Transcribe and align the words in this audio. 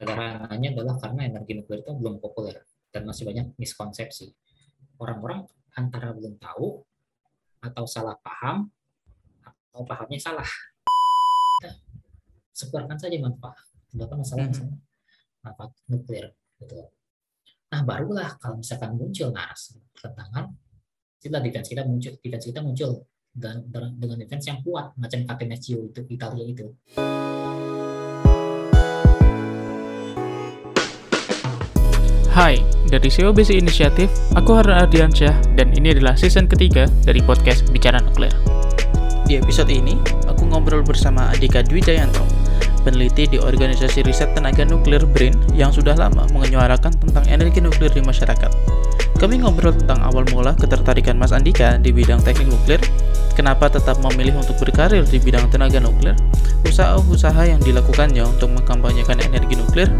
Sederhananya 0.00 0.72
adalah 0.72 0.96
karena 0.96 1.28
energi 1.28 1.52
nuklir 1.60 1.84
itu 1.84 1.92
belum 1.92 2.24
populer 2.24 2.56
dan 2.88 3.04
masih 3.04 3.28
banyak 3.28 3.52
miskonsepsi. 3.60 4.32
Orang-orang 4.96 5.44
antara 5.76 6.16
belum 6.16 6.40
tahu 6.40 6.80
atau 7.60 7.84
salah 7.84 8.16
paham 8.16 8.72
atau 9.44 9.84
pahamnya 9.84 10.16
salah. 10.16 10.48
Sebarkan 12.56 12.96
saja 12.96 13.12
manfaat. 13.20 13.60
Tidak 13.92 14.08
masalah 14.08 14.48
misalnya 14.48 14.80
manfaat 15.44 15.76
nuklir. 15.92 16.32
Gitu. 16.56 16.80
Nah 17.68 17.84
barulah 17.84 18.40
kalau 18.40 18.56
misalkan 18.56 18.96
muncul 18.96 19.28
narasi 19.36 19.84
pertentangan, 19.92 20.48
sila 21.20 21.44
defense 21.44 21.68
kita 21.68 21.84
muncul, 21.84 22.16
defense 22.24 22.48
kita 22.48 22.64
muncul 22.64 23.04
dengan, 23.36 23.68
dengan 24.00 24.16
defense 24.16 24.48
yang 24.48 24.64
kuat 24.64 24.96
macam 24.96 25.28
Catenaccio 25.28 25.92
itu 25.92 26.00
Italia 26.08 26.44
itu. 26.48 26.72
Hai, 32.30 32.62
dari 32.86 33.10
SEO 33.10 33.34
Basic 33.34 33.58
Initiative, 33.58 34.06
aku 34.38 34.54
Harun 34.54 34.78
Ardiansyah 34.78 35.58
dan 35.58 35.74
ini 35.74 35.98
adalah 35.98 36.14
season 36.14 36.46
ketiga 36.46 36.86
dari 37.02 37.18
podcast 37.18 37.66
Bicara 37.74 37.98
Nuklir. 37.98 38.30
Di 39.26 39.34
episode 39.42 39.66
ini, 39.66 39.98
aku 40.30 40.46
ngobrol 40.46 40.86
bersama 40.86 41.26
Adika 41.34 41.58
Dwi 41.66 41.82
Jayanto, 41.82 42.22
peneliti 42.86 43.26
di 43.34 43.42
Organisasi 43.42 44.06
Riset 44.06 44.30
Tenaga 44.38 44.62
Nuklir 44.62 45.02
BRIN 45.10 45.34
yang 45.58 45.74
sudah 45.74 45.98
lama 45.98 46.22
menyuarakan 46.30 46.94
tentang 47.02 47.26
energi 47.26 47.58
nuklir 47.58 47.90
di 47.90 47.98
masyarakat. 47.98 48.54
Kami 49.18 49.42
ngobrol 49.42 49.74
tentang 49.74 49.98
awal 49.98 50.22
mula 50.30 50.54
ketertarikan 50.54 51.18
Mas 51.18 51.34
Andika 51.34 51.82
di 51.82 51.90
bidang 51.90 52.22
teknik 52.22 52.46
nuklir, 52.46 52.78
kenapa 53.34 53.66
tetap 53.66 53.98
memilih 54.06 54.38
untuk 54.38 54.54
berkarir 54.62 55.02
di 55.02 55.18
bidang 55.18 55.50
tenaga 55.50 55.82
nuklir, 55.82 56.14
usaha-usaha 56.62 57.42
yang 57.50 57.58
dilakukannya 57.58 58.22
untuk 58.22 58.54
mengkampanyekan 58.54 59.18
energi 59.18 59.58
nuklir, 59.58 59.90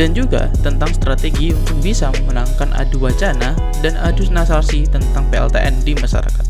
dan 0.00 0.16
juga 0.16 0.48
tentang 0.64 0.88
strategi 0.96 1.52
untuk 1.52 1.76
bisa 1.84 2.08
memenangkan 2.08 2.72
adu 2.72 3.04
wacana 3.04 3.52
dan 3.84 4.00
adu 4.00 4.24
narasi 4.32 4.88
tentang 4.88 5.28
PLTN 5.28 5.84
di 5.84 5.92
masyarakat. 5.92 6.40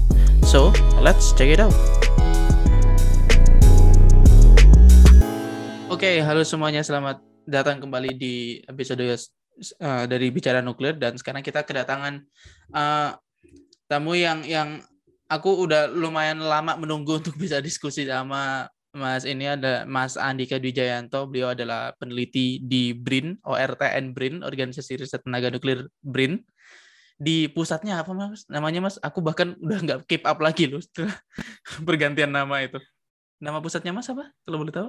So, 0.46 0.70
let's 1.02 1.34
check 1.34 1.50
it 1.50 1.58
out. 1.58 1.74
Oke, 5.90 6.22
halo 6.22 6.46
semuanya, 6.46 6.86
selamat 6.86 7.26
datang 7.42 7.82
kembali 7.82 8.14
di 8.14 8.62
episode 8.70 9.02
uh, 9.02 10.06
dari 10.06 10.30
Bicara 10.30 10.62
Nuklir 10.62 10.94
dan 10.94 11.18
sekarang 11.18 11.42
kita 11.42 11.66
kedatangan 11.66 12.22
uh, 12.70 13.18
tamu 13.90 14.14
yang 14.14 14.46
yang 14.46 14.78
aku 15.26 15.66
udah 15.66 15.90
lumayan 15.90 16.38
lama 16.38 16.78
menunggu 16.78 17.18
untuk 17.18 17.34
bisa 17.34 17.58
diskusi 17.58 18.06
sama 18.06 18.70
Mas 18.90 19.22
ini 19.22 19.46
ada 19.46 19.86
Mas 19.86 20.18
Andika 20.18 20.58
Dwijayanto, 20.58 21.30
beliau 21.30 21.54
adalah 21.54 21.94
peneliti 21.94 22.58
di 22.58 22.90
BRIN, 22.90 23.38
ORTN 23.46 24.10
BRIN, 24.10 24.42
Organisasi 24.42 24.98
Riset 24.98 25.22
Tenaga 25.22 25.46
Nuklir 25.54 25.86
BRIN. 26.02 26.42
Di 27.14 27.46
pusatnya 27.52 28.02
apa 28.02 28.10
Mas? 28.10 28.50
Namanya 28.50 28.82
Mas, 28.82 28.96
aku 28.98 29.22
bahkan 29.22 29.54
udah 29.62 29.78
nggak 29.78 30.00
keep 30.10 30.26
up 30.26 30.42
lagi 30.42 30.66
loh 30.66 30.82
setelah 30.82 31.14
pergantian 31.86 32.34
nama 32.34 32.66
itu. 32.66 32.82
Nama 33.38 33.62
pusatnya 33.62 33.94
Mas 33.94 34.10
apa? 34.10 34.26
Kalau 34.42 34.58
boleh 34.58 34.74
tahu? 34.74 34.88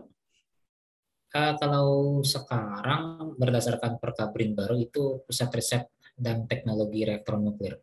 Uh, 1.31 1.53
kalau 1.61 1.89
sekarang 2.25 3.37
berdasarkan 3.37 4.01
perkabrin 4.01 4.57
baru 4.57 4.81
itu 4.81 5.21
pusat 5.29 5.53
riset 5.53 5.93
dan 6.17 6.49
teknologi 6.49 7.05
reaktor 7.05 7.37
nuklir. 7.37 7.77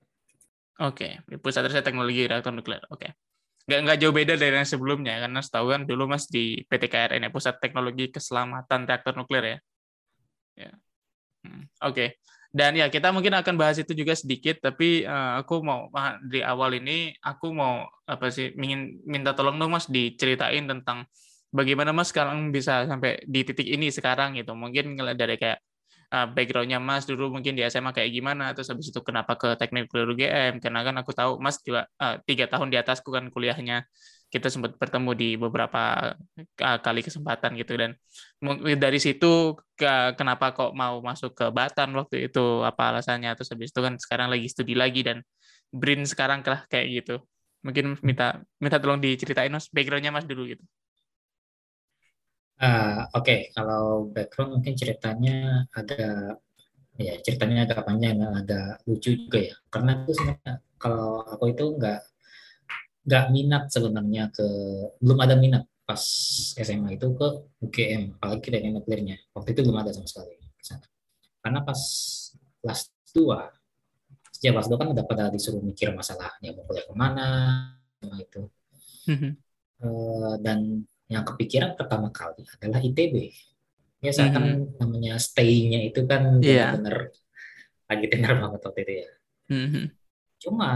Oke, 0.83 1.23
okay. 1.23 1.39
pusat 1.39 1.71
riset 1.71 1.87
teknologi 1.87 2.27
reaktor 2.27 2.51
nuklir. 2.51 2.83
Oke. 2.91 3.07
Okay 3.07 3.28
nggak 3.69 3.81
nggak 3.85 3.99
jauh 4.01 4.15
beda 4.17 4.35
dari 4.41 4.57
yang 4.57 4.65
sebelumnya 4.65 5.21
karena 5.29 5.41
setahu 5.45 5.77
kan 5.77 5.85
dulu 5.85 6.09
mas 6.09 6.25
di 6.25 6.65
PT 6.65 6.89
KRN 6.89 7.29
ya 7.29 7.31
pusat 7.31 7.61
teknologi 7.61 8.09
keselamatan 8.09 8.89
reaktor 8.89 9.13
nuklir 9.13 9.45
ya. 9.45 9.59
ya. 10.57 10.73
Hmm, 11.45 11.69
Oke. 11.85 11.93
Okay. 11.93 12.09
Dan 12.49 12.81
ya 12.81 12.89
kita 12.89 13.13
mungkin 13.13 13.37
akan 13.37 13.61
bahas 13.61 13.77
itu 13.77 13.93
juga 13.93 14.17
sedikit 14.17 14.57
tapi 14.65 15.05
uh, 15.05 15.45
aku 15.45 15.61
mau 15.61 15.93
di 16.33 16.41
awal 16.41 16.81
ini 16.81 17.13
aku 17.21 17.53
mau 17.53 17.85
apa 18.09 18.33
sih 18.33 18.57
ingin 18.57 19.05
minta 19.05 19.37
tolong 19.37 19.61
dong 19.61 19.77
mas 19.77 19.85
diceritain 19.85 20.65
tentang 20.65 21.05
bagaimana 21.53 21.93
mas 21.93 22.09
sekarang 22.09 22.49
bisa 22.49 22.89
sampai 22.89 23.21
di 23.29 23.45
titik 23.45 23.69
ini 23.69 23.93
sekarang 23.93 24.33
gitu. 24.41 24.57
Mungkin 24.57 24.97
dari 25.13 25.37
kayak 25.37 25.61
uh, 26.13 26.27
backgroundnya 26.29 26.81
Mas 26.81 27.05
dulu 27.05 27.29
mungkin 27.33 27.53
di 27.57 27.63
SMA 27.69 27.93
kayak 27.93 28.11
gimana 28.13 28.53
terus 28.57 28.69
habis 28.73 28.89
itu 28.89 29.01
kenapa 29.05 29.37
ke 29.37 29.55
teknik 29.61 29.89
nuklir 29.89 30.09
UGM 30.13 30.61
karena 30.63 30.81
kan 30.87 30.95
aku 31.01 31.11
tahu 31.13 31.37
Mas 31.41 31.61
juga 31.61 31.89
tiga 32.25 32.45
uh, 32.49 32.51
tahun 32.53 32.69
di 32.73 32.77
atasku 32.81 33.09
kan 33.13 33.29
kuliahnya. 33.33 33.85
Kita 34.29 34.53
sempat 34.53 34.77
bertemu 34.77 35.11
di 35.17 35.29
beberapa 35.41 36.13
uh, 36.61 36.79
kali 36.85 37.01
kesempatan 37.01 37.57
gitu. 37.57 37.81
Dan 37.81 37.97
dari 38.77 39.01
situ 39.01 39.57
ke, 39.73 40.13
kenapa 40.21 40.53
kok 40.53 40.77
mau 40.77 41.01
masuk 41.01 41.33
ke 41.33 41.49
Batan 41.49 41.97
waktu 41.97 42.29
itu 42.29 42.61
apa 42.61 42.93
alasannya? 42.93 43.33
Terus 43.41 43.49
habis 43.57 43.73
itu 43.73 43.81
kan 43.81 43.97
sekarang 43.97 44.29
lagi 44.29 44.45
studi 44.53 44.77
lagi 44.77 45.01
dan 45.01 45.25
Brin 45.73 46.05
sekarang 46.05 46.45
lah 46.45 46.69
kayak 46.69 46.87
gitu. 46.93 47.25
Mungkin 47.65 48.05
minta 48.05 48.45
minta 48.61 48.77
tolong 48.77 49.01
diceritain 49.01 49.49
Mas 49.49 49.73
backgroundnya 49.73 50.13
Mas 50.13 50.29
dulu 50.29 50.45
gitu 50.45 50.61
Uh, 52.59 53.07
Oke, 53.15 53.23
okay. 53.23 53.41
kalau 53.55 54.11
background 54.11 54.59
mungkin 54.59 54.75
ceritanya 54.75 55.63
agak 55.71 56.43
ya 56.99 57.15
ceritanya 57.23 57.71
agak 57.71 57.87
panjang, 57.87 58.19
agak 58.19 58.83
lucu 58.91 59.15
juga 59.15 59.39
ya. 59.39 59.55
Karena 59.71 60.03
itu 60.03 60.13
sebenarnya 60.19 60.55
kalau 60.75 61.23
aku 61.23 61.55
itu 61.55 61.65
nggak 61.79 62.01
nggak 63.09 63.25
minat 63.31 63.65
sebenarnya 63.71 64.29
ke 64.35 64.47
belum 64.99 65.19
ada 65.23 65.39
minat 65.39 65.65
pas 65.89 66.03
SMA 66.59 67.01
itu 67.01 67.09
ke 67.17 67.29
UGM, 67.65 68.21
apalagi 68.21 68.49
dari 68.53 68.69
nuklirnya. 68.75 69.17
Waktu 69.33 69.57
itu 69.57 69.61
belum 69.65 69.79
ada 69.81 69.95
sama 69.95 70.05
sekali 70.05 70.37
Karena 71.39 71.65
pas 71.65 71.81
kelas 72.61 72.81
2, 73.17 74.37
sejak 74.37 74.53
kelas 74.53 74.69
2 74.69 74.77
kan 74.77 74.89
udah 74.93 75.05
pada 75.09 75.25
disuruh 75.33 75.63
mikir 75.65 75.95
masalahnya 75.97 76.53
mau 76.53 76.67
kuliah 76.69 76.85
ke 76.85 76.93
mana, 76.93 77.29
itu. 78.21 78.43
uh, 79.81 80.37
dan 80.45 80.85
yang 81.09 81.25
kepikiran 81.25 81.73
pertama 81.75 82.13
kali 82.13 82.45
adalah 82.45 82.81
ITB. 82.85 83.33
Ya 83.99 84.13
saya 84.15 84.31
kan 84.31 84.45
mm-hmm. 84.45 84.79
namanya 84.79 85.19
stay-nya 85.19 85.83
itu 85.83 86.07
kan 86.07 86.39
yeah. 86.39 86.77
benar 86.77 87.11
lagi 87.89 88.07
tenar 88.07 88.33
banget 88.39 88.61
waktu 88.63 88.81
itu 88.87 88.93
ya. 89.03 89.09
Mm-hmm. 89.49 89.85
Cuma 90.39 90.71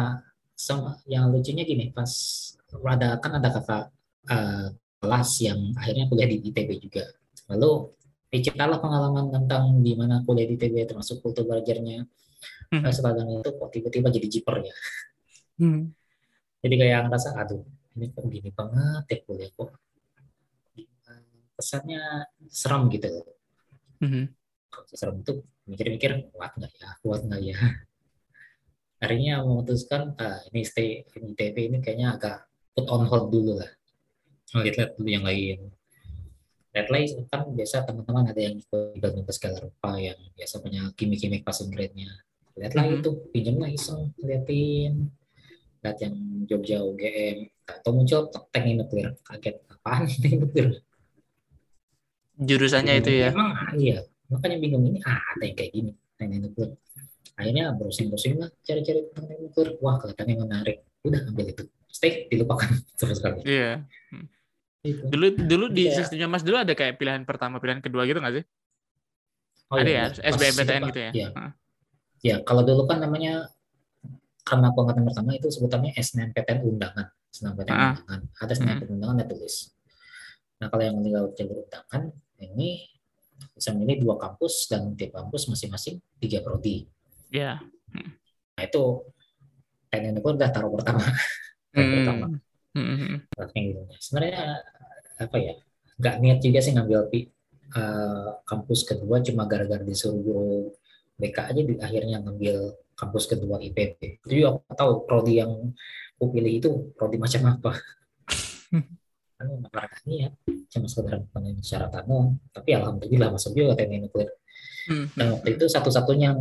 sama 0.57 0.99
yang 1.07 1.31
lucunya 1.31 1.63
gini, 1.63 1.93
pas 1.95 2.11
ada 2.83 3.21
kan 3.23 3.39
ada 3.39 3.49
kakak 3.53 3.85
uh, 4.27 4.67
kelas 4.99 5.31
yang 5.45 5.61
akhirnya 5.79 6.09
kuliah 6.11 6.27
di 6.27 6.43
ITB 6.51 6.71
juga. 6.83 7.05
Lalu 7.53 7.95
diceritalah 8.33 8.81
pengalaman 8.81 9.29
tentang 9.29 9.85
di 9.85 9.93
mana 9.95 10.25
kuliah 10.25 10.49
di 10.49 10.57
ITB 10.59 10.89
termasuk 10.89 11.21
kultur 11.23 11.47
belajarnya. 11.47 12.03
Nah, 12.73 12.89
setelah 12.89 13.21
itu 13.21 13.53
kok 13.53 13.69
tiba-tiba 13.69 14.09
jadi 14.09 14.27
jiper 14.33 14.57
ya. 14.65 14.75
Mm-hmm. 15.61 15.85
Jadi 16.65 16.75
kayak 16.81 16.99
ngerasa 17.07 17.29
aduh 17.37 17.63
ini 17.93 18.09
kok 18.09 18.25
gini 18.27 18.51
banget 18.51 19.05
ya 19.05 19.17
kuliah 19.29 19.51
kok 19.53 19.71
kesannya 21.63 22.27
serem 22.51 22.91
gitu. 22.91 23.23
Mm-hmm. 24.03 24.25
Kalau 24.67 24.87
serem 24.91 25.17
itu 25.23 25.33
mikir-mikir 25.71 26.35
kuat 26.35 26.59
nggak 26.59 26.75
ya, 26.75 26.91
kuat 27.07 27.23
nggak 27.23 27.43
ya. 27.47 27.59
Akhirnya 29.03 29.47
memutuskan 29.47 30.19
ah, 30.19 30.43
ini 30.51 30.67
stay 30.67 31.07
ini 31.15 31.39
ITB 31.39 31.57
ini 31.71 31.79
kayaknya 31.79 32.19
agak 32.19 32.37
put 32.75 32.91
on 32.91 33.07
hold 33.07 33.31
dulu 33.31 33.63
lah. 33.63 33.71
Lihat-lihat 34.53 34.99
dulu 34.99 35.09
yang 35.09 35.23
lain. 35.23 35.71
Lihat 36.75 36.89
lain 36.91 37.09
kan 37.31 37.47
biasa 37.55 37.87
teman-teman 37.87 38.27
ada 38.27 38.41
yang 38.43 38.59
ikut 38.59 38.99
bantu 38.99 39.31
segala 39.31 39.63
rupa 39.63 40.03
yang 40.03 40.19
biasa 40.35 40.59
punya 40.59 40.83
kimik-kimik 40.99 41.47
passing 41.47 41.71
grade-nya. 41.71 42.11
Lihat 42.59 42.75
lah 42.75 42.85
mm-hmm. 42.91 43.01
itu, 43.01 43.11
pinjam 43.33 43.57
lah 43.63 43.71
iseng, 43.71 44.13
liatin. 44.21 45.09
Lihat 45.83 45.99
yang 45.99 46.15
Jogja 46.47 46.79
UGM, 46.85 47.49
atau 47.67 47.91
muncul 47.91 48.31
teknik 48.55 48.75
nuklir, 48.83 49.09
kaget 49.25 49.57
apaan 49.67 50.05
teknik 50.07 50.39
nuklir 50.47 50.69
jurusannya 52.39 52.95
itu 53.05 53.11
ya? 53.13 53.31
Emang 53.33 53.53
iya. 53.77 53.99
Makanya 54.33 54.57
bingung 54.61 54.85
ini 54.89 54.99
ah, 55.05 55.21
ada 55.37 55.45
yang 55.45 55.57
kayak 55.57 55.73
gini 55.77 55.93
teknik 56.17 56.39
nuklir 56.49 56.71
akhirnya 57.33 57.75
browsing-browsing 57.75 58.39
lah 58.39 58.51
cari-cari 58.63 59.01
tentang 59.11 59.25
teknik 59.29 59.41
nuklir 59.51 59.69
wah 59.83 59.97
kelihatannya 60.01 60.37
menarik. 60.41 60.77
Udah 61.05 61.21
ambil 61.29 61.47
itu. 61.53 61.63
Stay 61.93 62.31
dilupakan 62.33 62.71
sama 62.99 63.15
sekali. 63.17 63.45
Iya. 63.45 63.85
Itu. 64.83 65.07
dulu 65.07 65.27
dulu 65.39 65.65
di 65.71 65.87
ya. 65.87 65.95
sistemnya 65.95 66.27
mas 66.27 66.43
dulu 66.43 66.59
ada 66.59 66.75
kayak 66.75 66.99
pilihan 66.99 67.23
pertama 67.23 67.63
pilihan 67.63 67.79
kedua 67.79 68.03
gitu 68.03 68.19
nggak 68.19 68.43
sih? 68.43 68.45
Oh, 69.71 69.79
ada 69.79 69.89
iya, 69.89 70.11
ya? 70.11 70.35
SBMPTN 70.35 70.83
gitu 70.91 71.01
ya? 71.01 71.11
Ya. 71.15 71.29
ya 72.21 72.37
kalau 72.43 72.67
dulu 72.67 72.91
kan 72.91 72.99
namanya 72.99 73.47
karena 74.43 74.75
aku 74.75 74.83
angkatan 74.83 75.07
pertama 75.07 75.39
itu 75.39 75.49
sebutannya 75.55 75.95
SNMPTN 75.95 76.67
undangan. 76.67 77.07
SNMPTN 77.31 77.73
uh 77.73 77.95
undangan. 77.95 78.21
Ada 78.43 78.53
SNMPTN 78.59 78.91
uh 78.91 78.95
undangan 78.99 79.17
ada 79.23 79.27
tulis 79.31 79.55
Nah, 80.63 80.71
kalau 80.71 80.87
yang 80.87 81.03
lewat 81.03 81.35
jalur 81.35 81.67
undangan, 81.67 82.03
ini 82.43 82.91
bisa 83.55 83.75
memilih 83.75 84.07
dua 84.07 84.17
kampus 84.19 84.71
dan 84.71 84.95
tiap 84.95 85.19
kampus 85.19 85.51
masing-masing 85.51 85.99
tiga 86.19 86.43
prodi. 86.43 86.87
Iya. 87.31 87.63
Yeah. 87.63 88.09
Nah, 88.59 88.63
itu 88.65 88.83
teknik 89.93 90.25
udah 90.25 90.51
taruh 90.51 90.73
pertama. 90.73 91.05
Hmm. 91.73 91.93
pertama. 92.05 92.27
Hmm. 92.77 93.25
Gitu. 93.57 93.81
Sebenarnya 93.97 94.61
apa 95.21 95.37
ya? 95.41 95.55
Gak 95.97 96.17
niat 96.21 96.39
juga 96.45 96.61
sih 96.61 96.73
ngambil 96.77 97.09
uh, 97.77 98.29
kampus 98.45 98.85
kedua 98.85 99.25
cuma 99.25 99.49
gara-gara 99.49 99.81
disuruh 99.81 100.21
guru 100.21 100.53
BK 101.17 101.39
aja 101.53 101.61
di 101.63 101.75
akhirnya 101.81 102.21
ngambil 102.21 102.77
kampus 102.97 103.25
kedua 103.29 103.61
IPB. 103.61 104.25
Jadi 104.25 104.41
aku 104.45 104.73
tahu 104.77 104.93
prodi 105.09 105.41
yang 105.41 105.53
aku 106.17 106.25
pilih 106.33 106.53
itu 106.61 106.71
prodi 106.97 107.17
macam 107.17 107.57
apa. 107.57 107.73
kan 109.43 110.01
ini 110.07 110.17
ya 110.27 110.29
cuma 110.73 110.87
sekedar 110.87 111.19
memenuhi 111.35 111.63
syarat 111.65 111.91
doang. 112.07 112.39
Tapi 112.55 112.71
alhamdulillah 112.79 113.29
masuk 113.35 113.53
juga 113.59 113.75
teknik 113.75 114.09
nuklir. 114.09 114.31
Hmm. 114.87 115.07
Dan 115.15 115.27
waktu 115.39 115.49
itu 115.59 115.65
satu-satunya 115.67 116.35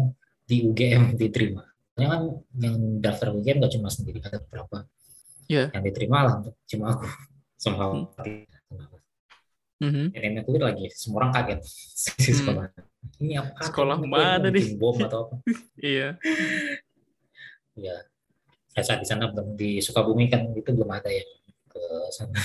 di 0.46 0.66
UGM 0.70 1.18
diterima. 1.18 1.66
Yang 1.98 2.10
kan 2.10 2.22
yang 2.62 2.78
daftar 3.02 3.34
UGM 3.34 3.58
nggak 3.62 3.74
cuma 3.78 3.90
sendiri, 3.90 4.22
ada 4.24 4.42
beberapa. 4.42 4.86
Yeah. 5.50 5.68
Yang 5.76 5.84
diterima 5.92 6.18
lah, 6.26 6.36
cuma 6.70 6.86
aku. 6.96 7.06
Somehow 7.62 8.10
hmm 8.18 8.62
mm-hmm. 9.82 10.46
itu 10.46 10.62
lagi 10.62 10.86
semua 10.94 11.26
orang 11.26 11.32
kaget 11.34 11.60
di 12.22 12.32
sekolah 12.38 12.66
hmm. 12.70 13.22
ini 13.26 13.34
apa 13.42 13.62
sekolah 13.66 13.98
mana 14.06 14.48
nih 14.54 14.78
bom 14.78 14.94
atau 15.02 15.26
apa 15.28 15.36
iya 15.82 16.16
ya 17.74 17.96
saya 18.72 19.02
di 19.02 19.08
sana 19.10 19.28
belum 19.28 19.58
di 19.58 19.82
Sukabumi 19.84 20.30
kan 20.32 20.48
itu 20.54 20.70
belum 20.72 20.88
ada 20.88 21.10
yang 21.10 21.28
ke 21.68 21.84
sana 22.14 22.40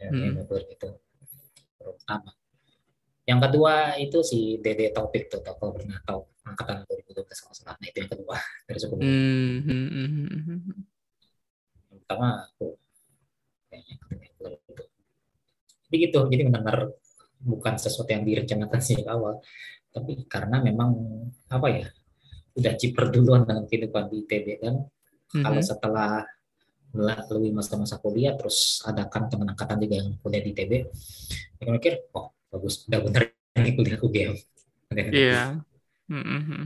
hmm. 0.00 0.44
gitu 0.46 0.88
pertama. 1.80 2.30
Yang 3.26 3.40
kedua 3.50 3.74
itu 3.98 4.18
si 4.22 4.62
Dede 4.62 4.94
Topik 4.94 5.26
tuh 5.26 5.42
kalau 5.42 5.74
pernah 5.74 5.98
tahu 6.06 6.22
angkatan 6.46 6.86
2012 6.86 7.26
kalau 7.26 7.54
salah. 7.54 7.74
Nah 7.78 7.86
itu 7.90 7.98
yang 7.98 8.10
kedua 8.10 8.36
dari 8.70 8.78
Sukabumi 8.78 9.06
mm 9.06 9.58
-hmm. 9.66 10.78
yang 11.90 11.98
pertama 12.06 12.46
aku 12.46 12.78
kayaknya 13.66 13.94
itu. 14.22 14.46
Jadi 15.86 15.96
gitu 16.06 16.18
jadi 16.30 16.42
benar-benar 16.46 16.94
bukan 17.42 17.74
sesuatu 17.78 18.10
yang 18.14 18.22
direncanakan 18.22 18.78
sejak 18.78 19.10
awal. 19.10 19.42
Tapi 19.90 20.28
karena 20.30 20.62
memang 20.62 20.94
apa 21.50 21.66
ya 21.70 21.86
udah 22.56 22.72
ciper 22.78 23.10
duluan 23.10 23.42
dengan 23.42 23.66
kehidupan 23.66 24.06
di 24.06 24.22
ITB 24.22 24.46
kan. 24.62 24.76
Mm-hmm. 25.26 25.42
kalau 25.42 25.58
setelah 25.58 26.22
melalui 26.96 27.52
masa-masa 27.52 28.00
kuliah 28.00 28.32
terus 28.34 28.80
ada 28.88 29.04
kan 29.06 29.28
teman 29.28 29.52
angkatan 29.52 29.76
juga 29.84 29.94
yang 30.00 30.16
kuliah 30.24 30.40
di 30.40 30.50
ITB 30.56 30.72
mereka 31.60 31.70
mikir 31.76 31.94
oh 32.16 32.32
bagus 32.48 32.88
udah 32.88 33.00
bener 33.04 33.22
ini 33.60 33.70
kuliah 33.76 33.98
UGM 34.00 34.34
iya 35.12 35.60
mm-hmm. 36.08 36.62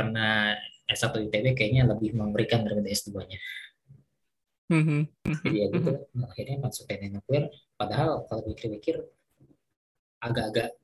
karena 0.00 0.56
S1 0.88 1.12
ITB 1.28 1.52
kayaknya 1.52 1.84
lebih 1.84 2.16
memberikan 2.16 2.64
daripada 2.64 2.88
S2-nya 2.88 3.38
Mm-hmm. 4.68 5.00
Jadi 5.48 5.56
ya 5.56 5.66
gitu, 5.72 5.90
mm-hmm. 5.96 6.28
akhirnya 6.28 6.56
masuk 6.60 6.84
teknik 6.84 7.16
nuklir. 7.16 7.48
Padahal 7.72 8.28
kalau 8.28 8.44
pikir-pikir 8.52 9.00
agak-agak 10.20 10.76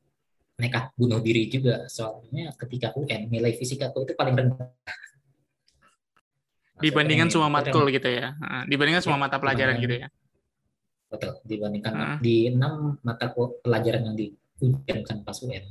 nekat 0.56 0.88
bunuh 0.96 1.20
diri 1.20 1.52
juga. 1.52 1.85
Soalnya 1.93 2.56
ketika 2.56 2.96
UN 2.96 3.29
nilai 3.29 3.52
fisikaku 3.52 4.08
itu 4.08 4.17
paling 4.17 4.35
rendah. 4.41 4.73
Dibandingkan 6.82 7.29
semua 7.31 7.50
matkul 7.53 7.87
gitu 7.91 8.09
ya. 8.09 8.35
Dibandingkan 8.67 9.03
semua 9.03 9.19
mata 9.19 9.38
pelajaran 9.38 9.79
gitu 9.79 10.06
ya. 10.06 10.09
Betul. 11.11 11.38
Dibandingkan 11.47 11.93
uh. 11.94 12.19
di 12.19 12.50
enam 12.50 12.99
mata 13.06 13.31
pelajaran 13.35 14.03
yang 14.11 14.17
diujikan 14.19 15.23
pas 15.23 15.38
UN, 15.43 15.65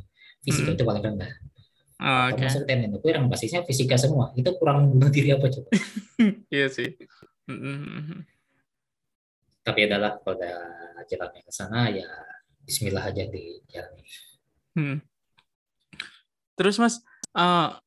fisika 0.43 0.71
hmm. 0.71 0.77
itu 0.79 0.83
paling 0.87 1.03
rendah. 1.03 1.31
Oh, 2.03 2.35
okay. 2.35 2.51
Masuk 2.51 2.67
yang 3.07 3.31
basisnya 3.31 3.61
fisika 3.63 3.95
semua. 3.95 4.35
Itu 4.35 4.55
kurang 4.59 4.91
bunuh 4.91 5.07
diri 5.07 5.31
apa 5.31 5.47
coba? 5.47 5.69
iya 6.55 6.67
sih. 6.67 6.99
Mm-hmm. 7.47 8.19
Tapi 9.63 9.79
adalah 9.87 10.19
pada 10.19 10.51
jalannya 11.07 11.41
ke 11.43 11.51
sana 11.51 11.91
ya 11.91 12.07
Bismillah 12.63 13.03
aja 13.11 13.23
di 13.27 13.59
jalan 13.67 13.91
Hmm. 14.73 14.97
Terus 16.57 16.81
Mas, 16.81 16.97
uh, 17.37 17.77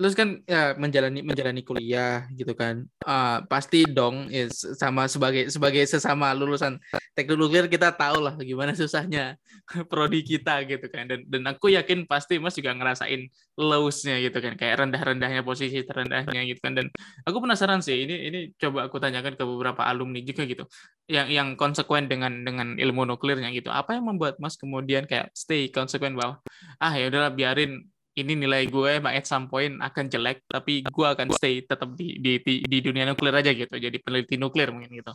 terus 0.00 0.16
kan 0.16 0.40
ya 0.48 0.72
menjalani 0.80 1.20
menjalani 1.20 1.60
kuliah 1.60 2.24
gitu 2.32 2.56
kan. 2.56 2.88
Uh, 3.04 3.44
pasti 3.52 3.84
dong 3.84 4.32
is 4.32 4.64
sama 4.80 5.04
sebagai 5.04 5.52
sebagai 5.52 5.84
sesama 5.84 6.32
lulusan 6.32 6.80
teknologi 7.12 7.60
kita 7.68 7.92
tahu 7.92 8.24
lah 8.24 8.32
gimana 8.40 8.72
susahnya 8.72 9.36
prodi 9.92 10.24
kita 10.24 10.64
gitu 10.64 10.88
kan. 10.88 11.04
Dan 11.04 11.28
dan 11.28 11.44
aku 11.52 11.68
yakin 11.76 12.08
pasti 12.08 12.40
mas 12.40 12.56
juga 12.56 12.72
ngerasain 12.72 13.28
lowsnya 13.60 14.24
gitu 14.24 14.40
kan. 14.40 14.56
Kayak 14.56 14.88
rendah 14.88 15.02
rendahnya 15.04 15.44
posisi 15.44 15.84
terendahnya 15.84 16.48
gitu 16.48 16.64
kan. 16.64 16.80
Dan 16.80 16.88
aku 17.28 17.36
penasaran 17.44 17.84
sih 17.84 18.08
ini 18.08 18.16
ini 18.32 18.38
coba 18.56 18.88
aku 18.88 18.96
tanyakan 18.96 19.36
ke 19.36 19.44
beberapa 19.44 19.84
alumni 19.84 20.24
juga 20.24 20.48
gitu. 20.48 20.64
Yang 21.12 21.28
yang 21.36 21.48
konsekuen 21.60 22.08
dengan 22.08 22.40
dengan 22.40 22.80
ilmu 22.80 23.04
nuklirnya 23.04 23.52
gitu. 23.52 23.68
Apa 23.68 24.00
yang 24.00 24.08
membuat 24.08 24.40
mas 24.40 24.56
kemudian 24.56 25.04
kayak 25.04 25.28
stay 25.36 25.68
konsekuen 25.68 26.16
bahwa 26.16 26.40
ah 26.80 26.92
ya 26.96 27.12
udahlah 27.12 27.36
biarin 27.36 27.84
ini 28.18 28.32
nilai 28.34 28.66
gue 28.66 28.98
emang 28.98 29.14
at 29.14 29.26
some 29.26 29.46
point 29.46 29.78
akan 29.78 30.10
jelek 30.10 30.42
tapi 30.50 30.82
gue 30.82 31.06
akan 31.06 31.30
stay 31.30 31.62
tetap 31.62 31.94
di, 31.94 32.18
di 32.18 32.42
di 32.42 32.54
di 32.66 32.78
dunia 32.82 33.06
nuklir 33.06 33.30
aja 33.30 33.54
gitu 33.54 33.70
jadi 33.78 33.96
peneliti 34.02 34.34
nuklir 34.34 34.74
mungkin 34.74 34.90
gitu. 34.90 35.12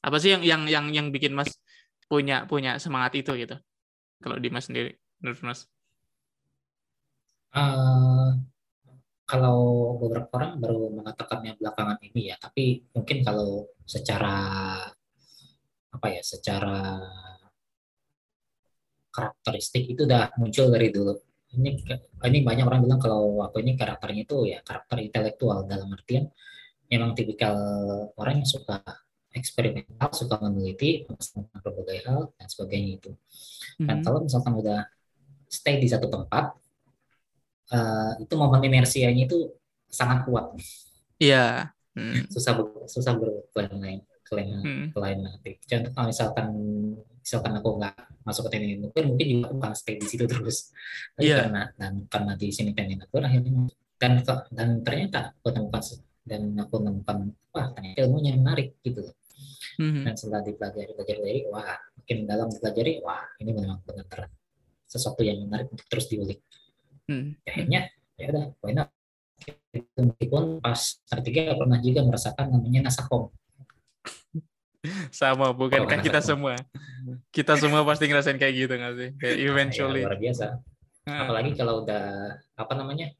Apa 0.00 0.16
sih 0.16 0.32
yang 0.32 0.42
yang 0.46 0.62
yang 0.64 0.86
yang 0.94 1.06
bikin 1.12 1.36
mas 1.36 1.60
punya 2.08 2.48
punya 2.48 2.80
semangat 2.80 3.20
itu 3.20 3.36
gitu? 3.36 3.56
Kalau 4.24 4.40
di 4.40 4.48
mas 4.48 4.64
sendiri 4.64 4.96
menurut 5.20 5.40
mas. 5.44 5.60
Uh, 7.52 8.36
kalau 9.28 9.58
beberapa 10.00 10.40
orang 10.40 10.56
baru 10.56 10.88
mengatakannya 10.88 11.60
belakangan 11.60 12.00
ini 12.00 12.32
ya 12.32 12.36
tapi 12.40 12.88
mungkin 12.96 13.20
kalau 13.20 13.68
secara 13.84 14.36
apa 15.88 16.06
ya 16.12 16.20
secara 16.24 16.96
karakteristik 19.12 19.84
itu 19.92 20.08
udah 20.08 20.32
muncul 20.40 20.72
dari 20.72 20.88
dulu 20.88 21.27
ini 21.56 21.80
ini 22.28 22.38
banyak 22.44 22.64
orang 22.68 22.84
bilang 22.84 23.00
kalau 23.00 23.40
aku 23.40 23.64
ini 23.64 23.72
karakternya 23.72 24.22
itu 24.28 24.36
ya 24.52 24.60
karakter 24.60 25.00
intelektual 25.00 25.64
dalam 25.64 25.88
artian 25.96 26.28
memang 26.88 27.12
tipikal 27.16 27.56
orang 28.16 28.44
yang 28.44 28.48
suka 28.48 28.80
eksperimental, 29.32 30.10
suka 30.16 30.40
meneliti 30.40 31.04
tentang 31.04 31.46
berbagai 31.60 31.98
hal 32.08 32.32
dan 32.34 32.46
sebagainya 32.48 32.92
itu. 32.98 33.10
Dan 33.78 33.84
mm-hmm. 33.86 34.04
kalau 34.04 34.18
misalkan 34.24 34.52
udah 34.56 34.80
stay 35.46 35.76
di 35.78 35.88
satu 35.88 36.08
tempat, 36.08 36.56
uh, 37.72 38.12
itu 38.18 38.34
momen 38.34 38.64
inersianya 38.64 39.28
itu 39.28 39.52
sangat 39.88 40.24
kuat. 40.26 40.56
Iya. 41.20 41.34
Yeah. 41.34 41.56
Mm. 41.98 42.30
Susah 42.30 42.54
susah 42.86 43.18
berklaim 43.18 43.74
lain, 43.82 44.00
klaim 44.22 44.62
mm. 44.62 44.94
lain 44.94 45.18
nanti. 45.18 45.58
Contoh 45.66 45.90
kalau 45.90 46.06
misalkan 46.06 46.46
misalkan 46.96 47.52
aku 47.60 47.68
nggak 47.76 47.94
masuk 48.24 48.42
ke 48.48 48.50
teknik 48.56 48.80
nuklir 48.80 49.04
mungkin 49.04 49.26
juga 49.28 49.44
aku 49.52 49.56
akan 49.60 49.72
stay 49.76 49.96
di 50.00 50.08
situ 50.08 50.24
terus 50.24 50.72
Tapi 51.16 51.28
yeah. 51.28 51.44
karena 51.44 51.62
dan 51.76 51.92
karena 52.08 52.32
di 52.40 52.48
sini 52.48 52.70
teknik 52.72 53.04
nuklir 53.04 53.24
akhirnya 53.28 53.68
dan 53.98 54.12
dan 54.54 54.68
ternyata 54.86 55.34
aku 55.36 55.48
temukan 55.50 55.82
dan 56.28 56.42
aku 56.60 56.74
menemukan 56.78 57.18
wah 57.50 57.66
ternyata 57.74 57.98
ilmunya 58.04 58.32
menarik 58.36 58.78
gitu 58.84 59.10
mm-hmm. 59.80 60.04
dan 60.06 60.14
setelah 60.14 60.42
dipelajari 60.44 60.92
pelajari 60.94 61.40
wah 61.50 61.76
makin 61.98 62.18
dalam 62.28 62.48
dipelajari 62.52 62.92
wah 63.02 63.24
ini 63.42 63.50
memang 63.56 63.80
benar 63.82 64.28
sesuatu 64.88 65.20
yang 65.24 65.42
menarik 65.44 65.68
untuk 65.72 65.84
terus 65.88 66.06
diulik 66.06 66.40
mm-hmm. 67.10 67.42
akhirnya 67.42 67.80
ya 68.20 68.26
udah 68.30 68.46
why 68.62 68.72
not 68.76 68.88
meskipun 69.96 70.58
pas 70.58 70.80
ketiga 71.18 71.54
pernah 71.54 71.78
juga 71.82 72.00
merasakan 72.06 72.46
namanya 72.54 72.90
nasakom 72.90 73.30
sama 75.10 75.50
bukan 75.50 75.84
oh, 75.84 75.88
kan 75.90 76.00
kita 76.00 76.22
semua. 76.22 76.54
Kita 77.34 77.58
semua 77.58 77.82
pasti 77.82 78.06
ngerasain 78.06 78.38
kayak 78.38 78.54
gitu 78.54 78.72
nggak 78.78 78.94
sih? 78.94 79.08
Kayak 79.18 79.36
iya, 79.36 79.48
eventually. 79.50 80.02
ya, 80.02 80.06
luar 80.06 80.20
biasa. 80.20 80.46
Apalagi 81.08 81.50
kalau 81.56 81.82
udah 81.82 82.36
apa 82.54 82.72
namanya 82.76 83.10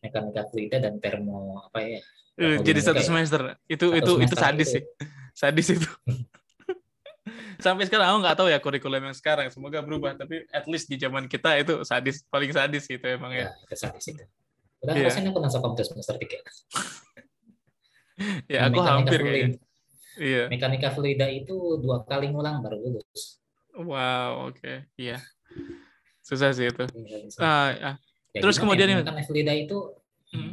mekanika 0.00 0.46
fluida 0.48 0.78
dan 0.78 1.02
termo 1.02 1.62
apa 1.66 1.82
ya 1.82 2.00
uh, 2.40 2.56
jadi 2.62 2.80
satu 2.80 3.02
ya. 3.02 3.06
semester. 3.06 3.40
Itu 3.66 3.92
satu 3.92 3.98
itu 3.98 4.12
semester 4.16 4.24
itu 4.24 4.36
sadis 4.36 4.68
itu. 4.68 4.74
sih. 4.74 4.82
Sadis 5.36 5.66
itu. 5.76 5.90
Sampai 7.64 7.88
sekarang 7.88 8.06
aku 8.12 8.18
nggak 8.20 8.36
tahu 8.36 8.48
ya 8.52 8.58
kurikulum 8.60 9.02
yang 9.12 9.16
sekarang. 9.16 9.48
Semoga 9.48 9.80
berubah 9.80 10.16
tapi 10.16 10.44
at 10.52 10.64
least 10.68 10.88
di 10.88 10.96
zaman 11.00 11.28
kita 11.28 11.56
itu 11.60 11.82
sadis 11.84 12.24
paling 12.28 12.52
sadis 12.52 12.84
gitu 12.84 13.04
emang 13.04 13.32
ya, 13.32 13.48
ya 13.48 13.64
itu 13.64 13.74
sadis 13.76 14.04
itu. 14.12 14.24
Udah 14.84 14.92
yeah. 14.92 15.08
rasanya 15.08 15.32
aku 15.32 15.40
masuk 15.40 15.60
komputer 15.64 15.86
semester 15.88 16.16
tiga. 16.20 16.40
Ya 18.48 18.64
aku 18.72 18.80
hampir 18.80 19.20
kayaknya 19.20 19.60
Iya. 20.16 20.48
Mekanika 20.48 20.88
fluida 20.92 21.28
itu 21.28 21.80
dua 21.80 22.02
kali 22.08 22.32
ngulang 22.32 22.64
baru 22.64 22.80
lulus. 22.80 23.40
Wow, 23.76 24.50
oke. 24.50 24.60
Okay. 24.60 24.76
Iya. 24.96 25.20
Susah 26.24 26.50
sih 26.56 26.72
itu. 26.72 26.84
Uh, 27.38 27.70
ya. 27.76 27.92
Ya, 28.32 28.40
Terus 28.44 28.56
kemudian 28.60 28.88
ya, 28.88 29.00
mekanika 29.00 29.24
fluida 29.28 29.52
itu 29.56 29.96
hmm. 30.32 30.52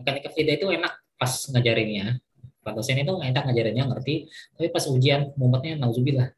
mekanika 0.00 0.28
fluida 0.32 0.52
itu 0.56 0.66
enak 0.72 0.92
pas 1.20 1.32
ngajarinnya. 1.52 2.20
Pak 2.62 2.72
dosen 2.78 3.00
itu 3.00 3.12
enak 3.18 3.42
ngajarinnya 3.42 3.84
ngerti, 3.90 4.30
tapi 4.54 4.68
pas 4.70 4.84
ujian 4.86 5.34
mumetnya 5.34 5.80
nauzubillah. 5.80 6.30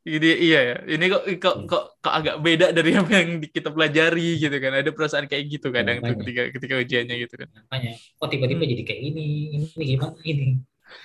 Ini 0.00 0.30
iya 0.40 0.60
ya. 0.64 0.76
Ini 0.96 1.04
kok 1.12 1.22
kok 1.36 1.54
hmm. 1.60 1.66
kok, 1.68 1.84
kok 2.00 2.14
agak 2.16 2.36
beda 2.40 2.66
dari 2.72 2.96
apa 2.96 3.12
yang 3.20 3.28
kita 3.44 3.68
pelajari 3.68 4.40
gitu 4.40 4.56
kan. 4.56 4.72
Ada 4.80 4.90
perasaan 4.96 5.28
kayak 5.28 5.44
gitu 5.60 5.68
kadang 5.68 6.00
tuh 6.00 6.16
ketika 6.24 6.42
ketika 6.56 6.74
ujiannya 6.80 7.16
gitu 7.20 7.34
kan. 7.36 7.48
Makanya, 7.68 7.92
kok 7.96 8.28
tiba-tiba 8.32 8.62
hmm. 8.64 8.72
jadi 8.72 8.82
kayak 8.88 9.02
ini, 9.12 9.26
ini 9.60 9.84
gimana 9.84 10.16
ini 10.24 10.46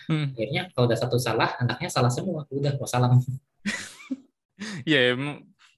hmm. 0.09 0.35
akhirnya 0.35 0.61
kalau 0.73 0.85
udah 0.89 0.99
satu 0.99 1.17
salah 1.17 1.53
anaknya 1.61 1.89
salah 1.91 2.11
semua 2.11 2.45
udah 2.49 2.73
salam 2.87 3.21
ya 4.89 5.15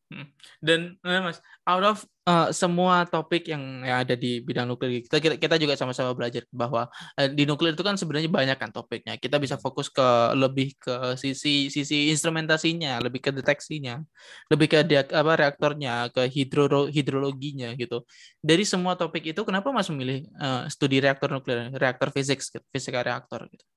Hmm. 0.07 0.23
Dan 0.63 0.95
Mas, 1.03 1.43
out 1.67 1.83
of 1.83 1.97
uh, 2.23 2.47
semua 2.55 3.03
topik 3.03 3.43
yang, 3.51 3.83
yang 3.83 4.07
ada 4.07 4.15
di 4.15 4.39
bidang 4.39 4.63
nuklir, 4.63 5.03
kita 5.03 5.19
kita, 5.19 5.59
juga 5.59 5.75
sama-sama 5.75 6.15
belajar 6.15 6.47
bahwa 6.47 6.87
uh, 7.19 7.27
di 7.27 7.43
nuklir 7.43 7.75
itu 7.75 7.83
kan 7.83 7.99
sebenarnya 7.99 8.31
banyak 8.31 8.55
kan 8.55 8.71
topiknya. 8.71 9.19
Kita 9.19 9.35
bisa 9.35 9.59
fokus 9.59 9.91
ke 9.91 10.31
lebih 10.39 10.79
ke 10.79 11.19
sisi 11.19 11.67
sisi 11.67 12.07
instrumentasinya, 12.07 13.03
lebih 13.03 13.19
ke 13.19 13.35
deteksinya, 13.35 13.99
lebih 14.47 14.67
ke 14.71 14.77
dia, 14.87 15.03
apa 15.03 15.33
reaktornya, 15.35 16.07
ke 16.15 16.23
hidro 16.31 16.87
hidrologinya 16.87 17.75
gitu. 17.75 18.07
Dari 18.39 18.63
semua 18.63 18.95
topik 18.95 19.27
itu, 19.27 19.43
kenapa 19.43 19.75
Mas 19.75 19.91
memilih 19.91 20.23
uh, 20.39 20.71
studi 20.71 21.03
reaktor 21.03 21.35
nuklir, 21.35 21.67
reaktor 21.75 22.15
fisik, 22.15 22.39
fisika 22.71 23.03
reaktor 23.03 23.43
gitu? 23.51 23.67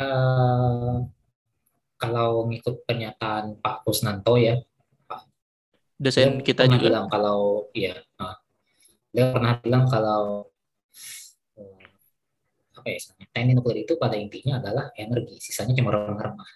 Uh, 0.00 1.04
kalau 2.00 2.48
ngikut 2.48 2.88
pernyataan 2.88 3.60
Pak 3.60 3.84
Kusnanto 3.84 4.40
ya, 4.40 4.56
Pak, 5.04 5.28
dosen 6.00 6.40
kita 6.40 6.64
pernah 6.64 6.80
juga 6.80 6.88
bilang 6.88 7.06
kalau 7.12 7.68
ya, 7.76 8.00
nah, 8.16 8.40
dia 9.12 9.28
pernah 9.28 9.60
bilang 9.60 9.84
kalau 9.84 10.48
eh, 11.60 11.84
apa 12.80 12.88
ya, 12.88 12.98
teknik 13.28 13.60
nuklir 13.60 13.84
itu 13.84 14.00
pada 14.00 14.16
intinya 14.16 14.56
adalah 14.56 14.88
energi, 14.96 15.36
sisanya 15.36 15.76
cuma 15.76 15.92
remah-remah. 15.92 16.50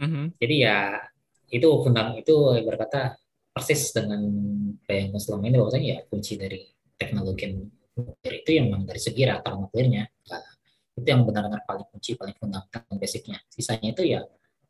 Mm-hmm. 0.00 0.24
Jadi 0.40 0.54
ya 0.56 0.78
itu 1.52 1.68
fundam 1.84 2.16
itu 2.16 2.34
berkata 2.64 3.20
persis 3.52 3.92
dengan 3.92 4.24
yang 4.88 5.12
selama 5.20 5.52
ini 5.52 5.56
bahwasanya 5.60 5.88
ya 5.92 5.98
kunci 6.08 6.40
dari 6.40 6.64
teknologi 6.96 7.52
nuklir 7.92 8.34
itu 8.40 8.50
yang 8.56 8.72
memang 8.72 8.88
dari 8.88 8.96
segi 8.96 9.28
reaktor 9.28 9.60
nuklirnya 9.60 10.08
itu 10.92 11.08
yang 11.08 11.24
benar-benar 11.24 11.64
paling 11.64 11.88
kunci 11.88 12.14
paling 12.14 12.36
fundamental 12.36 12.84
basicnya 13.00 13.40
sisanya 13.48 13.96
itu 13.96 14.02
ya 14.04 14.20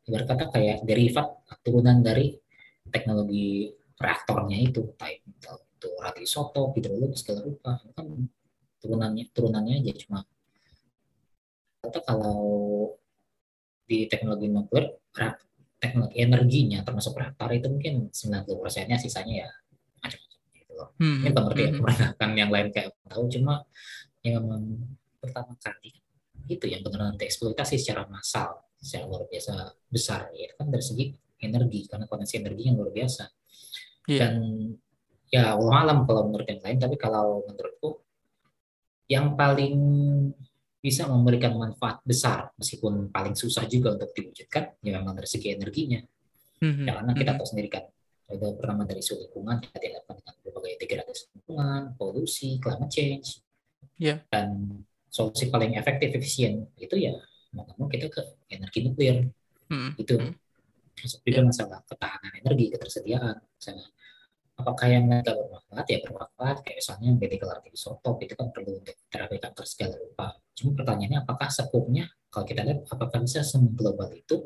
ibarat 0.07 0.27
kata 0.27 0.45
kayak 0.51 0.77
derivat 0.87 1.43
turunan 1.63 1.99
dari 1.99 2.35
teknologi 2.87 3.71
reaktornya 3.99 4.57
itu 4.59 4.95
type 4.95 5.23
itu 5.23 5.89
radioisotop 5.99 6.75
hidrologi 6.79 7.15
segala 7.19 7.43
rupa 7.43 7.79
itu 7.83 7.91
kan 7.91 8.07
turunannya 8.79 9.25
turunannya 9.35 9.75
aja 9.83 9.93
cuma 10.03 10.19
kata 11.83 11.99
kalau 12.07 12.39
di 13.83 14.07
teknologi 14.07 14.47
nuklir 14.47 14.95
teknologi 15.83 16.15
energinya 16.23 16.79
termasuk 16.87 17.19
reaktor 17.19 17.51
itu 17.51 17.67
mungkin 17.67 18.07
90 18.07 18.63
persennya 18.63 18.95
sisanya 18.95 19.43
ya 19.43 19.49
macam-macam 19.99 20.39
gitu 20.55 20.71
loh. 20.79 20.89
Hmm. 20.95 21.19
Ini 21.27 21.31
pengertian 21.35 21.71
hmm. 21.83 22.15
kan 22.15 22.29
yang 22.39 22.47
lain 22.47 22.71
kayak 22.71 22.95
tahu 23.11 23.27
cuma 23.27 23.67
yang 24.23 24.39
memang 24.39 24.63
pertama 25.19 25.51
kali 25.59 26.02
itu 26.47 26.65
yang 26.67 26.83
benar-benar 26.83 27.15
dieksploitasi 27.15 27.79
secara 27.79 28.07
massal 28.11 28.63
secara 28.75 29.07
luar 29.07 29.23
biasa 29.31 29.53
besar 29.87 30.27
ya 30.35 30.51
kan 30.59 30.67
dari 30.67 30.83
segi 30.83 31.05
energi 31.39 31.87
karena 31.87 32.05
potensi 32.07 32.35
energi 32.39 32.63
yang 32.67 32.75
luar 32.79 32.91
biasa 32.91 33.23
yeah. 34.11 34.19
dan 34.19 34.33
ya 35.31 35.55
Allah 35.55 35.75
alam 35.87 35.99
kalau 36.03 36.27
menurut 36.27 36.47
yang 36.47 36.61
lain 36.61 36.77
tapi 36.79 36.95
kalau 36.99 37.47
menurutku 37.47 38.03
yang 39.07 39.35
paling 39.39 39.75
bisa 40.83 41.07
memberikan 41.07 41.55
manfaat 41.55 42.03
besar 42.03 42.51
meskipun 42.59 43.07
paling 43.07 43.39
susah 43.39 43.63
juga 43.71 43.95
untuk 43.95 44.11
diwujudkan 44.11 44.83
ya 44.83 44.99
memang 44.99 45.15
dari 45.15 45.29
segi 45.31 45.55
energinya 45.55 46.03
mm-hmm. 46.59 46.85
karena 46.85 47.11
kita 47.15 47.31
mm-hmm. 47.31 47.39
tahu 47.39 47.47
sendiri 47.47 47.69
kan 47.71 47.83
ada 48.27 48.47
pertama 48.55 48.83
dari 48.83 48.99
isu 48.99 49.15
lingkungan 49.19 49.63
kita 49.63 49.77
dihadapkan 49.79 50.15
dengan 50.19 50.35
berbagai 50.43 50.73
degradasi 50.83 51.23
lingkungan 51.39 51.81
polusi 51.95 52.59
climate 52.59 52.91
change 52.91 53.39
yeah. 53.95 54.19
dan 54.27 54.83
solusi 55.13 55.53
paling 55.53 55.77
efektif 55.77 56.09
efisien 56.17 56.65
itu 56.81 56.97
ya 56.97 57.13
mau 57.53 57.69
mau 57.77 57.85
kita 57.85 58.09
ke 58.09 58.21
energi 58.49 58.79
nuklir. 58.81 59.29
Hmm. 59.69 59.93
itu. 59.95 60.17
hmm. 60.17 60.33
masuk 60.93 61.25
juga 61.25 61.41
yeah. 61.41 61.45
masalah 61.49 61.79
ketahanan 61.89 62.33
energi 62.37 62.65
ketersediaan. 62.69 63.35
Misalnya 63.57 63.87
apakah 64.53 64.87
yang 64.89 65.09
nggak 65.09 65.25
bermanfaat? 65.25 65.85
Ya 65.89 65.97
bermanfaat. 66.05 66.57
Kayak 66.61 66.77
misalnya 66.81 67.09
medical 67.17 67.49
isotop 67.73 68.15
itu 68.21 68.33
kan 68.37 68.47
perlu 68.53 68.71
untuk 68.77 68.95
terapi 69.09 69.37
kanker 69.41 69.65
segala 69.65 69.95
rupa. 69.97 70.37
Cuma 70.53 70.71
pertanyaannya 70.77 71.19
apakah 71.25 71.49
sekupnya 71.49 72.05
kalau 72.29 72.45
kita 72.45 72.61
lihat 72.61 72.85
apakah 72.89 73.19
bisa 73.25 73.41
global 73.73 74.09
itu? 74.13 74.37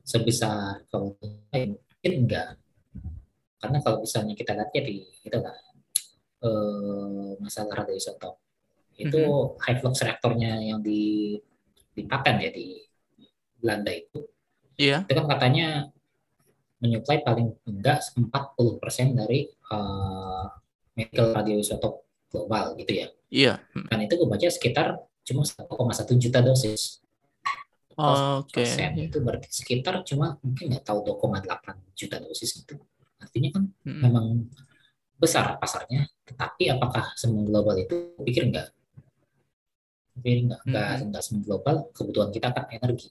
Sebesar 0.00 0.88
kalau 0.88 1.16
mungkin 1.20 1.76
enggak. 2.00 2.56
Karena 3.60 3.78
kalau 3.84 4.00
misalnya 4.00 4.32
kita 4.32 4.56
lihat 4.56 4.72
ya 4.72 4.82
di 4.88 5.04
itu 5.04 5.36
lah 5.36 5.56
eh, 6.48 7.30
masalah 7.44 7.84
radioisotop 7.84 8.40
itu 9.00 9.20
mm-hmm. 9.20 9.56
high 9.64 9.78
flux 9.80 10.04
reaktornya 10.04 10.60
yang 10.60 10.80
di 10.84 11.36
di 11.96 12.02
paten 12.04 12.38
ya 12.40 12.50
di 12.52 12.80
Belanda 13.60 13.92
itu 13.92 14.20
yeah. 14.76 15.00
itu 15.04 15.16
kan 15.16 15.28
katanya 15.36 15.88
menyuplai 16.80 17.20
paling 17.20 17.52
enggak 17.68 18.00
40% 18.16 18.32
dari 19.12 19.44
uh, 19.68 20.48
medical 20.96 21.36
radioisotop 21.36 21.94
global 22.32 22.72
gitu 22.80 22.92
ya. 23.04 23.08
Iya. 23.28 23.54
Yeah. 23.60 23.86
Dan 23.92 23.98
itu 24.08 24.16
gue 24.16 24.28
baca 24.28 24.48
sekitar 24.48 24.96
cuma 25.20 25.42
1,1 25.44 25.68
juta 26.16 26.40
dosis. 26.40 27.04
Oh, 28.00 28.40
Oke. 28.40 28.64
Okay. 28.64 28.96
Itu 28.96 29.20
berarti 29.20 29.52
sekitar 29.52 30.00
cuma 30.08 30.40
mungkin 30.40 30.72
nggak 30.72 30.88
tahu 30.88 31.04
2,8 31.04 31.44
juta 31.92 32.16
dosis 32.16 32.64
itu. 32.64 32.80
Artinya 33.20 33.60
kan 33.60 33.62
hmm. 33.68 34.00
memang 34.00 34.26
besar 35.20 35.60
pasarnya. 35.60 36.08
Tetapi 36.24 36.72
apakah 36.72 37.12
semua 37.12 37.44
global 37.44 37.76
itu 37.76 38.16
pikir 38.24 38.48
nggak 38.48 38.72
tapi 40.14 40.46
nggak 40.46 40.60
nggak 40.66 40.88
nggak 41.10 41.22
global 41.46 41.76
kebutuhan 41.94 42.30
kita 42.34 42.50
kan 42.50 42.66
energi. 42.70 43.08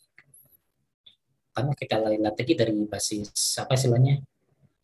Karena 1.50 1.74
kita 1.76 1.96
lihat 2.00 2.36
lagi 2.38 2.54
dari 2.56 2.74
basis 2.86 3.60
apa 3.60 3.74
istilahnya? 3.76 4.22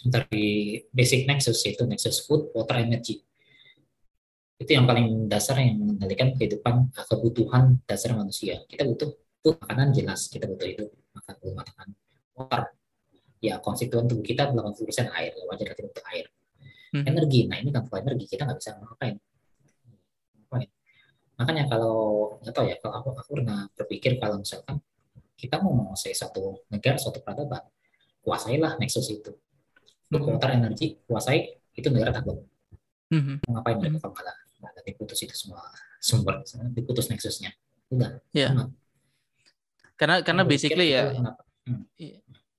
Dari 0.06 0.80
basic 0.94 1.26
nexus 1.26 1.62
yaitu 1.66 1.84
nexus 1.88 2.24
food 2.26 2.52
water 2.54 2.82
energy. 2.82 3.24
Itu 4.56 4.72
yang 4.72 4.88
paling 4.88 5.28
dasar 5.28 5.60
yang 5.60 5.82
mengendalikan 5.82 6.36
kehidupan 6.36 6.92
kebutuhan 6.96 7.80
dasar 7.84 8.16
manusia. 8.16 8.64
Kita 8.68 8.88
butuh 8.88 9.12
food 9.44 9.56
makanan 9.62 9.92
jelas 9.94 10.28
kita 10.32 10.48
butuh 10.48 10.68
itu 10.68 10.84
makan 11.14 11.34
belum 11.42 11.56
makan 11.60 11.88
water. 12.36 12.62
Ya 13.44 13.62
konstituen 13.62 14.10
tubuh 14.10 14.26
kita 14.26 14.50
80% 14.50 15.12
air 15.14 15.32
wajar 15.46 15.68
kita 15.76 15.86
butuh 15.86 16.06
air. 16.16 16.28
Hmm. 16.96 17.04
energi 17.04 17.44
nah 17.52 17.60
ini 17.60 17.76
kan 17.76 17.84
energi 17.92 18.26
kita 18.32 18.48
nggak 18.48 18.60
bisa 18.64 18.72
ngapain 18.80 19.20
makanya 21.36 21.68
kalau 21.68 21.96
nggak 22.40 22.54
tahu 22.56 22.66
ya 22.72 22.76
kalau 22.80 22.94
aku 23.00 23.10
aku 23.20 23.30
pernah 23.40 23.68
berpikir 23.76 24.16
kalau 24.20 24.40
misalkan 24.40 24.80
kita 25.36 25.60
mau 25.60 25.76
menguasai 25.76 26.16
satu 26.16 26.64
negara 26.72 26.96
suatu 26.96 27.20
peradaban 27.20 27.64
kuasailah 28.24 28.80
nexus 28.80 29.12
itu 29.12 29.32
mm 30.10 30.16
-hmm. 30.16 30.56
energi 30.56 30.96
kuasai 31.04 31.60
itu 31.76 31.88
negara 31.92 32.16
takut 32.16 32.40
mm 33.12 33.22
-hmm. 33.22 33.36
ngapain 33.52 33.78
mereka 33.78 33.98
kalau 34.08 34.16
malah 34.16 34.36
malah 34.64 34.84
diputus 34.88 35.20
itu 35.28 35.36
semua 35.36 35.62
sumber 36.00 36.42
diputus 36.72 37.12
nexusnya 37.12 37.52
udah 37.92 38.18
yeah. 38.32 38.72
karena 40.00 40.24
karena 40.24 40.44
basically 40.48 40.96
ya 40.96 41.14
hmm. 41.14 41.84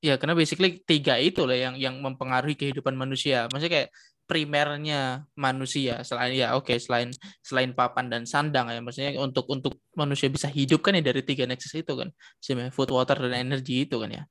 ya 0.05 0.15
karena 0.21 0.35
basically 0.39 0.79
tiga 0.85 1.19
itu 1.19 1.43
lah 1.49 1.57
yang 1.57 1.75
yang 1.75 1.95
mempengaruhi 1.99 2.55
kehidupan 2.55 2.95
manusia 2.95 3.51
maksudnya 3.51 3.73
kayak 3.73 3.89
primernya 4.27 5.25
manusia. 5.39 6.03
Selain 6.03 6.35
ya 6.35 6.59
oke 6.59 6.75
okay, 6.75 6.79
selain 6.83 7.15
selain 7.41 7.73
papan 7.73 8.11
dan 8.11 8.23
sandang 8.27 8.69
ya 8.69 8.83
maksudnya 8.83 9.15
untuk 9.23 9.47
untuk 9.49 9.79
manusia 9.95 10.27
bisa 10.27 10.51
hidup 10.51 10.83
kan 10.83 10.99
ya 10.99 11.03
dari 11.07 11.23
tiga 11.23 11.47
nexus 11.47 11.79
itu 11.79 11.95
kan. 11.95 12.11
Sebenarnya 12.43 12.75
food 12.75 12.91
water 12.91 13.17
dan 13.23 13.47
energi 13.49 13.87
itu 13.87 13.97
kan 13.97 14.11
ya. 14.11 14.23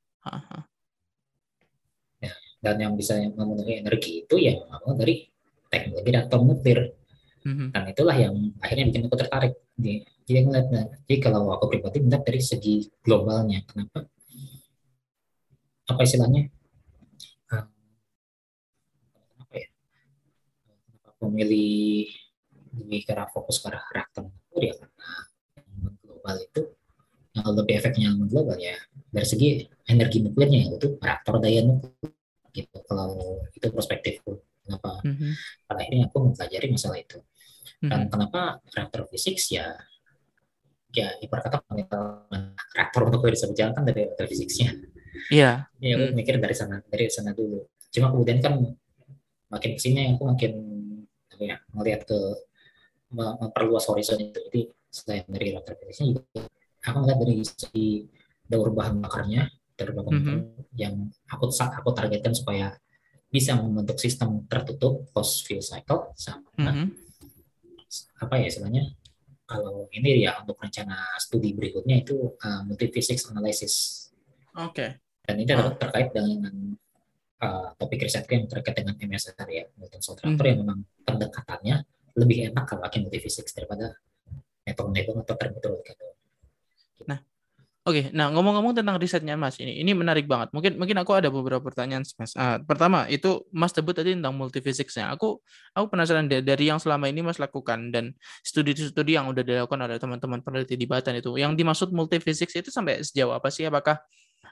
Ya 2.19 2.33
dan 2.59 2.75
yang 2.77 2.93
bisa 2.99 3.15
memenuhi 3.17 3.81
energi 3.81 4.27
itu 4.27 4.35
ya 4.35 4.59
memang 4.67 4.99
dari 4.99 5.25
teknologi 5.71 6.09
reaktor 6.11 6.39
nuklir. 6.43 6.81
Mm-hmm. 7.45 7.77
dan 7.77 7.85
itulah 7.93 8.17
yang 8.17 8.33
akhirnya 8.57 8.89
bikin 8.89 9.05
aku 9.05 9.21
tertarik. 9.21 9.53
Jadi 9.77 10.39
ngeliat 10.49 10.65
jadi 11.05 11.17
kalau 11.21 11.53
aku 11.53 11.69
pribadi 11.69 12.01
melihat 12.01 12.25
dari 12.25 12.41
segi 12.41 12.89
globalnya 13.05 13.61
kenapa? 13.69 14.09
Apa 15.85 16.01
istilahnya 16.01 16.49
memilih 21.29 22.09
lebih 22.75 23.01
ke 23.07 23.13
fokus 23.31 23.63
ke 23.63 23.71
arah 23.71 23.83
reaktor 23.91 24.27
nuklir 24.27 24.71
ya 24.71 24.73
karena 24.75 25.09
yang 25.55 25.95
global 26.03 26.35
itu 26.43 26.61
yang 27.35 27.45
lebih 27.51 27.73
efeknya 27.79 28.09
global 28.27 28.57
ya 28.59 28.75
dari 29.11 29.27
segi 29.27 29.47
energi 29.87 30.17
nuklirnya 30.23 30.75
itu 30.75 30.99
reaktor 30.99 31.39
daya 31.39 31.61
nuklir 31.63 32.11
gitu 32.55 32.77
kalau 32.87 33.43
itu 33.51 33.67
perspektifku 33.67 34.39
kenapa 34.63 35.03
mm-hmm. 35.03 35.31
pada 35.67 35.79
akhirnya 35.83 36.03
aku 36.07 36.17
mempelajari 36.31 36.67
masalah 36.71 36.97
itu 36.99 37.19
dan 37.83 37.87
mm-hmm. 37.87 38.11
kenapa 38.11 38.41
reaktor 38.71 39.01
fisik 39.11 39.35
ya 39.51 39.75
ya 40.95 41.11
ibarat 41.19 41.51
kata 41.51 41.59
reaktor 42.71 43.01
nuklir 43.11 43.35
bisa 43.35 43.51
berjalan 43.51 43.75
kan 43.75 43.83
dari 43.83 44.07
reaktor 44.07 44.25
fisiknya 44.31 44.69
iya 45.27 45.67
yeah. 45.83 45.91
ya 45.91 45.93
aku 45.99 46.05
mm. 46.11 46.15
mikir 46.15 46.35
dari 46.39 46.55
sana 46.55 46.79
dari 46.87 47.11
sana 47.11 47.35
dulu 47.35 47.67
cuma 47.91 48.11
kemudian 48.15 48.39
kan 48.39 48.63
makin 49.51 49.71
ke 49.75 49.81
sini 49.83 50.15
aku 50.15 50.23
makin 50.27 50.53
ya 51.43 51.57
melihat 51.75 52.07
ke 52.07 52.19
memperluas 53.15 53.85
horizon 53.87 54.19
itu 54.19 54.39
jadi 54.49 54.61
selain 54.89 55.25
dari 55.27 55.45
reaktor 55.55 55.75
fisiknya 55.83 56.19
juga 56.19 56.41
aku 56.85 56.97
melihat 57.03 57.19
dari 57.21 57.35
segi 57.43 57.87
daur 58.45 58.69
bahan 58.71 59.01
bakarnya 59.01 59.49
beberapa 59.75 60.07
komputer 60.07 60.39
yang 60.77 61.11
aku 61.27 61.51
aku 61.51 61.89
targetkan 61.91 62.31
supaya 62.31 62.75
bisa 63.27 63.57
membentuk 63.59 63.99
sistem 63.99 64.47
tertutup 64.47 65.03
post 65.11 65.43
fill 65.43 65.59
cycle 65.59 66.13
sama 66.15 66.47
Mhm. 66.55 66.87
apa 68.23 68.33
ya 68.39 68.47
istilahnya 68.47 68.83
kalau 69.45 69.85
ini 69.93 70.25
ya 70.25 70.41
untuk 70.41 70.57
rencana 70.57 71.15
studi 71.21 71.53
berikutnya 71.53 72.01
itu 72.01 72.33
uh, 72.41 72.61
multiphysics 72.65 73.29
analysis 73.29 74.07
Oke. 74.57 74.99
dan 75.21 75.35
ini 75.37 75.45
ter- 75.45 75.77
terkait 75.77 76.09
dengan 76.15 76.75
uh, 77.45 77.69
topik 77.77 78.01
risetku 78.01 78.33
yang 78.33 78.49
terkait 78.49 78.75
dengan 78.81 78.97
MSR 78.97 79.47
ya 79.53 79.63
Molten 79.77 80.01
Salt 80.01 80.25
Mhm. 80.25 80.41
yang 80.41 80.59
memang 80.65 80.79
pendekatannya 81.05 81.75
lebih 82.17 82.49
enak 82.51 82.65
kalau 82.65 82.81
pakai 82.89 83.05
multiphysics 83.05 83.53
daripada 83.53 83.93
metode-metode 84.65 85.21
atau 85.21 85.35
termetode 85.37 85.85
Oke, 87.85 88.09
nah 88.17 88.33
ngomong-ngomong 88.33 88.73
tentang 88.73 88.97
risetnya 88.97 89.37
Mas, 89.37 89.61
ini 89.61 89.77
ini 89.77 89.93
menarik 89.93 90.25
banget. 90.25 90.49
Mungkin 90.57 90.81
mungkin 90.81 90.97
aku 90.97 91.21
ada 91.21 91.29
beberapa 91.29 91.61
pertanyaan 91.61 92.01
Mas. 92.17 92.33
Ah, 92.33 92.57
pertama 92.57 93.05
itu 93.13 93.45
Mas 93.53 93.77
sebut 93.77 93.93
tadi 93.93 94.17
tentang 94.17 94.33
multiphysicsnya. 94.33 95.13
Aku 95.13 95.37
aku 95.69 95.85
penasaran 95.93 96.25
da- 96.25 96.41
dari 96.41 96.65
yang 96.65 96.81
selama 96.81 97.05
ini 97.13 97.21
Mas 97.21 97.37
lakukan 97.37 97.93
dan 97.93 98.17
studi-studi 98.41 99.21
yang 99.21 99.29
udah 99.29 99.45
dilakukan 99.45 99.77
oleh 99.85 100.01
teman-teman 100.01 100.41
peneliti 100.41 100.73
di 100.81 100.89
Batan 100.89 101.21
itu, 101.21 101.37
yang 101.37 101.53
dimaksud 101.53 101.93
multiphysics 101.93 102.57
itu 102.57 102.73
sampai 102.73 103.05
sejauh 103.05 103.37
apa 103.37 103.53
sih? 103.53 103.69
Apakah 103.69 104.01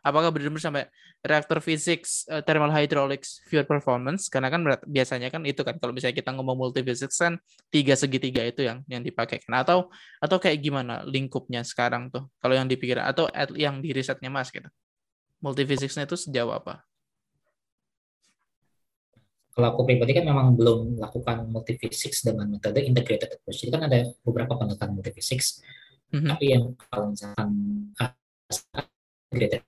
apakah 0.01 0.33
benar-benar 0.33 0.63
sampai 0.63 0.83
reaktor 1.21 1.59
physics, 1.61 2.25
eh, 2.31 2.41
thermal 2.41 2.73
hydraulics, 2.73 3.43
fuel 3.45 3.67
performance? 3.67 4.31
Karena 4.31 4.49
kan 4.49 4.63
biasanya 4.89 5.29
kan 5.29 5.45
itu 5.45 5.61
kan 5.61 5.77
kalau 5.77 5.93
misalnya 5.93 6.17
kita 6.17 6.33
ngomong 6.33 6.57
multiphysics 6.57 7.21
kan 7.21 7.37
tiga 7.69 7.93
segitiga 7.93 8.41
itu 8.47 8.65
yang 8.65 8.81
yang 8.89 9.05
dipakai. 9.05 9.43
Nah, 9.51 9.61
atau 9.61 9.93
atau 10.23 10.37
kayak 10.39 10.63
gimana 10.63 11.03
lingkupnya 11.03 11.61
sekarang 11.67 12.07
tuh 12.07 12.31
kalau 12.39 12.55
yang 12.55 12.65
dipikir 12.65 12.97
atau 12.97 13.27
at- 13.29 13.53
yang 13.53 13.83
di 13.83 13.91
risetnya 13.91 14.31
mas 14.31 14.49
gitu 14.49 14.67
multiphysicsnya 15.43 16.07
itu 16.07 16.15
sejauh 16.15 16.55
apa 16.55 16.79
kalau 19.53 19.67
aku 19.69 19.85
pribadi 19.85 20.17
kan 20.17 20.25
memang 20.25 20.57
belum 20.57 20.97
melakukan 20.97 21.45
multiphysics 21.45 22.25
dengan 22.25 22.49
metode 22.49 22.81
integrated 22.81 23.37
approach. 23.37 23.61
Jadi 23.61 23.69
kan 23.69 23.85
ada 23.85 24.09
beberapa 24.25 24.57
pendekatan 24.57 24.97
multiphysics, 24.97 25.61
Mhm. 26.09 26.25
tapi 26.25 26.45
yang 26.57 26.73
kalau 26.89 27.13
misalkan 27.13 27.49
ah, 28.01 28.17
integrated 29.29 29.61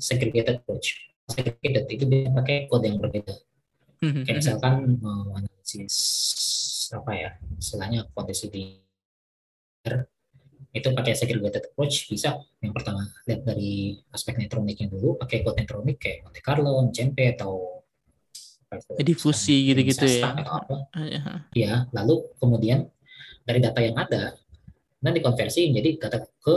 segregated 0.00 0.62
approach, 0.62 1.12
segregated 1.28 1.86
itu 1.90 2.04
dia 2.06 2.30
pakai 2.32 2.66
kode 2.70 2.86
yang 2.88 2.98
berbeda. 3.00 3.34
Mhm, 4.04 4.22
Kayak 4.24 4.36
mhm. 4.36 4.40
misalkan 4.44 4.74
mau 5.00 5.32
analisis 5.36 5.96
apa 6.92 7.12
ya, 7.16 7.30
istilahnya 7.58 8.06
kondisi 8.12 8.46
di 8.52 8.62
itu 10.76 10.88
pakai 10.92 11.16
segregated 11.16 11.72
approach 11.72 12.04
bisa 12.10 12.36
yang 12.60 12.74
pertama 12.76 13.08
lihat 13.24 13.48
dari 13.48 13.96
aspek 14.12 14.36
neutroniknya 14.36 14.92
dulu 14.92 15.16
pakai 15.16 15.40
kode 15.40 15.64
neutronik 15.64 15.96
kayak 15.96 16.28
Monte 16.28 16.40
Carlo, 16.44 16.84
CMP 16.92 17.32
atau 17.38 17.76
Difusi 18.98 19.70
gitu-gitu 19.70 20.04
ya. 20.04 20.34
Iya. 20.98 21.22
ya 21.54 21.72
lalu 21.94 22.28
kemudian 22.42 22.90
dari 23.46 23.62
data 23.62 23.78
yang 23.78 23.94
ada 23.94 24.34
dan 24.96 25.12
dikonversi 25.12 25.70
menjadi 25.70 25.90
data 26.08 26.18
ke 26.24 26.54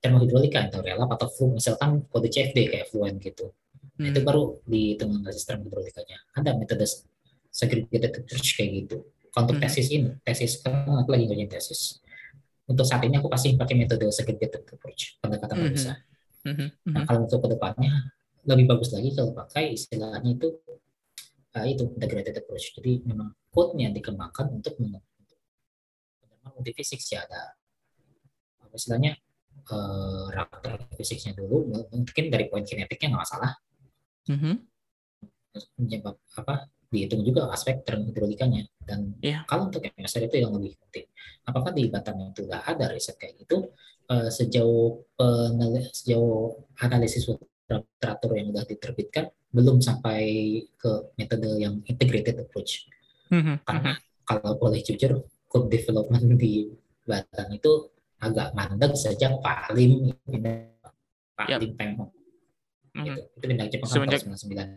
termohidrolika 0.00 0.68
atau 0.68 0.80
relap 0.84 1.10
atau 1.16 1.28
flu 1.32 1.56
misalkan 1.56 2.04
kode 2.12 2.28
CFD 2.28 2.58
kayak 2.70 2.86
fluent 2.92 3.18
gitu 3.20 3.50
Nah, 4.00 4.08
itu 4.08 4.20
Hmm. 4.24 4.28
baru 4.32 4.42
dihitung 4.64 5.12
dengan 5.12 5.32
sistem 5.36 5.60
hidrolikanya 5.60 6.16
ada 6.32 6.56
metode 6.56 6.88
segregated 7.52 8.24
approach 8.24 8.56
kayak 8.56 8.70
gitu 8.84 8.96
untuk 9.36 9.54
Hmm. 9.56 9.62
tesis 9.64 9.88
ini 9.92 10.16
tesis 10.24 10.56
kan 10.64 10.88
aku 10.88 11.12
lagi 11.12 11.28
ngerjain 11.28 11.52
tesis 11.52 12.00
untuk 12.64 12.88
saat 12.88 13.04
ini 13.04 13.20
aku 13.20 13.28
pasti 13.28 13.52
pakai 13.60 13.76
metode 13.76 14.08
segregated 14.08 14.64
approach 14.64 15.20
pendekatan 15.20 15.56
Mhm. 15.60 15.64
terpisah 15.68 15.96
Mhm, 16.40 16.66
Nah, 16.96 17.04
mhm. 17.04 17.06
kalau 17.12 17.20
untuk 17.28 17.40
ke 17.44 17.48
depannya 17.52 17.92
lebih 18.48 18.64
bagus 18.72 18.88
lagi 18.96 19.12
kalau 19.12 19.36
pakai 19.36 19.76
istilahnya 19.76 20.32
itu 20.32 20.48
uh, 21.52 21.66
itu 21.68 21.84
integrated 21.92 22.40
approach. 22.40 22.72
Jadi 22.72 23.04
memang 23.04 23.36
code-nya 23.52 23.92
dikembangkan 23.92 24.48
untuk 24.48 24.80
untuk 24.80 25.04
multiphysics 26.56 27.12
ya 27.12 27.26
ada 27.28 27.52
istilahnya 28.72 29.12
uh, 29.70 30.30
reaktor 30.30 30.78
fisiknya 30.94 31.32
dulu 31.36 31.70
mungkin 31.90 32.24
dari 32.28 32.46
poin 32.50 32.64
kinetiknya 32.64 33.14
nggak 33.16 33.22
masalah 33.26 33.52
Mhm. 34.28 34.54
penyebab 35.74 36.16
apa 36.38 36.70
dihitung 36.90 37.22
juga 37.26 37.50
aspek 37.50 37.82
termohidrolikanya 37.82 38.66
dan 38.82 39.14
Iya. 39.22 39.42
kalau 39.46 39.70
untuk 39.70 39.82
MSR 39.82 40.26
itu 40.26 40.42
yang 40.42 40.54
lebih 40.54 40.74
penting 40.86 41.06
apakah 41.46 41.70
di 41.74 41.86
Batam 41.90 42.30
itu 42.30 42.46
udah 42.46 42.62
ada 42.66 42.90
riset 42.90 43.16
kayak 43.18 43.38
gitu 43.42 43.70
Eh, 44.10 44.26
sejauh 44.26 45.06
penel- 45.14 45.86
sejauh 45.94 46.58
analisis 46.82 47.30
literatur 47.30 48.34
yang 48.34 48.50
udah 48.50 48.66
diterbitkan 48.66 49.30
belum 49.54 49.78
sampai 49.78 50.18
ke 50.74 51.14
metode 51.14 51.46
yang 51.62 51.78
integrated 51.86 52.42
approach 52.42 52.90
Mhm, 53.30 53.62
karena 53.62 53.94
mhm. 53.94 54.26
kalau 54.26 54.58
boleh 54.58 54.82
jujur 54.82 55.22
code 55.46 55.70
development 55.70 56.26
di 56.34 56.74
Batam 57.06 57.54
itu 57.54 57.70
agak 58.20 58.52
mandek 58.52 58.92
sejak 58.94 59.32
paling 59.40 60.12
paling 61.34 61.72
tempo 61.74 62.12
Mhm. 62.90 63.04
gitu. 63.06 63.20
itu 63.32 63.46
pindah 63.46 63.64
ke 63.64 63.72
Jepang 63.72 63.86
kan 63.86 63.94
Semenjak- 63.94 64.22
tahun 64.22 64.36
99 64.36 64.68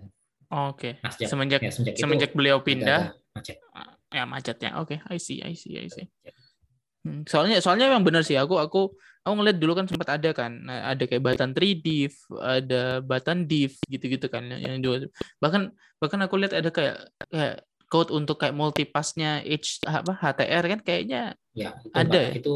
Oke. 0.70 0.90
nah 1.02 1.10
sejak, 1.10 1.28
Semenjak 1.28 1.60
ya, 1.60 1.72
semenjak, 1.74 1.94
semenjak 1.98 2.30
itu 2.30 2.38
beliau 2.38 2.58
pindah 2.60 3.02
macet 3.34 3.58
ya 4.10 4.24
macetnya. 4.24 4.78
Oke, 4.78 5.02
I 5.04 5.18
see, 5.18 5.42
I 5.42 5.58
see, 5.58 5.74
I 5.76 5.90
see. 5.90 6.06
Hmm, 7.02 7.26
Soalnya 7.26 7.58
soalnya 7.60 7.90
memang 7.90 8.06
benar 8.06 8.22
sih 8.22 8.38
aku 8.38 8.56
aku 8.56 8.94
aku 9.20 9.34
ngeliat 9.34 9.58
dulu 9.58 9.74
kan 9.74 9.90
sempat 9.90 10.14
ada 10.14 10.30
kan 10.32 10.54
nah, 10.62 10.88
ada 10.88 11.04
kayak 11.04 11.20
Batan 11.20 11.52
3div, 11.52 12.14
ada 12.38 13.02
Batan 13.02 13.44
div 13.44 13.74
gitu-gitu 13.84 14.30
kan 14.30 14.46
yang 14.46 14.62
yang 14.62 14.78
juga 14.80 15.10
bahkan 15.36 15.74
bahkan 15.98 16.22
aku 16.22 16.38
lihat 16.38 16.54
ada 16.54 16.70
kayak 16.70 17.02
kayak 17.28 17.66
code 17.90 18.08
untuk 18.10 18.38
kayak 18.38 18.54
multipassnya 18.54 19.42
H 19.42 19.82
apa 19.84 20.14
HTR 20.14 20.64
kan 20.70 20.80
kayaknya 20.80 21.34
Ya, 21.52 21.74
itu 21.82 21.92
Ada 21.92 22.20
ya? 22.20 22.32
itu 22.38 22.56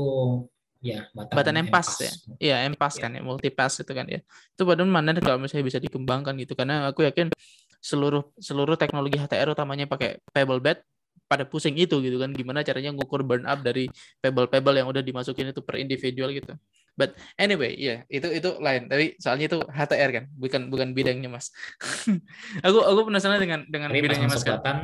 ya 0.81 1.09
Batam 1.13 1.35
Batan 1.35 1.55
Empas 1.59 1.87
Empas. 1.87 1.99
ya. 2.01 2.11
Iya, 2.37 2.55
Empas 2.69 2.93
Iya. 2.95 3.01
kan 3.07 3.11
ya, 3.17 3.21
multipass 3.25 3.73
itu 3.81 3.91
kan 3.91 4.05
ya. 4.05 4.19
Itu 4.53 4.63
padahal 4.63 4.89
mana 4.89 5.13
kalau 5.17 5.41
misalnya 5.41 5.65
bisa 5.65 5.79
dikembangkan 5.81 6.33
gitu 6.37 6.53
karena 6.53 6.87
aku 6.89 7.03
yakin 7.05 7.33
seluruh 7.81 8.33
seluruh 8.41 8.75
teknologi 8.75 9.17
HTR 9.17 9.53
utamanya 9.53 9.85
pakai 9.85 10.17
pebble 10.33 10.59
bed 10.59 10.81
pada 11.27 11.43
pusing 11.43 11.75
itu 11.75 11.99
gitu 11.99 12.17
kan 12.23 12.31
gimana 12.31 12.63
caranya 12.63 12.95
ngukur 12.95 13.19
burn 13.21 13.43
up 13.43 13.59
dari 13.59 13.91
pebble-pebble 14.23 14.79
yang 14.79 14.87
udah 14.87 15.03
dimasukin 15.03 15.51
itu 15.51 15.59
per 15.59 15.75
individual 15.75 16.31
gitu. 16.31 16.55
But 16.97 17.13
anyway, 17.37 17.77
ya 17.77 18.07
itu 18.09 18.25
itu 18.31 18.57
lain. 18.57 18.89
Tapi 18.89 19.19
soalnya 19.21 19.45
itu 19.51 19.59
HTR 19.61 20.09
kan, 20.09 20.23
bukan 20.33 20.61
bukan 20.73 20.87
bidangnya 20.97 21.29
Mas. 21.29 21.53
aku 22.65 22.79
aku 22.81 22.99
penasaran 23.11 23.37
dengan 23.37 23.61
dengan 23.69 23.91
Tapi 23.93 24.01
bidangnya 24.01 24.27
Mas 24.31 24.41
kan. 24.41 24.57
Batan, 24.57 24.77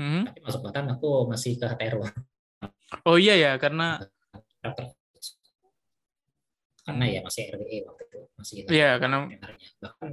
Mhm. 0.00 0.22
tapi 0.26 0.40
masuk 0.42 0.60
Batan 0.66 0.84
aku 0.90 1.30
masih 1.30 1.60
ke 1.60 1.64
HTR 1.68 1.94
Oh 3.06 3.14
iya 3.20 3.34
ya, 3.38 3.52
karena 3.60 4.02
karena 6.86 7.04
ya 7.10 7.20
masih 7.20 7.50
RWE 7.50 7.78
waktu 7.90 8.02
itu 8.06 8.18
masih 8.38 8.54
Iya, 8.70 8.90
karena- 9.02 9.26
seminarnya. 9.26 9.68
bahkan 9.82 10.10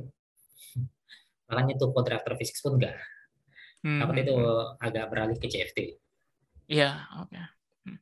bahkan 1.46 1.66
itu 1.70 1.86
code 1.94 2.10
reactor 2.10 2.34
fisik 2.34 2.58
pun 2.66 2.82
enggak 2.82 2.98
hmm, 3.86 4.00
waktu 4.02 4.20
hmm, 4.20 4.26
itu 4.26 4.36
hmm. 4.36 4.82
agak 4.82 5.06
beralih 5.14 5.38
ke 5.38 5.48
CFD 5.50 5.80
Iya, 6.64 7.12
oke. 7.20 7.36
Hmm. 7.84 8.00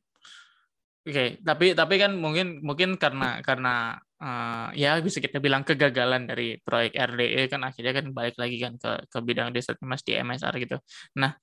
Oke, 1.02 1.24
tapi 1.42 1.74
tapi 1.74 1.94
kan 1.98 2.14
mungkin 2.14 2.62
mungkin 2.62 2.94
karena 2.94 3.42
karena 3.42 3.98
eh, 4.22 4.66
ya 4.78 5.02
bisa 5.02 5.18
kita 5.18 5.42
bilang 5.42 5.66
kegagalan 5.66 6.30
dari 6.30 6.62
proyek 6.62 6.94
RDE 6.94 7.50
kan 7.50 7.66
akhirnya 7.66 7.90
kan 7.98 8.06
balik 8.14 8.38
lagi 8.38 8.56
kan 8.62 8.78
ke 8.78 9.10
ke 9.10 9.18
bidang 9.18 9.50
riset 9.50 9.76
Mas 9.82 10.06
di 10.06 10.14
MSR 10.14 10.54
gitu. 10.62 10.78
Nah, 11.18 11.34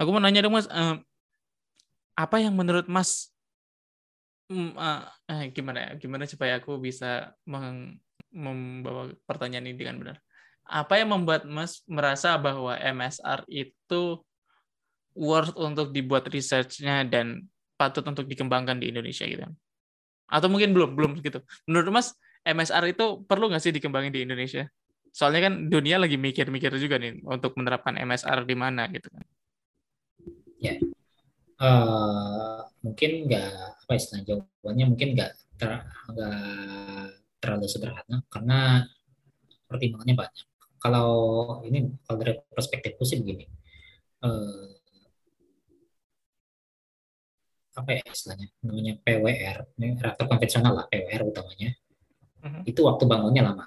aku 0.00 0.08
mau 0.16 0.20
nanya 0.24 0.40
dong 0.40 0.56
Mas, 0.56 0.64
eh, 0.64 0.96
apa 2.16 2.36
yang 2.40 2.56
menurut 2.56 2.88
Mas 2.88 3.31
mm, 4.52 4.70
eh, 4.76 5.00
eh, 5.32 5.42
gimana 5.56 5.78
ya? 5.88 5.90
Gimana 5.96 6.28
supaya 6.28 6.60
aku 6.60 6.76
bisa 6.76 7.32
membawa 8.32 9.08
pertanyaan 9.24 9.72
ini 9.72 9.76
dengan 9.80 9.96
benar? 10.00 10.16
Apa 10.68 11.00
yang 11.00 11.10
membuat 11.10 11.48
Mas 11.48 11.80
merasa 11.88 12.36
bahwa 12.36 12.76
MSR 12.76 13.48
itu 13.48 14.20
worth 15.16 15.52
untuk 15.56 15.92
dibuat 15.92 16.28
research-nya 16.28 17.04
dan 17.08 17.44
patut 17.76 18.04
untuk 18.06 18.28
dikembangkan 18.28 18.78
di 18.78 18.92
Indonesia 18.92 19.26
gitu. 19.26 19.44
Atau 20.30 20.48
mungkin 20.48 20.72
belum 20.72 20.96
belum 20.96 21.12
gitu. 21.20 21.40
Menurut 21.68 21.88
Mas 21.92 22.08
MSR 22.46 22.94
itu 22.94 23.24
perlu 23.26 23.50
nggak 23.52 23.62
sih 23.62 23.72
dikembangin 23.74 24.12
di 24.14 24.24
Indonesia? 24.24 24.68
Soalnya 25.12 25.50
kan 25.50 25.68
dunia 25.68 26.00
lagi 26.00 26.16
mikir-mikir 26.16 26.72
juga 26.80 26.96
nih 26.96 27.20
untuk 27.28 27.52
menerapkan 27.60 28.00
MSR 28.00 28.48
di 28.48 28.56
mana 28.56 28.88
gitu 28.88 29.12
kan. 29.12 29.24
Eh, 31.62 32.61
mungkin 32.82 33.10
nggak 33.30 33.50
apa 33.86 33.92
istilah 33.94 34.22
jawabannya 34.26 34.84
mungkin 34.90 35.08
nggak 35.14 35.30
ter- 35.58 35.86
terlalu 37.38 37.66
sederhana 37.66 38.22
karena 38.26 38.86
pertimbangannya 39.66 40.14
banyak 40.18 40.46
kalau 40.82 41.08
ini 41.62 41.94
kalau 42.02 42.18
dari 42.18 42.34
perspektifku 42.50 43.02
sih 43.06 43.22
begini 43.22 43.46
eh, 44.22 44.70
apa 47.72 47.88
ya 47.96 48.02
istilahnya 48.04 48.46
namanya 48.60 49.00
PWR 49.00 49.56
ini 49.80 49.96
reaktor 49.96 50.26
konvensional 50.28 50.72
lah 50.76 50.86
PWR 50.92 51.22
utamanya 51.24 51.70
Mhm. 52.42 52.66
itu 52.66 52.82
waktu 52.82 53.06
bangunnya 53.06 53.42
lama 53.46 53.66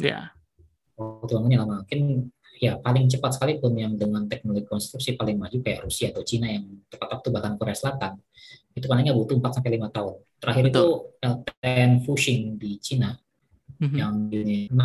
Ya. 0.00 0.32
Waktu 0.96 1.32
bangunnya 1.36 1.60
lama. 1.60 1.84
Mungkin 1.84 2.32
ya 2.60 2.76
paling 2.76 3.08
cepat 3.08 3.40
sekalipun 3.40 3.72
yang 3.72 3.96
dengan 3.96 4.28
teknologi 4.28 4.68
konstruksi 4.68 5.16
paling 5.16 5.40
maju 5.40 5.64
kayak 5.64 5.88
Rusia 5.88 6.12
atau 6.12 6.20
Cina 6.20 6.44
yang 6.52 6.84
tepat 6.92 7.08
waktu 7.16 7.28
bahkan 7.32 7.56
Korea 7.56 7.72
Selatan 7.72 8.20
itu 8.76 8.84
palingnya 8.86 9.16
butuh 9.16 9.40
4 9.40 9.56
sampai 9.56 9.80
5 9.80 9.96
tahun. 9.96 10.14
Terakhir 10.38 10.64
Betul. 10.68 10.76
itu 10.76 10.86
LTN 11.24 11.90
Fushing 12.04 12.42
di 12.60 12.70
Cina 12.78 13.10
mm-hmm. 13.80 13.96
yang 13.96 14.14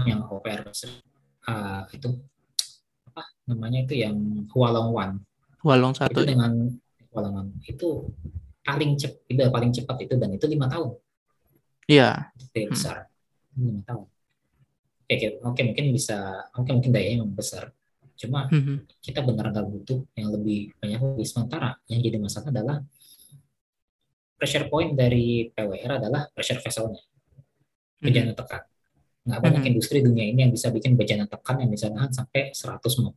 yang 0.08 0.22
OPR 0.24 0.72
uh, 0.72 1.84
itu 1.92 2.10
apa 3.12 3.24
namanya 3.52 3.84
itu 3.84 3.94
yang 4.00 4.16
Hualong 4.56 4.90
One. 4.96 5.16
Hualong 5.60 5.94
satu. 5.94 6.16
Itu 6.16 6.24
ya? 6.24 6.32
dengan 6.32 6.52
Hualong 7.12 7.36
One 7.44 7.52
itu 7.68 8.08
paling 8.64 8.96
cepat, 8.98 9.52
paling 9.52 9.72
cepat 9.76 9.98
itu 10.08 10.16
dan 10.16 10.32
itu 10.32 10.48
lima 10.48 10.72
tahun. 10.72 10.96
Iya. 11.92 12.32
Yeah. 12.56 12.72
besar. 12.72 13.12
Lima 13.60 13.84
tahun. 13.84 14.14
Oke, 15.06 15.38
oke, 15.38 15.62
mungkin 15.62 15.86
bisa, 15.94 16.50
oke 16.58 16.70
mungkin 16.74 16.89
dayanya 16.89 17.22
memang 17.22 17.38
besar. 17.38 17.70
Cuma 18.18 18.50
mm-hmm. 18.50 19.06
kita 19.06 19.22
benar 19.22 19.54
nggak 19.54 19.68
butuh 19.70 20.02
yang 20.18 20.34
lebih 20.34 20.74
banyak 20.82 20.98
lebih 20.98 21.28
sementara. 21.30 21.78
Yang 21.86 22.10
jadi 22.10 22.18
masalah 22.18 22.50
adalah 22.50 22.78
pressure 24.34 24.65
point 24.65 24.98
dari 24.98 25.54
PWR 25.54 26.02
adalah 26.02 26.26
pressure 26.34 26.58
vesselnya, 26.58 27.06
bejana 28.02 28.34
mm-hmm. 28.34 28.39
tekan. 28.41 28.63
Nggak 29.30 29.39
banyak 29.46 29.62
mm-hmm. 29.62 29.72
industri 29.78 29.98
dunia 30.02 30.26
ini 30.26 30.39
yang 30.41 30.54
bisa 30.54 30.74
bikin 30.74 30.98
bejana 30.98 31.30
tekan 31.30 31.62
yang 31.62 31.70
bisa 31.70 31.86
nahan 31.94 32.10
sampai 32.10 32.50
150 32.50 33.13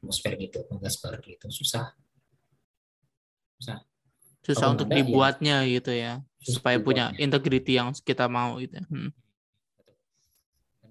atmosfer 0.00 0.32
gitu, 0.40 0.64
15 0.72 1.02
bar 1.04 1.14
gitu. 1.20 1.46
Susah. 1.52 1.92
Susah. 3.60 3.84
Susah 4.40 4.72
untuk 4.72 4.88
ada, 4.88 4.94
ya 4.94 4.98
dibuatnya 5.04 5.56
ya, 5.66 5.68
gitu 5.68 5.92
ya, 5.92 6.12
supaya 6.38 6.80
punya 6.80 7.10
integrity 7.20 7.76
yang 7.76 7.92
kita 7.92 8.24
mau 8.24 8.56
gitu. 8.56 8.80
Ya. 8.80 8.86
Hmm 8.88 9.10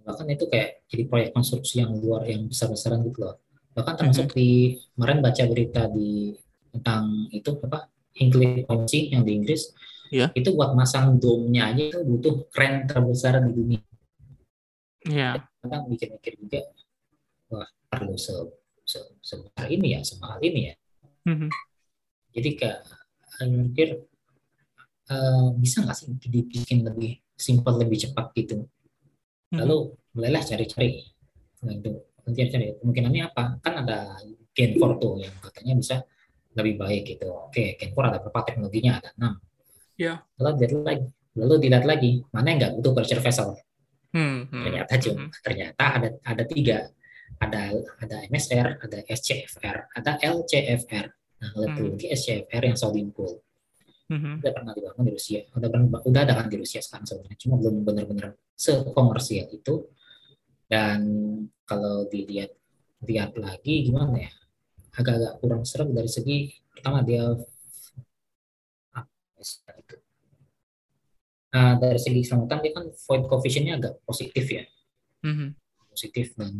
bahkan 0.05 0.29
itu 0.29 0.45
kayak 0.45 0.85
jadi 0.85 1.03
proyek 1.09 1.29
konstruksi 1.33 1.81
yang 1.81 1.97
luar 1.97 2.23
yang 2.29 2.45
besar-besaran 2.45 3.01
gitu 3.03 3.25
loh 3.25 3.41
bahkan 3.75 3.97
termasuk 3.97 4.31
mm-hmm. 4.31 4.39
di 4.39 4.49
kemarin 4.95 5.19
baca 5.19 5.43
berita 5.49 5.81
di 5.91 6.31
tentang 6.71 7.27
itu 7.33 7.49
apa 7.65 7.89
Hinkley 8.15 8.63
Point 8.63 8.87
yang 8.93 9.27
di 9.27 9.31
Inggris 9.35 9.73
yeah. 10.13 10.29
itu 10.37 10.55
buat 10.55 10.77
masang 10.77 11.17
domnya 11.19 11.73
aja 11.73 11.91
itu 11.91 11.99
butuh 12.05 12.47
keren 12.53 12.85
terbesar 12.87 13.41
di 13.43 13.51
dunia 13.51 13.81
yeah. 15.09 15.43
kadang 15.59 15.89
mikir-mikir 15.91 16.37
juga 16.39 16.61
wah 17.51 17.67
perlu 17.89 18.15
se, 18.15 18.31
se 18.87 19.01
sebesar 19.19 19.67
ini 19.67 19.97
ya 19.97 19.99
semahal 20.05 20.39
ini 20.39 20.71
ya 20.71 20.73
mm-hmm. 21.27 21.49
jadi 22.37 22.49
kayak 22.55 22.79
mikir 23.43 24.05
uh, 25.11 25.47
bisa 25.57 25.83
nggak 25.83 25.97
sih 25.97 26.07
dibikin 26.15 26.85
lebih 26.85 27.19
simpel 27.35 27.75
lebih 27.75 27.99
cepat 27.99 28.31
gitu. 28.33 28.63
Lalu 29.53 29.77
mulailah 30.15 30.41
cari-cari. 30.41 31.05
Nah 31.65 31.73
itu 31.75 31.91
nanti 32.25 32.39
cari. 32.49 32.65
Kemungkinannya 32.81 33.23
apa? 33.29 33.43
Kan 33.62 33.73
ada 33.86 34.17
Gen 34.55 34.79
4 34.79 35.03
tuh 35.03 35.13
yang 35.19 35.36
katanya 35.43 35.73
bisa 35.77 35.95
lebih 36.55 36.79
baik 36.79 37.03
gitu. 37.15 37.27
Oke 37.29 37.75
Gen 37.77 37.91
4 37.93 38.10
ada 38.10 38.17
berapa 38.23 38.39
teknologinya? 38.47 38.97
Ada 39.03 39.10
enam. 39.19 39.34
Ya 39.95 40.23
lalu 40.39 40.53
dilihat 40.65 40.84
lagi. 40.84 41.05
Lalu 41.36 41.53
dilihat 41.67 41.86
lagi 41.86 42.12
mana 42.31 42.47
yang 42.49 42.58
nggak 42.63 42.73
butuh 42.79 42.91
pressure 42.95 43.21
vessel? 43.21 43.49
Hmm, 44.15 44.47
hmm, 44.47 44.63
ternyata 44.63 44.93
cuma 45.03 45.27
hmm. 45.27 45.31
ternyata 45.43 45.84
ada 45.99 46.10
ada 46.23 46.43
tiga. 46.47 46.79
Ada 47.36 47.67
ada 47.99 48.17
MSR 48.31 48.79
ada 48.79 49.03
SCFR 49.12 49.91
ada 49.91 50.15
LCFR 50.23 51.05
nah 51.36 51.51
teknologi 51.51 52.08
hmm. 52.08 52.15
SCFR 52.15 52.63
yang 52.63 52.77
solid 52.79 53.12
pool 53.12 53.43
Mm-hmm. 54.05 54.33
Udah 54.37 54.53
pernah 54.53 54.73
dibangun 54.77 55.03
di 55.09 55.13
Rusia, 55.17 55.39
udah 55.49 55.69
pernah, 55.73 55.87
udah 56.05 56.21
ada 56.21 56.33
kan 56.37 56.45
di 56.45 56.57
Rusia 56.61 56.77
sekarang 56.77 57.09
sebenarnya, 57.09 57.39
cuma 57.41 57.55
belum 57.57 57.75
benar-benar 57.81 58.37
sekomersial 58.53 59.49
itu. 59.49 59.89
Dan 60.69 61.01
kalau 61.65 62.05
dilihat 62.05 62.53
lihat 63.01 63.33
lagi 63.33 63.89
gimana 63.89 64.29
ya, 64.29 64.31
agak-agak 64.93 65.33
kurang 65.41 65.65
serem 65.65 65.89
dari 65.97 66.09
segi 66.09 66.53
pertama 66.69 67.01
dia 67.01 67.33
apa 68.93 69.73
itu. 69.73 69.97
Nah, 71.49 71.73
dari 71.81 71.97
segi 71.97 72.21
keselamatan 72.21 72.61
dia 72.61 72.71
kan 72.77 72.85
void 72.93 73.23
coefficientnya 73.25 73.73
agak 73.81 73.93
positif 74.05 74.45
ya, 74.53 74.63
mm-hmm. 75.25 75.49
positif 75.89 76.37
dan 76.37 76.53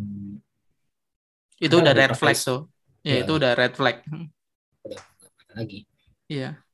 itu 1.62 1.75
udah 1.77 1.93
red 1.93 2.17
flag 2.17 2.38
tuh, 2.41 2.73
ya, 3.05 3.21
ya 3.21 3.23
itu 3.23 3.31
udah 3.38 3.51
red 3.53 3.73
flag. 3.77 4.01
Udah 4.81 5.01
lagi. 5.53 5.86
Iya. 6.25 6.58
Yeah 6.58 6.64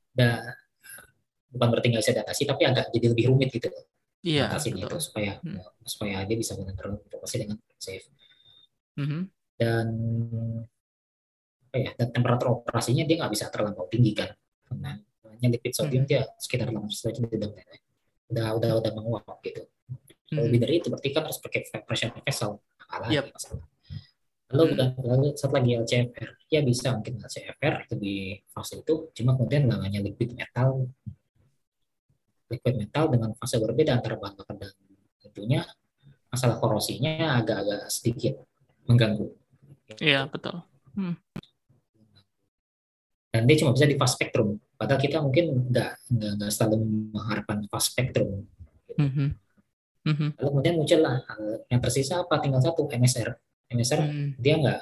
bukan 1.52 1.67
berarti 1.67 1.88
nggak 1.91 2.04
bisa 2.04 2.13
diatasi 2.15 2.43
tapi 2.47 2.63
agak 2.63 2.86
jadi 2.95 3.06
lebih 3.12 3.26
rumit 3.32 3.50
gitu 3.52 3.67
loh 3.67 3.86
iya, 4.24 4.47
itu 4.56 4.97
supaya 5.04 5.39
hmm. 5.43 5.60
supaya 5.84 6.24
dia 6.24 6.38
bisa 6.39 6.56
benar-benar 6.56 7.02
beroperasi 7.08 7.36
dengan 7.43 7.58
safe 7.76 8.08
mm-hmm. 8.97 9.21
dan 9.60 9.88
apa 11.71 11.78
ya 11.80 11.91
dan 11.95 12.08
temperatur 12.12 12.47
operasinya 12.63 13.04
dia 13.08 13.15
nggak 13.24 13.32
bisa 13.32 13.47
terlampau 13.47 13.88
tinggi 13.88 14.12
kan 14.12 14.30
karena 14.67 15.00
hanya 15.32 15.47
lipid 15.52 15.74
sodium 15.74 16.04
mm-hmm. 16.06 16.28
dia 16.28 16.39
sekitar 16.39 16.67
800 16.69 17.04
derajat 17.04 17.21
udah 17.32 17.52
udah 18.32 18.47
udah 18.60 18.71
udah 18.84 18.91
menguap 18.95 19.39
gitu 19.43 19.63
mm-hmm. 19.65 20.39
lebih 20.47 20.60
dari 20.62 20.74
itu 20.80 20.88
berarti 20.91 21.10
kan 21.12 21.24
harus 21.28 21.39
pakai 21.39 21.60
pressure 21.84 22.12
vessel 22.24 22.60
alah 22.91 23.10
yep. 23.10 23.32
masalah 23.32 23.65
lalu 24.52 24.76
hmm. 24.76 25.36
satu 25.40 25.54
lagi 25.56 25.72
LCFR 25.80 26.30
ya 26.52 26.60
bisa 26.62 26.94
mungkin 26.96 27.20
LCFR 27.24 27.88
lebih 27.96 28.44
fase 28.52 28.84
itu 28.84 29.10
cuma 29.16 29.36
kemudian 29.40 29.68
namanya 29.68 30.00
liquid 30.04 30.36
metal 30.36 30.88
liquid 32.52 32.76
metal 32.76 33.08
dengan 33.08 33.32
fase 33.40 33.56
berbeda 33.58 33.96
antara 33.96 34.20
bahan 34.20 34.36
bakar 34.36 34.56
dan 34.60 34.72
tentunya 35.24 35.64
masalah 36.32 36.60
korosinya 36.60 37.40
agak-agak 37.40 37.92
sedikit 37.92 38.34
mengganggu. 38.88 39.28
Iya 40.00 40.28
betul. 40.28 40.64
Hmm. 40.96 41.16
Dan 43.32 43.48
dia 43.48 43.56
cuma 43.64 43.72
bisa 43.72 43.88
di 43.88 43.96
fast 43.96 44.20
spectrum. 44.20 44.60
Padahal 44.76 45.00
kita 45.00 45.24
mungkin 45.24 45.72
nggak 45.72 45.92
nggak 46.12 46.52
selalu 46.52 46.84
mengharapkan 47.16 47.64
fast 47.72 47.96
spectrum. 47.96 48.48
Mm 49.00 49.12
-hmm. 49.12 49.28
Mm 50.08 50.16
-hmm. 50.16 50.30
Lalu 50.36 50.48
kemudian 50.52 50.76
muncullah 50.80 51.16
yang 51.72 51.80
tersisa 51.80 52.24
apa? 52.24 52.44
Tinggal 52.44 52.60
satu 52.60 52.92
MSR. 52.92 53.32
MSR 53.71 53.99
mm. 54.03 54.29
dia 54.38 54.55
nggak 54.60 54.81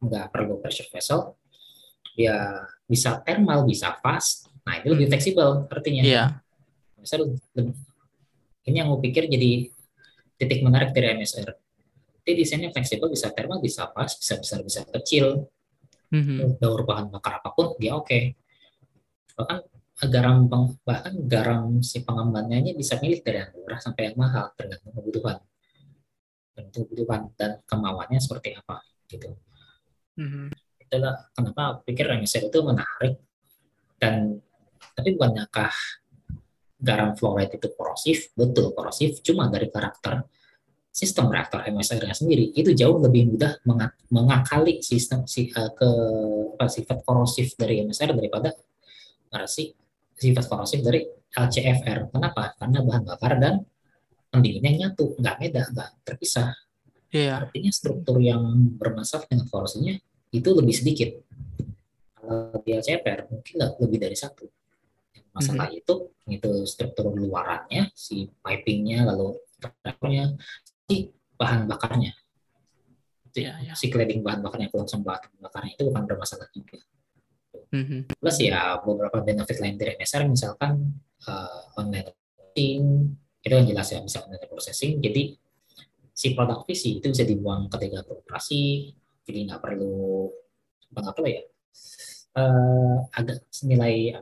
nggak 0.00 0.26
perlu 0.32 0.58
pressure 0.58 0.88
vessel. 0.88 1.36
Dia 2.16 2.66
bisa 2.88 3.20
thermal, 3.22 3.62
bisa 3.68 3.96
fast. 4.02 4.50
Nah 4.66 4.82
itu 4.82 4.92
lebih 4.92 5.08
hmm. 5.08 5.12
fleksibel 5.14 5.48
artinya. 5.70 6.02
Iya. 6.04 6.14
Yeah 6.16 6.28
MSR 7.00 7.24
ini 8.68 8.76
yang 8.76 8.92
mau 8.92 9.00
pikir 9.00 9.24
jadi 9.24 9.72
titik 10.36 10.60
menarik 10.60 10.92
dari 10.92 11.16
MSR. 11.16 11.48
Jadi 12.20 12.32
desainnya 12.36 12.70
fleksibel, 12.70 13.08
bisa 13.08 13.32
thermal, 13.32 13.64
bisa 13.64 13.88
pas, 13.88 14.12
bisa 14.12 14.36
besar, 14.36 14.60
bisa 14.60 14.84
kecil. 15.00 15.48
Mm-hmm. 16.12 16.60
Daur 16.60 16.84
bahan 16.84 17.08
bakar 17.08 17.40
apa 17.40 17.56
pun 17.56 17.72
dia 17.80 17.96
oke. 17.96 18.04
Okay. 18.04 18.36
Bahkan 19.40 19.58
garam 20.12 20.48
bahkan 20.84 21.14
garam 21.24 21.80
si 21.80 22.04
pengembangannya 22.04 22.76
bisa 22.76 23.00
milih 23.00 23.24
dari 23.24 23.40
yang 23.40 23.52
murah 23.56 23.80
sampai 23.80 24.12
yang 24.12 24.16
mahal 24.20 24.52
tergantung 24.52 24.92
kebutuhan. 24.92 25.40
Kebutuhan 26.54 27.32
dan 27.38 27.64
kemauannya 27.64 28.20
seperti 28.20 28.52
apa 28.58 28.84
gitu. 29.08 29.32
Mm-hmm. 30.20 30.46
Itulah 30.86 31.30
kenapa 31.32 31.80
pikir 31.86 32.10
MSR 32.10 32.52
itu 32.52 32.58
menarik 32.60 33.14
dan 33.96 34.38
tapi 34.92 35.16
bukannyakah 35.16 35.72
garam 36.80 37.12
fluoride 37.12 37.60
itu 37.60 37.68
korosif, 37.76 38.32
betul 38.32 38.72
korosif, 38.72 39.20
cuma 39.20 39.48
dari 39.52 39.68
karakter 39.68 40.24
sistem 40.90 41.30
reaktor 41.30 41.62
MSR-nya 41.70 42.16
sendiri 42.16 42.50
itu 42.50 42.74
jauh 42.74 42.98
lebih 42.98 43.30
mudah 43.30 43.62
mengakali 44.10 44.82
sistem 44.82 45.22
si, 45.22 45.46
uh, 45.54 45.70
ke 45.70 45.88
apa, 46.58 46.66
sifat 46.66 46.98
korosif 47.06 47.54
dari 47.54 47.86
MSR 47.86 48.10
daripada 48.10 48.50
si 49.46 49.70
sifat 50.18 50.44
korosif 50.50 50.82
dari 50.82 51.06
LCFR. 51.30 52.10
Kenapa? 52.10 52.58
Karena 52.58 52.82
bahan 52.82 53.02
bakar 53.06 53.38
dan 53.38 53.62
pendinginnya 54.30 54.88
nyatu, 54.88 55.18
nggak 55.18 55.36
beda, 55.42 55.62
nggak 55.74 55.90
terpisah. 56.06 56.54
Yeah. 57.10 57.42
Artinya 57.42 57.74
struktur 57.74 58.22
yang 58.22 58.42
bermasalah 58.78 59.26
dengan 59.26 59.50
korosinya 59.50 59.98
itu 60.30 60.48
lebih 60.54 60.74
sedikit. 60.74 61.10
Kalau 62.14 62.62
di 62.62 62.70
LCFR 62.78 63.26
mungkin 63.26 63.54
lebih 63.82 63.98
dari 63.98 64.14
satu 64.14 64.46
masalah 65.30 65.70
mm-hmm. 65.70 65.80
itu 65.82 65.94
itu 66.30 66.50
struktur 66.66 67.10
luarannya 67.14 67.90
si 67.94 68.26
pipingnya 68.42 69.06
lalu 69.06 69.38
nya 70.10 70.34
si 70.90 71.10
bahan 71.38 71.70
bakarnya 71.70 72.12
ya, 73.34 73.54
ya. 73.62 73.72
si 73.78 73.86
cladding 73.92 74.26
bahan 74.26 74.42
bakarnya 74.42 74.68
kelangsungan 74.72 75.06
bahan 75.06 75.30
bakarnya 75.38 75.72
itu 75.78 75.82
bukan 75.86 76.02
bermasalah 76.06 76.48
juga 76.50 76.78
mm-hmm. 77.70 78.00
plus 78.18 78.38
ya 78.42 78.78
beberapa 78.82 79.22
benefit 79.22 79.58
lain 79.62 79.76
dari 79.78 79.94
MSR 79.98 80.26
misalkan 80.26 80.98
uh, 81.30 81.78
online 81.78 82.10
itu 83.40 83.52
yang 83.56 83.68
jelas 83.68 83.88
ya 83.88 84.00
bisa 84.04 84.20
online 84.24 84.48
processing. 84.48 85.00
Jadi 85.00 85.32
si 86.12 86.36
produk 86.36 86.60
visi 86.68 87.00
itu 87.00 87.08
bisa 87.08 87.24
dibuang 87.24 87.72
ketika 87.72 88.04
beroperasi 88.04 88.92
jadi 89.24 89.48
nggak 89.48 89.60
perlu 89.62 90.28
apa 90.90 91.14
apa 91.14 91.28
ya 91.30 91.42
uh, 92.36 92.96
agak 93.14 93.46
senilai 93.48 94.18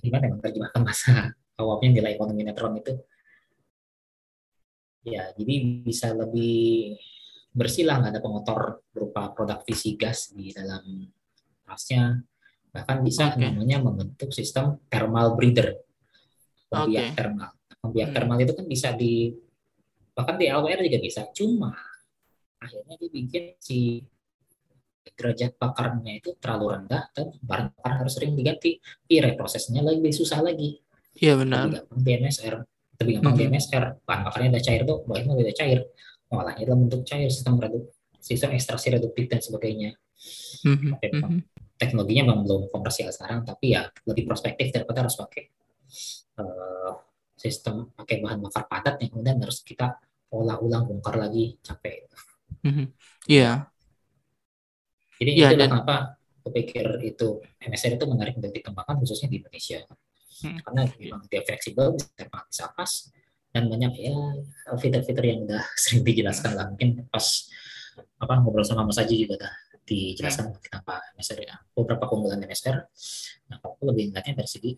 gimana 0.00 0.30
ya 0.30 0.32
menerjemahkan 0.38 0.80
masa 0.80 1.12
awalnya 1.60 2.00
nilai 2.00 2.16
ekonomi 2.16 2.42
netron 2.46 2.80
itu. 2.80 2.96
Ya 5.04 5.36
jadi 5.36 5.84
bisa 5.84 6.16
lebih 6.16 6.96
bersih 7.52 7.84
lah 7.84 8.00
nggak 8.00 8.12
ada 8.16 8.22
pengotor 8.24 8.60
berupa 8.88 9.28
produk 9.36 9.60
visi 9.68 10.00
gas 10.00 10.32
di 10.32 10.48
dalam 10.48 11.04
tasnya. 11.68 12.24
Bahkan 12.72 13.04
bisa 13.04 13.30
Oke. 13.30 13.38
namanya 13.38 13.78
membentuk 13.84 14.32
sistem 14.32 14.80
thermal 14.88 15.36
breather 15.36 15.78
pembiak 16.72 17.12
Oke. 17.12 17.16
thermal 17.20 17.52
pembiak 17.84 18.08
Hmm. 18.10 18.16
thermal 18.16 18.38
itu 18.40 18.52
kan 18.56 18.64
bisa 18.64 18.88
di 18.96 19.36
bahkan 20.14 20.40
di 20.40 20.46
LWR 20.48 20.80
juga 20.80 20.98
bisa 20.98 21.20
cuma 21.30 21.74
akhirnya 22.56 22.94
dia 22.96 23.10
bikin 23.12 23.44
si 23.60 24.00
derajat 25.04 25.60
bakarnya 25.60 26.16
itu 26.16 26.32
terlalu 26.40 26.80
rendah 26.80 27.12
dan 27.12 27.28
bahan 27.44 27.70
bakar 27.76 27.92
harus 28.00 28.16
sering 28.16 28.32
diganti 28.32 28.80
iya 29.06 29.36
prosesnya 29.36 29.84
lagi 29.84 30.00
lebih 30.00 30.16
susah 30.16 30.40
lagi 30.40 30.80
Iya 31.14 31.38
lebih 31.38 31.42
benar. 31.46 31.64
gampang 31.70 32.00
di 32.02 32.10
MSR 32.18 32.54
lebih 32.98 33.14
gampang. 33.20 33.52
MSR 33.52 33.84
bahan 34.02 34.22
bakarnya 34.26 34.48
udah 34.56 34.62
cair 34.64 34.82
tuh 34.82 34.98
bahannya 35.04 35.34
udah 35.36 35.54
cair 35.54 35.78
olahnya 36.32 36.62
dalam 36.64 36.80
bentuk 36.88 37.02
cair 37.04 37.28
sistem 37.30 37.54
redup 37.60 37.84
sistem 38.18 38.50
ekstraksi 38.56 38.88
reduktif 38.90 39.28
dan 39.28 39.38
sebagainya 39.38 39.90
Oke, 40.64 41.06
Pak. 41.12 41.20
mhm. 41.20 41.40
teknologinya 41.76 42.22
memang 42.32 42.40
belum 42.48 42.62
komersial 42.72 43.12
sekarang 43.12 43.44
tapi 43.44 43.76
ya 43.76 43.84
lebih 44.08 44.24
prospektif 44.24 44.72
daripada 44.72 45.04
harus 45.04 45.14
pakai 45.14 45.42
eh, 46.40 46.90
sistem 47.34 47.90
pakai 47.92 48.18
bahan 48.18 48.38
bakar 48.40 48.64
padat 48.64 48.98
yang 48.98 49.10
kemudian 49.10 49.38
harus 49.38 49.60
kita 49.60 49.98
olah 50.30 50.58
ulang 50.58 50.86
bongkar 50.86 51.14
lagi 51.16 51.58
capek 51.60 52.08
Mhm. 52.64 52.86
Iya. 53.26 53.68
jadi 55.14 55.30
Iya, 55.30 55.46
itulah 55.48 55.58
dan- 55.60 55.72
kenapa 55.78 55.96
aku 56.40 56.48
pikir 56.52 56.86
itu 57.02 57.28
MSR 57.58 57.96
itu 57.96 58.04
menarik 58.04 58.34
untuk 58.34 58.50
dikembangkan 58.50 58.96
khususnya 58.98 59.28
di 59.28 59.38
Indonesia 59.40 59.80
Hmm. 60.34 60.58
karena 60.60 60.82
memang 60.98 61.22
dia 61.30 61.40
fleksibel 61.40 61.94
bisa 61.94 62.10
bisa 62.26 62.64
pas 62.68 62.90
dan 63.48 63.70
banyak 63.70 63.92
ya 63.96 64.16
fitur-fitur 64.74 65.22
yang 65.22 65.46
udah 65.46 65.62
sering 65.82 66.02
dijelaskan 66.02 66.52
lah 66.52 66.66
mungkin 66.68 67.06
pas 67.06 67.46
apa 68.18 68.42
ngobrol 68.42 68.66
sama 68.66 68.82
Mas 68.82 68.98
Aji 68.98 69.24
juga 69.24 69.46
dah 69.46 69.54
dijelaskan 69.84 70.50
kenapa 70.58 70.98
MSR 71.14 71.38
ya 71.44 71.54
beberapa 71.70 72.10
keunggulan 72.10 72.42
MSR 72.42 72.76
nah 73.46 73.56
aku 73.62 73.86
lebih 73.86 74.10
ingatnya 74.10 74.42
dari 74.42 74.50
segi 74.50 74.72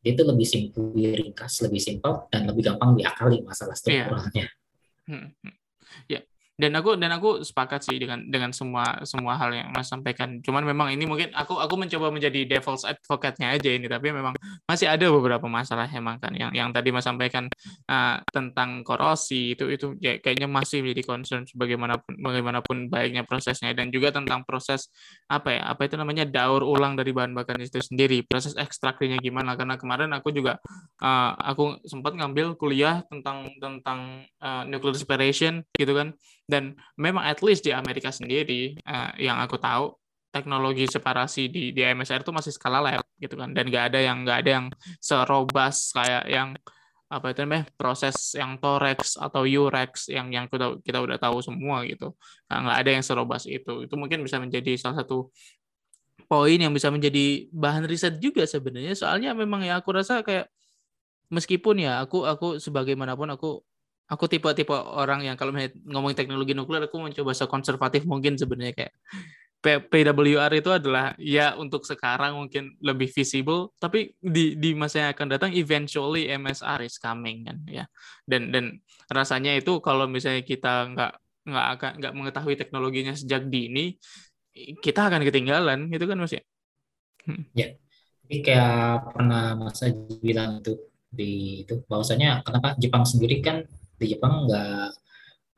dia 0.00 0.16
itu 0.16 0.24
lebih 0.24 0.46
simpel, 0.48 0.96
lebih 0.96 1.12
ringkas, 1.20 1.60
lebih 1.60 1.80
simpel 1.80 2.24
dan 2.32 2.48
lebih 2.48 2.72
gampang 2.72 2.96
diakali 2.96 3.44
masalah 3.44 3.76
strukturalnya. 3.76 4.48
Hmm, 5.04 5.36
hmm. 5.36 5.54
Ya, 6.08 6.24
dan 6.60 6.76
aku 6.76 7.00
dan 7.00 7.16
aku 7.16 7.40
sepakat 7.40 7.80
sih 7.88 7.96
dengan 7.96 8.20
dengan 8.28 8.52
semua 8.52 9.00
semua 9.08 9.40
hal 9.40 9.48
yang 9.56 9.72
Mas 9.72 9.88
sampaikan. 9.88 10.44
Cuman 10.44 10.68
memang 10.68 10.92
ini 10.92 11.08
mungkin 11.08 11.32
aku 11.32 11.56
aku 11.56 11.80
mencoba 11.80 12.12
menjadi 12.12 12.44
devil's 12.44 12.84
advocate-nya 12.84 13.56
aja 13.56 13.70
ini, 13.72 13.88
tapi 13.88 14.12
memang 14.12 14.36
masih 14.68 14.92
ada 14.92 15.08
beberapa 15.08 15.48
masalah 15.48 15.88
emang 15.88 16.20
kan 16.20 16.36
yang 16.36 16.52
yang 16.52 16.68
tadi 16.68 16.92
Mas 16.92 17.08
sampaikan 17.08 17.48
uh, 17.88 18.20
tentang 18.28 18.84
korosi 18.84 19.56
itu 19.56 19.72
itu 19.72 19.96
ya, 20.04 20.20
kayaknya 20.20 20.52
masih 20.52 20.84
menjadi 20.84 21.02
concern 21.08 21.48
sebagaimanapun 21.48 22.12
bagaimanapun 22.20 22.76
baiknya 22.92 23.24
prosesnya 23.24 23.72
dan 23.72 23.88
juga 23.88 24.12
tentang 24.12 24.44
proses 24.44 24.92
apa 25.32 25.56
ya 25.56 25.62
apa 25.64 25.88
itu 25.88 25.96
namanya 25.96 26.28
daur 26.28 26.60
ulang 26.60 27.00
dari 27.00 27.16
bahan 27.16 27.32
bakar 27.32 27.56
itu 27.56 27.80
sendiri. 27.80 28.20
Proses 28.28 28.52
ekstraksinya 28.60 29.16
gimana? 29.16 29.56
Karena 29.56 29.80
kemarin 29.80 30.12
aku 30.12 30.28
juga 30.28 30.60
uh, 31.00 31.32
aku 31.40 31.80
sempat 31.88 32.12
ngambil 32.12 32.60
kuliah 32.60 33.00
tentang 33.08 33.48
tentang 33.56 34.28
uh, 34.44 34.68
nuclear 34.68 34.92
separation 34.98 35.64
gitu 35.72 35.96
kan 35.96 36.12
dan 36.50 36.74
memang 36.98 37.22
at 37.22 37.38
least 37.46 37.62
di 37.62 37.70
Amerika 37.70 38.10
sendiri 38.10 38.74
uh, 38.82 39.14
yang 39.16 39.38
aku 39.38 39.56
tahu 39.56 39.94
teknologi 40.34 40.86
separasi 40.86 41.50
di 41.50 41.74
di 41.74 41.82
MSR 41.82 42.22
itu 42.22 42.34
masih 42.34 42.50
skala 42.54 42.82
lab 42.82 43.06
gitu 43.22 43.38
kan. 43.38 43.54
Dan 43.54 43.70
nggak 43.70 43.94
ada 43.94 43.98
yang 44.02 44.26
nggak 44.26 44.38
ada 44.42 44.50
yang 44.50 44.66
serobas 44.98 45.94
kayak 45.94 46.24
yang 46.26 46.48
apa 47.10 47.34
itu 47.34 47.42
namanya 47.42 47.66
proses 47.74 48.38
yang 48.38 48.54
Torex 48.62 49.18
atau 49.18 49.42
Urex 49.42 50.06
yang 50.06 50.30
yang 50.30 50.46
kita 50.46 50.78
kita 50.86 51.02
udah 51.02 51.18
tahu 51.18 51.42
semua 51.42 51.82
gitu. 51.82 52.14
Nah, 52.46 52.70
ada 52.70 52.86
yang 52.86 53.02
serobas 53.02 53.50
itu. 53.50 53.82
Itu 53.86 53.98
mungkin 53.98 54.22
bisa 54.22 54.38
menjadi 54.38 54.78
salah 54.78 55.02
satu 55.02 55.34
poin 56.30 56.54
yang 56.54 56.70
bisa 56.70 56.86
menjadi 56.94 57.50
bahan 57.50 57.90
riset 57.90 58.22
juga 58.22 58.46
sebenarnya. 58.46 58.94
Soalnya 58.94 59.34
memang 59.34 59.66
ya 59.66 59.82
aku 59.82 59.90
rasa 59.90 60.22
kayak 60.22 60.46
meskipun 61.34 61.82
ya 61.82 61.98
aku 61.98 62.22
aku 62.22 62.62
sebagaimanapun 62.62 63.34
aku 63.34 63.66
aku 64.10 64.26
tipe-tipe 64.26 64.74
orang 64.74 65.22
yang 65.22 65.38
kalau 65.38 65.54
ngomongin 65.86 66.18
teknologi 66.18 66.52
nuklir 66.52 66.82
aku 66.90 66.98
mencoba 66.98 67.30
sekonservatif 67.30 68.02
mungkin 68.04 68.34
sebenarnya 68.34 68.74
kayak 68.74 68.94
PWR 69.60 70.52
itu 70.56 70.72
adalah 70.72 71.12
ya 71.20 71.52
untuk 71.60 71.84
sekarang 71.84 72.32
mungkin 72.32 72.80
lebih 72.80 73.12
visible 73.12 73.76
tapi 73.76 74.16
di 74.16 74.56
di 74.56 74.72
masa 74.72 75.04
yang 75.04 75.10
akan 75.12 75.28
datang 75.36 75.50
eventually 75.52 76.32
MSR 76.32 76.80
is 76.80 76.96
coming 76.96 77.44
kan 77.44 77.60
ya 77.68 77.84
dan 78.24 78.48
dan 78.48 78.80
rasanya 79.12 79.52
itu 79.52 79.76
kalau 79.84 80.08
misalnya 80.08 80.40
kita 80.40 80.88
nggak 80.96 81.12
nggak 81.44 81.66
akan 81.76 81.90
nggak 82.00 82.14
mengetahui 82.16 82.56
teknologinya 82.56 83.12
sejak 83.12 83.52
dini 83.52 84.00
kita 84.80 85.12
akan 85.12 85.28
ketinggalan 85.28 85.92
gitu 85.92 86.08
kan 86.08 86.16
mas 86.16 86.32
ya 86.32 86.42
hmm. 87.28 87.44
ya 87.52 87.68
jadi 88.30 88.36
kayak 88.46 89.10
pernah 89.10 89.58
Mas 89.58 89.82
Aji 89.82 90.22
bilang 90.22 90.62
itu 90.62 90.78
di 91.10 91.66
itu 91.66 91.82
bahwasanya 91.90 92.46
kenapa 92.46 92.78
Jepang 92.78 93.02
sendiri 93.02 93.42
kan 93.42 93.66
di 94.00 94.06
Jepang 94.16 94.48
nggak 94.48 94.88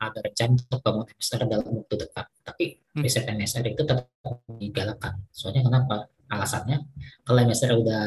ada 0.03 0.19
rencana 0.19 0.59
untuk 0.59 0.79
bangun 0.83 1.05
MSR 1.15 1.41
dalam 1.47 1.67
waktu 1.79 1.95
dekat. 1.95 2.27
Tapi 2.43 2.65
riset 2.99 3.25
MSR 3.31 3.65
itu 3.71 3.81
tetap 3.87 4.11
digalakkan. 4.59 5.23
Soalnya 5.31 5.63
kenapa? 5.63 6.11
Alasannya 6.27 6.83
kalau 7.23 7.39
MSR 7.47 7.71
udah 7.79 8.05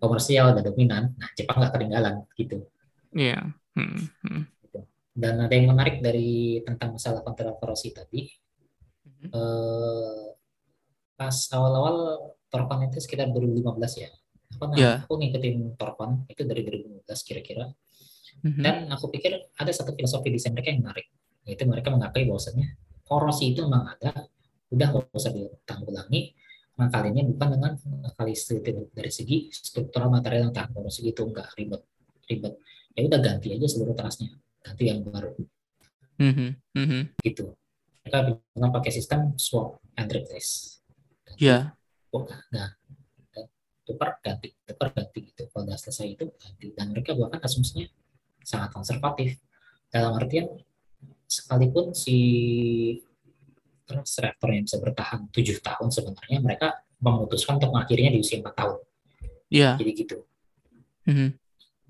komersial 0.00 0.56
dan 0.56 0.64
dominan, 0.64 1.14
nah 1.14 1.28
Jepang 1.36 1.60
nggak 1.60 1.72
ketinggalan 1.76 2.14
gitu. 2.34 2.64
Iya. 3.12 3.38
Yeah. 3.38 3.42
Hmm. 3.76 4.08
Hmm. 4.24 4.42
Dan 5.12 5.44
ada 5.44 5.52
yang 5.52 5.68
menarik 5.76 6.00
dari 6.00 6.64
tentang 6.64 6.96
masalah 6.96 7.20
kontroversi 7.20 7.92
tadi. 7.92 8.24
Hmm. 9.04 9.28
Eh, 9.28 10.24
pas 11.14 11.36
awal-awal 11.52 11.96
Torpon 12.48 12.84
itu 12.88 13.00
sekitar 13.00 13.32
2015 13.32 14.02
ya. 14.02 14.10
Aku, 14.56 14.64
yeah. 14.76 15.00
aku 15.04 15.16
ngikutin 15.20 15.76
Torpon 15.76 16.28
itu 16.28 16.42
dari 16.44 16.64
2015 16.64 17.28
kira-kira 17.28 17.72
dan 18.40 18.90
aku 18.90 19.12
pikir 19.12 19.52
ada 19.54 19.70
satu 19.70 19.94
filosofi 19.94 20.32
desain 20.32 20.50
mereka 20.50 20.74
yang 20.74 20.82
menarik, 20.82 21.06
yaitu 21.46 21.62
mereka 21.68 21.94
mengakui 21.94 22.26
bahwasanya 22.26 22.74
korosi 23.06 23.54
itu 23.54 23.62
memang 23.68 23.94
ada, 23.94 24.26
udah 24.72 24.86
nggak 24.88 25.14
usah 25.14 25.30
ditanggulangi, 25.30 26.34
ngakalinya 26.74 27.22
bukan 27.28 27.48
dengan 27.54 27.72
ngakali 27.76 28.34
dari 28.90 29.12
segi 29.12 29.52
struktural 29.52 30.10
material 30.10 30.50
yang 30.50 30.54
tahan 30.56 30.72
korosi 30.74 31.06
itu 31.06 31.22
nggak 31.22 31.48
ribet, 31.54 31.82
ribet. 32.26 32.54
Ya 32.98 33.06
udah 33.06 33.20
ganti 33.22 33.54
aja 33.54 33.66
seluruh 33.68 33.94
terasnya, 33.94 34.34
ganti 34.64 34.84
yang 34.90 35.06
baru. 35.06 35.32
Mm-hmm. 36.18 37.18
Gitu. 37.22 37.54
Mereka 38.02 38.18
pernah 38.52 38.70
pakai 38.74 38.90
sistem 38.90 39.38
swap 39.38 39.78
and 39.94 40.10
replace. 40.10 40.82
Iya. 41.38 41.72
Oh, 42.12 42.26
nah, 42.52 42.74
tukar 43.86 44.18
ganti, 44.20 44.52
tukar 44.66 44.92
ganti 44.92 45.30
gitu. 45.30 45.48
Kalau 45.48 45.64
udah 45.64 45.78
selesai 45.78 46.06
itu 46.10 46.24
ganti. 46.36 46.74
Dan 46.74 46.92
mereka 46.92 47.14
bahkan 47.16 47.40
asumsinya 47.40 47.88
sangat 48.42 48.70
konservatif 48.74 49.38
dalam 49.92 50.14
artian 50.16 50.48
sekalipun 51.28 51.96
si 51.96 52.18
reaktor 53.92 54.48
yang 54.56 54.64
bisa 54.64 54.80
bertahan 54.80 55.28
tujuh 55.28 55.60
tahun 55.60 55.92
sebenarnya 55.92 56.38
mereka 56.40 56.80
memutuskan 57.02 57.60
untuk 57.60 57.76
mengakhirinya 57.76 58.16
di 58.16 58.20
usia 58.24 58.40
empat 58.40 58.54
tahun. 58.56 58.78
Iya. 59.52 59.70
Jadi 59.76 59.90
gitu. 59.92 60.16
Mm-hmm. 61.04 61.28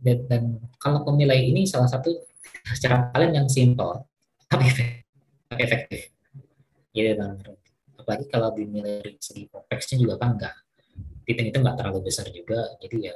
Dan, 0.02 0.18
dan 0.26 0.42
kalau 0.82 1.06
penilai 1.06 1.38
ini 1.46 1.62
salah 1.62 1.86
satu 1.86 2.10
cara 2.82 3.12
kalian 3.14 3.44
yang 3.44 3.48
simple 3.48 4.02
tapi 4.50 4.66
efektif. 5.56 6.10
Kan. 6.92 7.38
Apalagi 7.96 8.26
kalau 8.28 8.50
dinilai 8.52 9.00
dari 9.00 9.16
segi 9.22 9.46
kompleksnya 9.46 9.96
juga 10.02 10.18
kan 10.18 10.34
enggak. 10.36 10.56
Titik 11.22 11.54
itu 11.54 11.58
nggak 11.62 11.76
terlalu 11.78 12.10
besar 12.10 12.26
juga. 12.34 12.74
Jadi 12.82 13.08
ya 13.08 13.14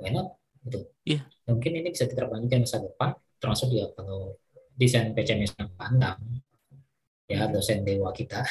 enak 0.00 0.26
gitu. 0.64 0.80
Iya. 1.04 1.28
Mungkin 1.48 1.72
ini 1.76 1.88
bisa 1.92 2.08
diterapkan 2.08 2.40
juga 2.44 2.56
masa 2.64 2.80
depan, 2.80 3.10
termasuk 3.36 3.68
ya 3.72 3.86
kalau 3.92 4.40
desain 4.74 5.12
PCMS 5.12 5.54
yang 5.60 5.70
pandang, 5.76 6.18
ya 7.28 7.46
dosen 7.52 7.84
dewa 7.84 8.10
kita, 8.10 8.42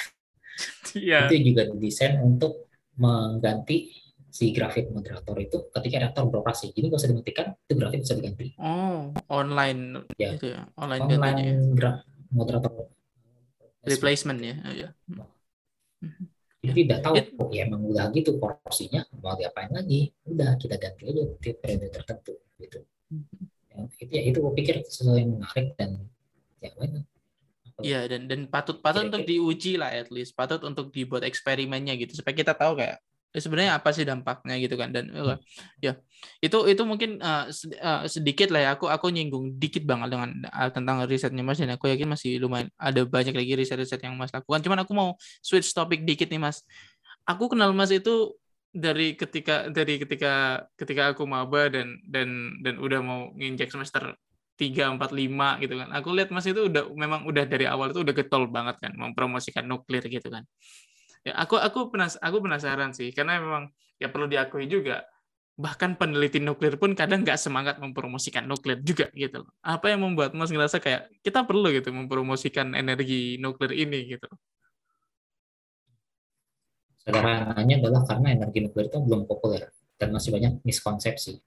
iya. 0.97 1.25
itu 1.27 1.53
juga 1.53 1.67
didesain 1.73 2.21
untuk 2.21 2.69
mengganti 3.01 3.89
si 4.33 4.49
grafik 4.49 4.89
moderator 4.89 5.37
itu 5.37 5.69
ketika 5.69 5.95
reaktor 6.01 6.25
beroperasi. 6.29 6.73
Jadi 6.73 6.85
kalau 6.89 7.01
usah 7.01 7.09
dimatikan, 7.13 7.47
itu 7.53 7.73
grafik 7.77 7.99
bisa 8.01 8.13
diganti. 8.17 8.47
Oh, 8.57 9.13
online 9.29 10.09
ya, 10.17 10.33
itu 10.33 10.53
ya, 10.53 10.65
online, 10.77 11.01
online 11.05 11.37
ya. 11.77 11.91
moderator 12.33 12.89
replacement 13.85 14.39
ya, 14.41 14.55
ya. 14.73 14.89
Jadi 16.63 16.87
tidak 16.87 16.99
tahu, 17.03 17.15
oh 17.43 17.49
ya 17.51 17.67
emang 17.67 17.83
udah 17.91 18.07
gitu 18.15 18.39
porsinya, 18.39 19.03
mau 19.19 19.35
diapain 19.35 19.67
lagi, 19.67 20.15
udah 20.23 20.55
kita 20.55 20.79
ganti 20.79 21.11
aja 21.11 21.23
di 21.27 21.51
periode 21.59 21.87
tertentu 21.91 22.39
gitu. 22.55 22.79
Ya, 23.67 23.77
itu 23.99 24.11
ya 24.15 24.21
itu 24.31 24.37
gue 24.39 24.53
pikir 24.55 24.75
sesuatu 24.87 25.19
yang 25.19 25.35
menarik 25.35 25.75
dan 25.75 25.99
ya 26.63 26.71
mana. 26.79 27.03
Iya 27.83 28.07
dan 28.07 28.31
dan 28.31 28.47
patut 28.47 28.79
patut 28.79 29.11
untuk 29.11 29.27
diuji 29.27 29.75
lah 29.75 29.91
at 29.91 30.07
least, 30.07 30.39
patut 30.39 30.63
untuk 30.63 30.87
dibuat 30.95 31.27
eksperimennya 31.27 31.99
gitu 31.99 32.15
supaya 32.15 32.31
kita 32.31 32.55
tahu 32.55 32.79
kayak 32.79 33.03
sebenarnya 33.33 33.81
apa 33.81 33.89
sih 33.89 34.05
dampaknya 34.05 34.55
gitu 34.61 34.77
kan? 34.77 34.93
Dan 34.93 35.09
hmm. 35.09 35.41
ya 35.81 35.97
itu 36.37 36.57
itu 36.69 36.83
mungkin 36.85 37.17
uh, 37.17 37.49
sedikit 38.05 38.53
lah 38.53 38.61
ya. 38.61 38.69
Aku 38.77 38.85
aku 38.85 39.09
nyinggung 39.09 39.57
dikit 39.57 39.81
banget 39.89 40.13
dengan 40.13 40.29
uh, 40.53 40.69
tentang 40.69 41.01
risetnya 41.09 41.41
mas 41.41 41.57
dan 41.57 41.73
aku 41.73 41.89
yakin 41.89 42.13
masih 42.13 42.37
lumayan 42.37 42.69
ada 42.77 43.01
banyak 43.03 43.33
lagi 43.33 43.57
riset-riset 43.57 44.01
yang 44.05 44.13
mas 44.13 44.29
lakukan. 44.29 44.61
Cuman 44.61 44.85
aku 44.85 44.93
mau 44.93 45.09
switch 45.41 45.73
topik 45.73 46.05
dikit 46.05 46.29
nih 46.29 46.41
mas. 46.41 46.61
Aku 47.25 47.49
kenal 47.49 47.73
mas 47.73 47.89
itu 47.89 48.37
dari 48.73 49.17
ketika 49.17 49.69
dari 49.69 49.97
ketika 50.01 50.65
ketika 50.77 51.13
aku 51.13 51.25
maba 51.25 51.69
dan 51.73 51.97
dan 52.05 52.57
dan 52.61 52.77
udah 52.77 52.99
mau 53.01 53.19
nginjak 53.33 53.73
semester 53.73 54.13
tiga 54.53 54.93
empat 54.93 55.09
lima 55.09 55.57
gitu 55.57 55.81
kan. 55.81 55.89
Aku 55.89 56.13
lihat 56.13 56.29
mas 56.29 56.45
itu 56.45 56.69
udah 56.69 56.85
memang 56.93 57.25
udah 57.25 57.49
dari 57.49 57.65
awal 57.65 57.89
itu 57.89 58.05
udah 58.05 58.13
getol 58.13 58.45
banget 58.45 58.77
kan 58.77 58.93
mempromosikan 58.93 59.65
nuklir 59.65 60.05
gitu 60.05 60.29
kan 60.29 60.45
ya 61.23 61.33
aku 61.39 61.55
aku 61.59 61.91
penas 61.91 62.19
aku 62.19 62.43
penasaran 62.43 62.91
sih 62.91 63.11
karena 63.15 63.39
memang 63.39 63.71
ya 63.99 64.11
perlu 64.11 64.27
diakui 64.27 64.67
juga 64.67 65.07
bahkan 65.53 65.93
peneliti 65.95 66.41
nuklir 66.41 66.81
pun 66.81 66.97
kadang 66.97 67.21
nggak 67.21 67.37
semangat 67.37 67.77
mempromosikan 67.77 68.43
nuklir 68.43 68.81
juga 68.81 69.07
gitu 69.13 69.45
apa 69.61 69.93
yang 69.93 70.01
membuat 70.01 70.33
mas 70.33 70.49
ngerasa 70.49 70.81
kayak 70.81 71.13
kita 71.21 71.45
perlu 71.45 71.69
gitu 71.71 71.93
mempromosikan 71.93 72.73
energi 72.73 73.37
nuklir 73.37 73.71
ini 73.71 74.17
gitu 74.17 74.27
sederhananya 77.03 77.75
adalah 77.83 78.01
karena 78.07 78.27
energi 78.33 78.59
nuklir 78.63 78.87
itu 78.89 78.99
belum 79.03 79.27
populer 79.27 79.67
dan 79.99 80.09
masih 80.11 80.31
banyak 80.35 80.59
miskonsepsi. 80.63 81.39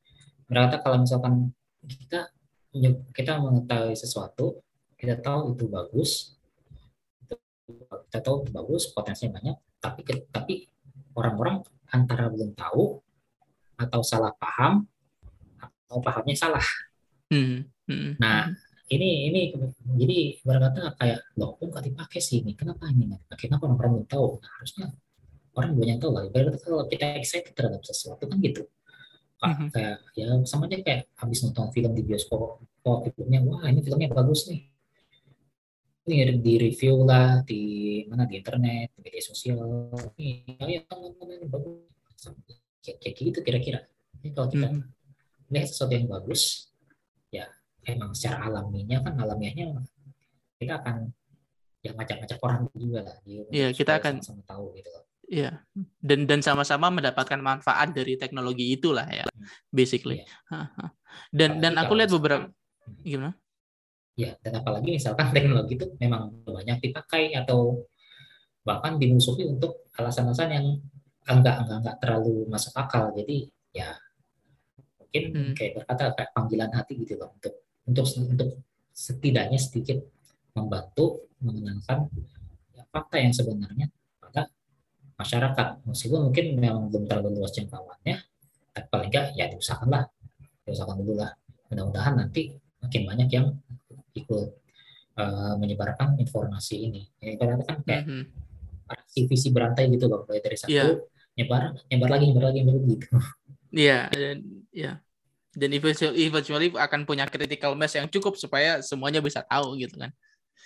Mereka 0.47 0.85
kalau 0.85 1.03
misalkan 1.03 1.51
kita 1.85 2.29
kita 3.17 3.41
mengetahui 3.41 3.97
sesuatu 3.97 4.61
kita 5.01 5.17
tahu 5.21 5.57
itu 5.57 5.65
bagus 5.65 6.37
kita 8.09 8.21
tahu 8.21 8.45
itu 8.45 8.51
bagus 8.53 8.93
potensinya 8.93 9.41
banyak 9.41 9.57
tapi 9.92 10.01
tapi 10.33 10.55
orang-orang 11.14 11.62
antara 11.94 12.27
belum 12.27 12.57
tahu 12.59 12.99
atau 13.77 14.01
salah 14.03 14.33
paham 14.35 14.88
atau 15.61 15.99
pahamnya 16.03 16.37
salah 16.37 16.66
hmm. 17.31 17.68
Hmm. 17.87 18.11
nah 18.18 18.51
ini 18.87 19.31
ini 19.31 19.40
jadi 19.99 20.18
berkata 20.46 20.94
kayak 20.99 21.20
loh 21.38 21.59
kok 21.59 21.66
nggak 21.70 21.85
dipakai 21.90 22.20
sih 22.22 22.42
ini 22.42 22.55
kenapa 22.55 22.87
ini 22.90 23.11
nggak 23.11 23.20
dipakai 23.27 23.44
kenapa 23.51 23.62
orang-orang 23.66 23.92
belum 23.99 24.09
tahu 24.09 24.27
nah, 24.38 24.53
harusnya 24.59 24.87
orang 25.57 25.70
banyak 25.75 25.96
tahu 25.99 26.11
lah 26.14 26.22
berarti 26.31 26.59
kalau 26.62 26.85
kita 26.87 27.07
excited 27.18 27.53
terhadap 27.57 27.83
sesuatu 27.83 28.22
kan 28.31 28.38
gitu 28.38 28.62
mm-hmm. 29.42 29.68
kayak 29.75 29.96
ya 30.14 30.27
sama 30.46 30.70
aja 30.70 30.79
kayak 30.85 31.03
habis 31.18 31.38
nonton 31.42 31.66
film 31.75 31.92
di 31.96 32.03
bioskop 32.07 32.62
oh 32.62 32.99
filmnya 33.11 33.40
wah 33.42 33.66
ini 33.66 33.81
filmnya 33.83 34.09
bagus 34.12 34.46
nih 34.46 34.70
ini 36.07 36.38
di 36.38 36.55
review 36.62 37.03
lah 37.03 37.42
di 37.42 37.62
mana 38.07 38.31
di 38.31 38.38
internet 38.38 38.95
di 38.95 39.01
media 39.03 39.23
sosial 39.23 39.90
ini 40.23 40.55
ya 40.79 40.87
tonton 40.87 41.27
ini 41.27 41.47
bagus 41.51 41.83
kayak, 42.83 42.99
kayak 43.03 43.14
gitu 43.19 43.38
kira-kira 43.42 43.81
ini 44.23 44.31
kalau 44.31 44.47
kita 44.47 44.71
hmm. 44.71 44.87
lihat 45.51 45.66
sesuatu 45.66 45.92
yang 45.99 46.07
bagus 46.07 46.71
ya 47.35 47.51
emang 47.83 48.14
secara 48.14 48.47
alaminya 48.47 49.03
kan 49.03 49.19
alamiahnya 49.19 49.83
kita 50.62 50.79
akan 50.79 51.11
ya 51.83 51.90
ngajak-ngajak 51.95 52.38
orang 52.42 52.71
juga 52.79 53.01
lah 53.03 53.16
iya 53.27 53.75
kita 53.75 53.99
akan 53.99 54.23
sama, 54.23 54.42
-sama 54.42 54.42
tahu 54.47 54.66
gitu 54.79 54.90
Iya, 55.27 55.59
dan 55.99 56.23
dan 56.23 56.38
sama-sama 56.38 56.87
mendapatkan 56.87 57.42
manfaat 57.42 57.90
dari 57.90 58.14
teknologi 58.14 58.79
itulah 58.79 59.11
ya, 59.11 59.27
hmm. 59.27 59.75
basically. 59.75 60.23
Iya. 60.23 60.71
Dan 61.35 61.59
Apalagi 61.59 61.62
dan 61.66 61.73
aku 61.83 61.92
lihat 61.99 62.11
beberapa 62.14 62.47
gimana? 63.03 63.35
Ya, 64.17 64.33
dan 64.41 64.65
apalagi 64.65 64.97
misalkan 64.97 65.29
teknologi 65.37 65.77
itu 65.77 65.87
memang 66.01 66.33
banyak 66.49 66.81
dipakai 66.81 67.37
atau 67.37 67.85
bahkan 68.65 68.97
dimusuhi 68.99 69.47
untuk 69.47 69.87
alasan-alasan 69.95 70.51
yang 70.51 70.67
enggak 71.29 71.63
enggak 71.63 71.79
enggak 71.85 71.97
terlalu 72.03 72.49
masuk 72.49 72.73
akal. 72.75 73.13
Jadi 73.13 73.47
ya 73.77 73.93
mungkin 74.99 75.23
hmm. 75.31 75.53
kayak 75.55 75.73
berkata 75.79 76.17
kayak 76.17 76.31
panggilan 76.33 76.73
hati 76.73 76.93
gitu 76.99 77.15
loh 77.21 77.31
untuk 77.37 77.55
untuk 77.87 78.07
untuk 78.27 78.49
setidaknya 78.91 79.61
sedikit 79.61 80.01
membantu 80.57 81.29
mengenalkan 81.45 82.09
ya, 82.73 82.83
fakta 82.89 83.21
yang 83.21 83.37
sebenarnya 83.37 83.87
pada 84.19 84.49
masyarakat. 85.21 85.85
Meskipun 85.85 86.33
mungkin 86.33 86.47
memang 86.57 86.89
belum 86.89 87.05
terlalu 87.05 87.37
luas 87.37 87.53
jangkauannya, 87.53 88.17
tapi 88.73 88.87
paling 88.89 89.11
enggak 89.13 89.27
ya 89.37 89.47
diusahakanlah, 89.53 90.09
diusahakan 90.65 90.97
dulu 91.05 91.21
lah. 91.21 91.31
Mudah-mudahan 91.69 92.15
nanti 92.17 92.57
makin 92.81 93.03
banyak 93.05 93.29
yang 93.29 93.47
ikut 94.17 94.49
uh, 95.21 95.55
menyebarkan 95.61 96.17
informasi 96.21 96.89
ini. 96.89 97.03
Ya, 97.21 97.37
ibaratnya 97.37 97.67
kan 97.69 97.79
kayak 97.85 98.05
mm 98.09 98.25
-hmm. 98.25 99.25
visi 99.29 99.49
berantai 99.53 99.89
gitu 99.93 100.07
bang, 100.09 100.23
mulai 100.25 100.41
dari 100.45 100.57
satu 100.57 100.73
yeah. 100.73 100.97
nyebar, 101.37 101.77
nyebar 101.89 102.09
lagi, 102.13 102.25
nyebar 102.33 102.45
lagi, 102.49 102.59
nyebar 102.63 102.77
gitu. 102.89 103.09
Iya, 103.77 104.01
yeah, 104.15 104.35
ya. 104.73 104.93
Dan 105.57 105.73
eventually, 105.73 106.29
eventually 106.29 106.69
akan 106.69 107.09
punya 107.09 107.25
critical 107.25 107.73
mass 107.73 107.97
yang 107.97 108.09
cukup 108.13 108.37
supaya 108.37 108.85
semuanya 108.85 109.25
bisa 109.25 109.41
tahu 109.45 109.77
gitu 109.81 109.97
kan. 109.97 110.13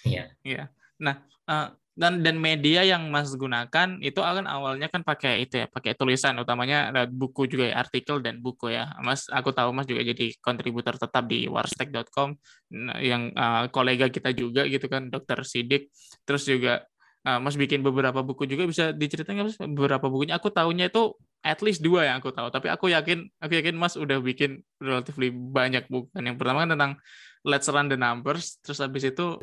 Iya. 0.02 0.14
Yeah. 0.14 0.26
Iya. 0.42 0.54
Yeah. 0.54 0.66
Nah, 1.00 1.14
uh, 1.46 1.68
dan 1.98 2.22
dan 2.22 2.38
media 2.38 2.86
yang 2.86 3.10
Mas 3.10 3.34
gunakan 3.34 3.98
itu 3.98 4.22
akan 4.22 4.46
awalnya 4.46 4.86
kan 4.86 5.02
pakai 5.02 5.44
itu 5.44 5.60
ya, 5.60 5.66
pakai 5.66 5.98
tulisan 5.98 6.38
utamanya 6.38 6.94
buku 7.10 7.50
juga 7.50 7.66
ya, 7.66 7.82
artikel 7.82 8.22
dan 8.22 8.38
buku 8.38 8.70
ya. 8.70 8.94
Mas 9.02 9.26
aku 9.28 9.50
tahu 9.50 9.74
Mas 9.74 9.90
juga 9.90 10.06
jadi 10.06 10.32
kontributor 10.38 10.94
tetap 10.96 11.26
di 11.26 11.50
warstek.com 11.50 12.38
nah, 12.72 12.98
yang 13.02 13.34
uh, 13.34 13.66
kolega 13.74 14.06
kita 14.06 14.30
juga 14.30 14.64
gitu 14.70 14.86
kan 14.86 15.10
Dokter 15.10 15.42
Sidik. 15.42 15.90
Terus 16.22 16.46
juga 16.46 16.86
uh, 17.26 17.38
Mas 17.42 17.58
bikin 17.58 17.82
beberapa 17.82 18.22
buku 18.22 18.46
juga 18.46 18.64
bisa 18.70 18.94
diceritain 18.94 19.42
Mas 19.42 19.58
beberapa 19.58 20.06
bukunya. 20.06 20.38
Aku 20.38 20.48
tahunya 20.48 20.88
itu 20.94 21.12
at 21.42 21.58
least 21.64 21.82
dua 21.82 22.06
yang 22.06 22.16
aku 22.20 22.30
tahu, 22.30 22.52
tapi 22.52 22.68
aku 22.70 22.92
yakin 22.92 23.28
aku 23.42 23.60
yakin 23.60 23.74
Mas 23.74 23.98
udah 23.98 24.22
bikin 24.22 24.62
relatif 24.78 25.18
banyak 25.30 25.90
buku. 25.90 26.06
Yang 26.16 26.36
pertama 26.38 26.64
kan 26.64 26.70
tentang 26.76 26.92
Let's 27.40 27.68
Run 27.72 27.88
the 27.88 27.96
Numbers, 27.96 28.60
terus 28.60 28.78
habis 28.84 29.00
itu 29.08 29.40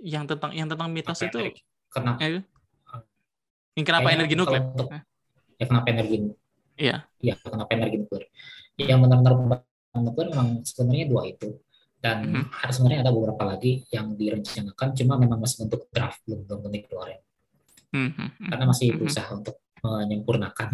yang 0.00 0.24
tentang 0.24 0.50
yang 0.56 0.68
tentang 0.68 0.88
mitos 0.88 1.20
itu 1.20 1.38
energi. 1.38 1.62
kenapa 1.92 2.20
ya, 2.24 2.40
yang 3.76 3.86
kenapa 3.86 4.08
energi 4.12 4.34
nuklir 4.36 4.62
untuk, 4.64 4.88
ya 5.56 5.64
kenapa 5.68 5.86
energi 5.92 6.16
iya 6.80 6.96
iya 7.20 7.34
kenapa 7.40 7.70
energi 7.76 7.96
nuklir 8.00 8.24
yang 8.80 8.98
benar-benar 9.04 9.34
nuklir 10.00 10.26
memang 10.32 10.48
sebenarnya 10.64 11.06
dua 11.10 11.22
itu 11.28 11.48
dan 12.00 12.24
mm 12.24 12.32
-hmm. 12.32 12.64
ada 12.64 12.72
sebenarnya 12.72 13.00
ada 13.04 13.12
beberapa 13.12 13.42
lagi 13.44 13.84
yang 13.92 14.16
direncanakan 14.16 14.88
cuma 14.96 15.14
memang 15.20 15.38
masih 15.44 15.68
bentuk 15.68 15.84
draft 15.92 16.20
belum 16.24 16.48
belum 16.48 16.60
mm 16.64 18.08
-hmm. 18.08 18.48
karena 18.48 18.64
masih 18.64 18.86
mhm. 18.92 18.96
berusaha 18.96 19.28
mm 19.28 19.28
-hmm. 19.28 19.40
untuk 19.44 19.56
menyempurnakan 19.80 20.70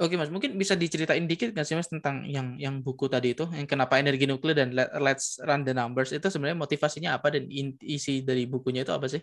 Oke 0.00 0.16
mas, 0.16 0.32
mungkin 0.32 0.56
bisa 0.56 0.74
diceritain 0.74 1.22
dikit 1.28 1.54
nggak 1.54 1.62
sih 1.62 1.76
mas 1.78 1.86
tentang 1.86 2.26
yang 2.26 2.58
yang 2.58 2.80
buku 2.80 3.06
tadi 3.06 3.36
itu, 3.36 3.46
yang 3.54 3.68
kenapa 3.70 4.00
energi 4.00 4.26
nuklir 4.26 4.56
dan 4.56 4.74
Let's 4.74 5.38
Run 5.44 5.62
the 5.62 5.76
Numbers 5.76 6.10
itu 6.10 6.26
sebenarnya 6.26 6.58
motivasinya 6.58 7.10
apa 7.20 7.30
dan 7.30 7.46
isi 7.84 8.24
dari 8.24 8.48
bukunya 8.48 8.82
itu 8.82 8.90
apa 8.90 9.06
sih? 9.06 9.22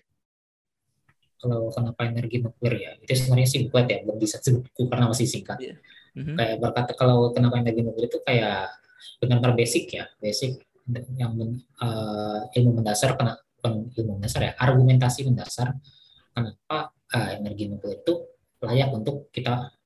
Kalau 1.37 1.73
kenapa 1.73 2.07
energi 2.07 2.39
nuklir 2.39 2.73
ya, 2.79 2.91
itu 2.97 3.11
sebenarnya 3.13 3.47
sih 3.49 3.59
buku 3.67 3.75
ya, 3.89 3.99
belum 4.05 4.17
bisa 4.17 4.37
buku 4.39 4.81
karena 4.87 5.05
masih 5.11 5.27
singkat. 5.27 5.57
Yeah. 5.59 5.77
Mm-hmm. 6.17 6.35
Kayak 6.39 6.55
berkata 6.63 6.91
kalau 6.95 7.29
kenapa 7.35 7.55
energi 7.61 7.81
nuklir 7.83 8.07
itu 8.07 8.19
kayak 8.23 8.73
benar-benar 9.19 9.53
basic 9.57 9.85
ya, 9.91 10.05
basic 10.21 10.61
yang 11.19 11.35
uh, 11.83 12.47
ilmu 12.55 12.79
mendasar 12.79 13.19
kena 13.19 13.35
ilmu 13.67 14.21
mendasar 14.21 14.41
ya, 14.47 14.53
argumentasi 14.55 15.27
mendasar 15.27 15.75
kenapa 16.31 16.93
uh, 16.93 17.29
energi 17.35 17.67
nuklir 17.67 17.99
itu 17.99 18.13
layak 18.63 18.89
untuk 18.93 19.29
kita 19.29 19.76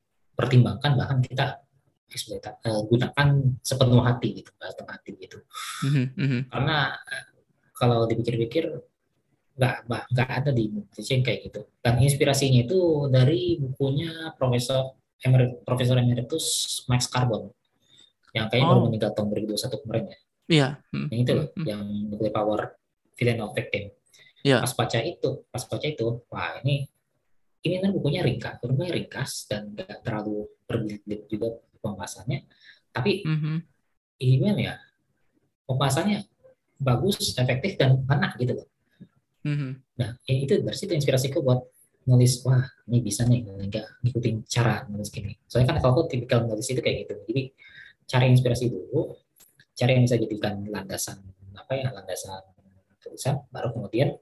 pertimbangkan 0.41 0.91
bahkan 0.97 1.17
kita 1.21 1.61
uh, 2.65 2.81
gunakan 2.89 3.27
sepenuh 3.61 4.03
hati 4.03 4.43
gitu 4.43 4.51
sepenuh 4.57 4.91
hati 4.91 5.11
gitu 5.15 5.37
mm-hmm. 5.87 6.51
karena 6.51 6.97
uh, 6.97 7.25
kalau 7.77 8.05
dipikir-pikir 8.05 8.81
nggak 9.57 9.75
nggak 9.87 10.29
ada 10.29 10.49
di 10.49 10.71
Indonesia 10.71 11.15
kayak 11.21 11.39
gitu 11.51 11.61
dan 11.83 12.01
inspirasinya 12.01 12.65
itu 12.65 13.09
dari 13.11 13.59
bukunya 13.59 14.33
Profesor 14.33 14.95
Emerit, 15.21 15.61
Profesor 15.61 15.95
Emeritus 16.01 16.45
Max 16.89 17.05
Carbon 17.11 17.51
yang 18.31 18.47
kayaknya 18.47 18.67
oh. 18.67 18.71
baru 18.73 18.81
meninggal 18.89 19.11
tahun 19.13 19.27
2021 19.35 19.81
kemarin 19.85 20.05
ya 20.07 20.17
iya 20.51 20.67
hmm. 20.95 21.07
yang 21.11 21.19
itu 21.21 21.31
loh 21.35 21.47
hmm. 21.51 21.65
yang 21.67 21.83
nuclear 22.09 22.33
power 22.33 22.59
villain 23.19 23.39
of 23.43 23.51
victim 23.53 23.91
yeah. 24.43 24.61
pas 24.63 24.71
baca 24.73 24.99
itu 25.03 25.29
pas 25.51 25.63
baca 25.67 25.85
itu 25.85 26.05
wah 26.31 26.57
ini 26.63 26.87
ini 27.61 27.75
kan 27.77 27.91
bukunya 27.93 28.21
ringkas, 28.25 28.57
bukunya 28.61 28.93
ringkas 28.93 29.45
dan 29.45 29.69
nggak 29.73 30.01
terlalu 30.01 30.49
berbelit-belit 30.65 31.29
juga 31.29 31.47
pembahasannya. 31.81 32.45
Tapi 32.89 33.21
mm-hmm. 33.25 34.57
ya 34.57 34.73
pembahasannya 35.69 36.25
bagus, 36.81 37.37
efektif 37.37 37.77
dan 37.77 38.01
enak 38.09 38.33
gitu 38.41 38.57
loh. 38.57 38.67
Mm-hmm. 39.45 39.71
Nah 40.01 40.09
ya 40.25 40.33
itu 40.33 40.53
dari 40.61 40.77
situ 40.77 40.93
inspirasiku 40.97 41.41
buat 41.45 41.61
nulis 42.09 42.41
wah 42.41 42.65
ini 42.89 42.97
bisa 43.05 43.29
nih 43.29 43.45
nggak 43.45 43.87
ngikutin 44.01 44.35
cara 44.49 44.89
nulis 44.89 45.13
gini. 45.13 45.37
Soalnya 45.45 45.73
kan 45.73 45.77
kalau 45.85 46.01
aku 46.01 46.01
tipikal 46.09 46.45
nulis 46.49 46.65
itu 46.65 46.81
kayak 46.81 47.05
gitu. 47.05 47.13
Jadi 47.29 47.43
cari 48.09 48.25
inspirasi 48.33 48.65
dulu, 48.73 49.13
cari 49.77 49.91
yang 49.97 50.03
bisa 50.09 50.17
jadikan 50.17 50.65
landasan 50.65 51.21
apa 51.53 51.77
ya 51.77 51.93
landasan 51.93 52.41
tulisan, 53.01 53.45
baru 53.53 53.73
kemudian 53.73 54.17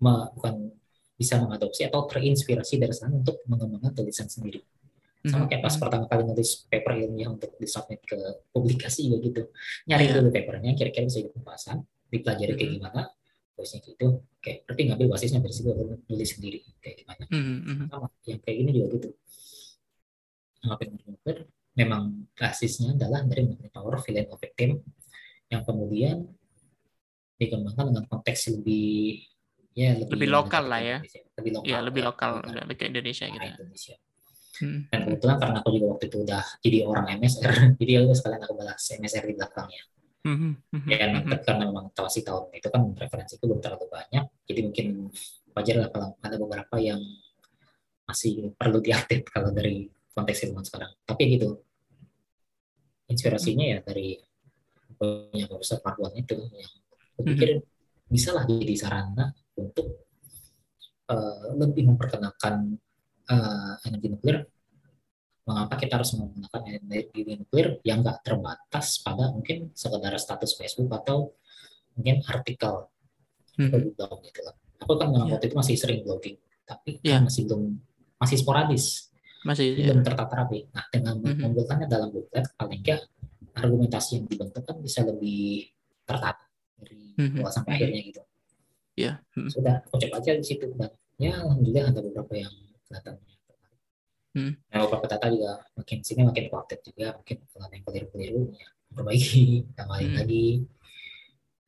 bukan 0.00 0.72
bisa 1.16 1.40
mengadopsi 1.40 1.88
atau 1.88 2.04
terinspirasi 2.04 2.76
dari 2.76 2.92
sana 2.92 3.16
untuk 3.16 3.40
mengembangkan 3.48 3.96
tulisan 3.96 4.28
sendiri. 4.28 4.60
Sama 5.26 5.50
kayak 5.50 5.64
pas 5.64 5.74
Mhm. 5.74 5.82
pertama 5.82 6.04
kali 6.06 6.22
nulis 6.22 6.50
paper 6.70 6.92
ilmiah 7.02 7.28
untuk 7.32 7.50
disubmit 7.58 7.98
ke 8.06 8.14
publikasi 8.54 9.10
juga 9.10 9.18
gitu. 9.26 9.42
Nyari 9.90 10.04
Iya. 10.06 10.14
dulu 10.22 10.28
papernya, 10.30 10.70
kira-kira 10.78 11.04
bisa 11.08 11.18
jadi 11.24 11.32
pembahasan, 11.34 11.76
dipelajari 12.12 12.52
kayak 12.54 12.70
Mhm. 12.70 12.76
gimana, 12.78 13.02
basisnya 13.58 13.80
gitu. 13.90 14.06
Kayak 14.38 14.58
berarti 14.68 14.82
ngambil 14.86 15.06
basisnya 15.10 15.40
dari 15.42 15.54
situ, 15.56 15.68
baru 15.74 15.98
nulis 15.98 16.30
sendiri 16.30 16.58
kayak 16.78 16.96
gimana. 17.02 17.24
Mhm, 17.32 17.56
mhm. 17.66 17.84
Sama, 17.90 18.06
yang 18.28 18.40
kayak 18.44 18.56
gini 18.62 18.70
juga 18.76 18.86
gitu. 18.94 19.08
Ngapain 20.62 20.90
nuklir, 20.94 21.38
memang 21.74 22.02
basisnya 22.38 22.88
adalah 22.94 23.20
dari 23.26 23.42
magnet 23.50 23.72
power 23.74 23.96
villain 24.04 24.28
of 24.30 24.38
team 24.54 24.78
yang 25.50 25.62
kemudian 25.66 26.16
dikembangkan 27.36 27.92
dengan 27.92 28.04
konteks 28.06 28.40
lebih 28.54 29.26
ya 29.76 29.90
lebih, 29.92 30.12
Lebih 30.16 30.28
lokal 30.32 30.64
lah 30.72 30.80
ya. 30.80 30.96
Indonesia. 30.98 31.20
lebih 31.36 31.50
lokal 31.52 31.68
Iya, 31.68 31.78
lebih 31.84 32.02
ya, 32.02 32.06
lokal, 32.08 32.30
bukan 32.40 32.54
lebih 32.64 32.76
ke 32.80 32.84
Indonesia 32.90 33.24
gitu. 33.28 33.36
arah 33.36 33.46
ya. 33.46 33.56
Indonesia. 33.60 33.96
Mhm. 34.56 34.78
Dan 34.88 35.00
kebetulan 35.04 35.36
karena 35.36 35.56
aku 35.60 35.68
juga 35.76 35.86
waktu 35.92 36.04
itu 36.08 36.16
udah 36.24 36.44
jadi 36.64 36.78
orang 36.88 37.06
MSR, 37.20 37.52
jadi 37.80 37.92
aku 38.00 38.12
sekalian 38.16 38.40
aku 38.42 38.54
balas 38.56 38.82
MSR 38.96 39.24
di 39.28 39.34
belakangnya. 39.36 39.82
Mhm, 40.26 40.50
mhm, 40.74 40.88
Ya, 40.90 41.04
mhm. 41.06 41.12
nanti 41.12 41.36
karena 41.46 41.64
memang 41.70 41.86
tahu 41.94 42.08
sih 42.10 42.22
tahun 42.26 42.50
itu 42.56 42.68
kan 42.72 42.82
referensi 42.96 43.32
itu 43.38 43.44
belum 43.46 43.60
terlalu 43.62 43.86
banyak, 43.92 44.24
jadi 44.48 44.60
mungkin 44.66 44.86
wajar 45.54 45.76
lah 45.84 45.88
kalau 45.92 46.08
ada 46.24 46.36
beberapa 46.40 46.76
yang 46.80 46.98
masih 48.08 48.54
perlu 48.56 48.78
diupdate 48.80 49.26
kalau 49.34 49.50
dari 49.52 49.86
konteks 50.16 50.48
ilmuwan 50.48 50.64
sekarang. 50.64 50.92
Tapi 51.04 51.22
gitu, 51.36 51.48
inspirasinya 53.12 53.66
ya 53.76 53.78
dari 53.84 54.16
punya 54.96 55.44
Profesor 55.50 55.78
Marwan 55.84 56.14
itu 56.16 56.36
yang 56.56 56.72
aku 57.14 57.20
pikir 57.34 57.50
bisa 58.08 58.32
lah 58.32 58.46
jadi 58.48 58.74
sarana 58.78 59.34
untuk 59.56 60.04
eh, 61.06 61.44
lebih 61.54 61.86
memperkenalkan 61.86 62.76
eh, 63.26 63.72
energi 63.86 64.08
nuklir 64.10 64.36
mengapa 65.46 65.78
kita 65.78 66.02
harus 66.02 66.18
menggunakan 66.18 66.62
energi 66.82 67.22
nuklir 67.38 67.78
yang 67.86 68.02
nggak 68.02 68.26
terbatas 68.26 68.98
pada 68.98 69.30
mungkin 69.30 69.70
sekedar 69.72 70.10
status 70.18 70.58
Facebook 70.58 70.90
atau 70.90 71.30
mungkin 71.94 72.18
artikel 72.26 72.90
Mhm. 73.56 73.72
atau 73.72 73.78
blog 73.96 74.20
gitu 74.26 74.40
lah. 74.44 74.54
Aku 74.84 74.92
kan 75.00 75.08
Iya. 75.08 75.38
waktu 75.38 75.46
itu 75.48 75.56
masih 75.56 75.76
sering 75.80 76.00
blogging, 76.04 76.36
tapi 76.68 77.00
Iya. 77.00 77.22
kan 77.22 77.30
masih 77.30 77.42
belum 77.48 77.62
masih 78.20 78.36
sporadis, 78.42 79.08
Masih 79.46 79.78
belum 79.78 80.02
tertata 80.02 80.34
rapi. 80.34 80.66
Nah 80.74 80.84
dengan 80.92 81.14
Mhm. 81.22 81.38
mengumpulkannya 81.40 81.86
dalam 81.86 82.10
booklet, 82.12 82.44
paling 82.58 82.82
nggak 82.82 83.00
argumentasi 83.56 84.20
yang 84.20 84.24
dibentuk 84.28 84.60
kan 84.66 84.76
bisa 84.82 85.06
lebih 85.06 85.70
tertata 86.04 86.42
dari 86.76 87.14
Mhm. 87.16 87.40
awal 87.40 87.52
sampai 87.54 87.70
Mhm. 87.72 87.78
akhirnya 87.80 88.00
gitu. 88.02 88.22
Iya. 88.96 89.20
Mhm. 89.36 89.50
Sudah, 89.52 89.76
coba 89.84 90.16
aja 90.18 90.32
di 90.32 90.46
situ 90.46 90.64
ya 91.16 91.32
alhamdulillah 91.44 91.92
ada 91.92 92.00
beberapa 92.00 92.32
yang 92.36 92.52
kelihatannya 92.88 93.24
tertarik. 93.24 93.80
Hmm. 94.36 94.52
Nah, 94.68 94.78
beberapa 94.84 95.06
data 95.08 95.26
juga 95.32 95.52
makin 95.76 95.98
sini 96.04 96.20
makin 96.24 96.44
update 96.52 96.82
juga, 96.92 97.06
mungkin 97.16 97.36
kalau 97.48 97.68
yang 97.72 97.84
keliru-keliru 97.84 98.42
ya 98.52 98.68
perbaiki, 98.92 99.44
tambahin 99.76 100.08
Hmm. 100.12 100.18
lagi. 100.20 100.48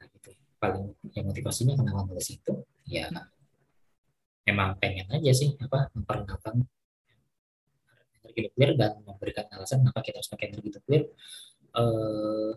Nah, 0.01 0.07
gitu. 0.13 0.31
Paling 0.61 0.85
yang 1.17 1.25
motivasinya 1.29 1.75
kenapa 1.77 2.01
nulis 2.09 2.29
itu 2.33 2.53
ya 2.89 3.09
memang 4.49 4.81
pengen 4.81 5.05
aja 5.13 5.29
sih 5.37 5.53
apa 5.61 5.93
memperkenalkan 5.93 6.65
energi 8.25 8.41
nuklir 8.49 8.71
dan 8.81 8.97
memberikan 9.05 9.45
alasan 9.53 9.85
kenapa 9.85 10.01
kita 10.01 10.25
harus 10.25 10.33
pakai 10.33 10.49
energi 10.49 10.73
nuklir 10.73 11.03
eh, 11.77 12.53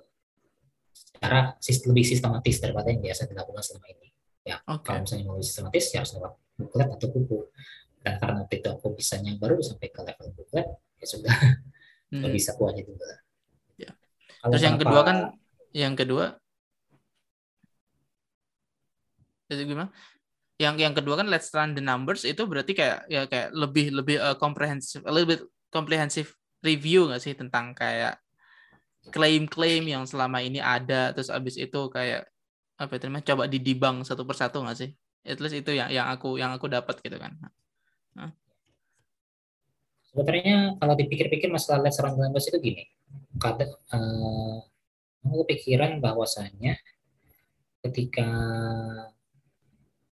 secara 0.96 1.60
lebih 1.60 2.06
sistematis 2.08 2.64
daripada 2.64 2.88
yang 2.96 3.04
biasa 3.04 3.28
dilakukan 3.28 3.60
selama 3.60 3.88
ini. 3.92 4.11
Ya, 4.42 4.58
Oke. 4.66 4.90
kalau 4.90 5.06
misalnya 5.06 5.26
mau 5.30 5.38
sistematis 5.38 5.86
ya 5.94 6.02
harus 6.02 6.18
lewat 6.18 6.34
buklet 6.58 6.88
atau 6.98 7.08
buku. 7.14 7.40
Dan 8.02 8.14
karena 8.18 8.42
waktu 8.42 8.56
itu 8.58 8.68
aku 8.74 8.88
bisanya 8.98 9.32
baru 9.38 9.62
sampai 9.62 9.88
ke 9.94 10.02
level 10.02 10.28
buklet, 10.34 10.66
ya 10.98 11.06
sudah 11.06 11.30
Mhm. 12.12 12.22
lebih 12.28 12.42
bisa 12.42 12.52
aja 12.58 12.82
juga. 12.84 13.10
Ya. 13.78 13.92
Kalau 14.42 14.52
Terus 14.52 14.64
yang 14.66 14.76
kenapa- 14.76 14.90
kedua 14.90 15.02
kan 15.06 15.18
yang 15.72 15.94
kedua 15.96 16.26
itu 19.52 19.64
gimana? 19.68 19.92
Yang 20.58 20.76
yang 20.80 20.94
kedua 20.96 21.16
kan 21.20 21.28
let's 21.28 21.52
run 21.52 21.76
the 21.76 21.84
numbers 21.84 22.24
itu 22.24 22.40
berarti 22.48 22.72
kayak 22.72 23.06
ya 23.12 23.28
kayak 23.28 23.52
lebih 23.52 23.92
lebih 23.92 24.18
uh, 24.22 24.36
little 25.12 25.28
bit 25.28 25.42
comprehensive 25.74 26.32
review 26.64 27.10
nggak 27.10 27.20
sih 27.22 27.34
tentang 27.36 27.74
kayak 27.76 28.16
klaim-klaim 29.12 29.84
yang 29.90 30.04
selama 30.06 30.40
ini 30.46 30.62
ada 30.62 31.12
terus 31.12 31.34
abis 31.34 31.58
itu 31.58 31.90
kayak 31.90 32.31
apa 32.82 32.98
itu 32.98 33.06
namanya 33.06 33.26
coba 33.34 33.44
didibang 33.46 34.02
satu 34.02 34.26
persatu 34.26 34.58
nggak 34.66 34.78
sih? 34.82 34.90
At 35.22 35.38
least 35.38 35.62
itu 35.62 35.72
yang 35.78 35.94
yang 35.94 36.10
aku 36.10 36.42
yang 36.42 36.50
aku 36.58 36.66
dapat 36.66 36.98
gitu 37.06 37.22
kan. 37.22 37.38
Sebenarnya 40.12 40.76
kalau 40.76 40.94
dipikir-pikir 41.00 41.48
masalah 41.48 41.88
the 41.88 42.20
numbers 42.20 42.44
itu 42.52 42.60
gini, 42.60 42.84
kadang 43.40 43.72
eh, 43.72 44.56
aku 45.24 45.44
pikiran 45.48 46.04
bahwasannya 46.04 46.76
ketika 47.88 48.28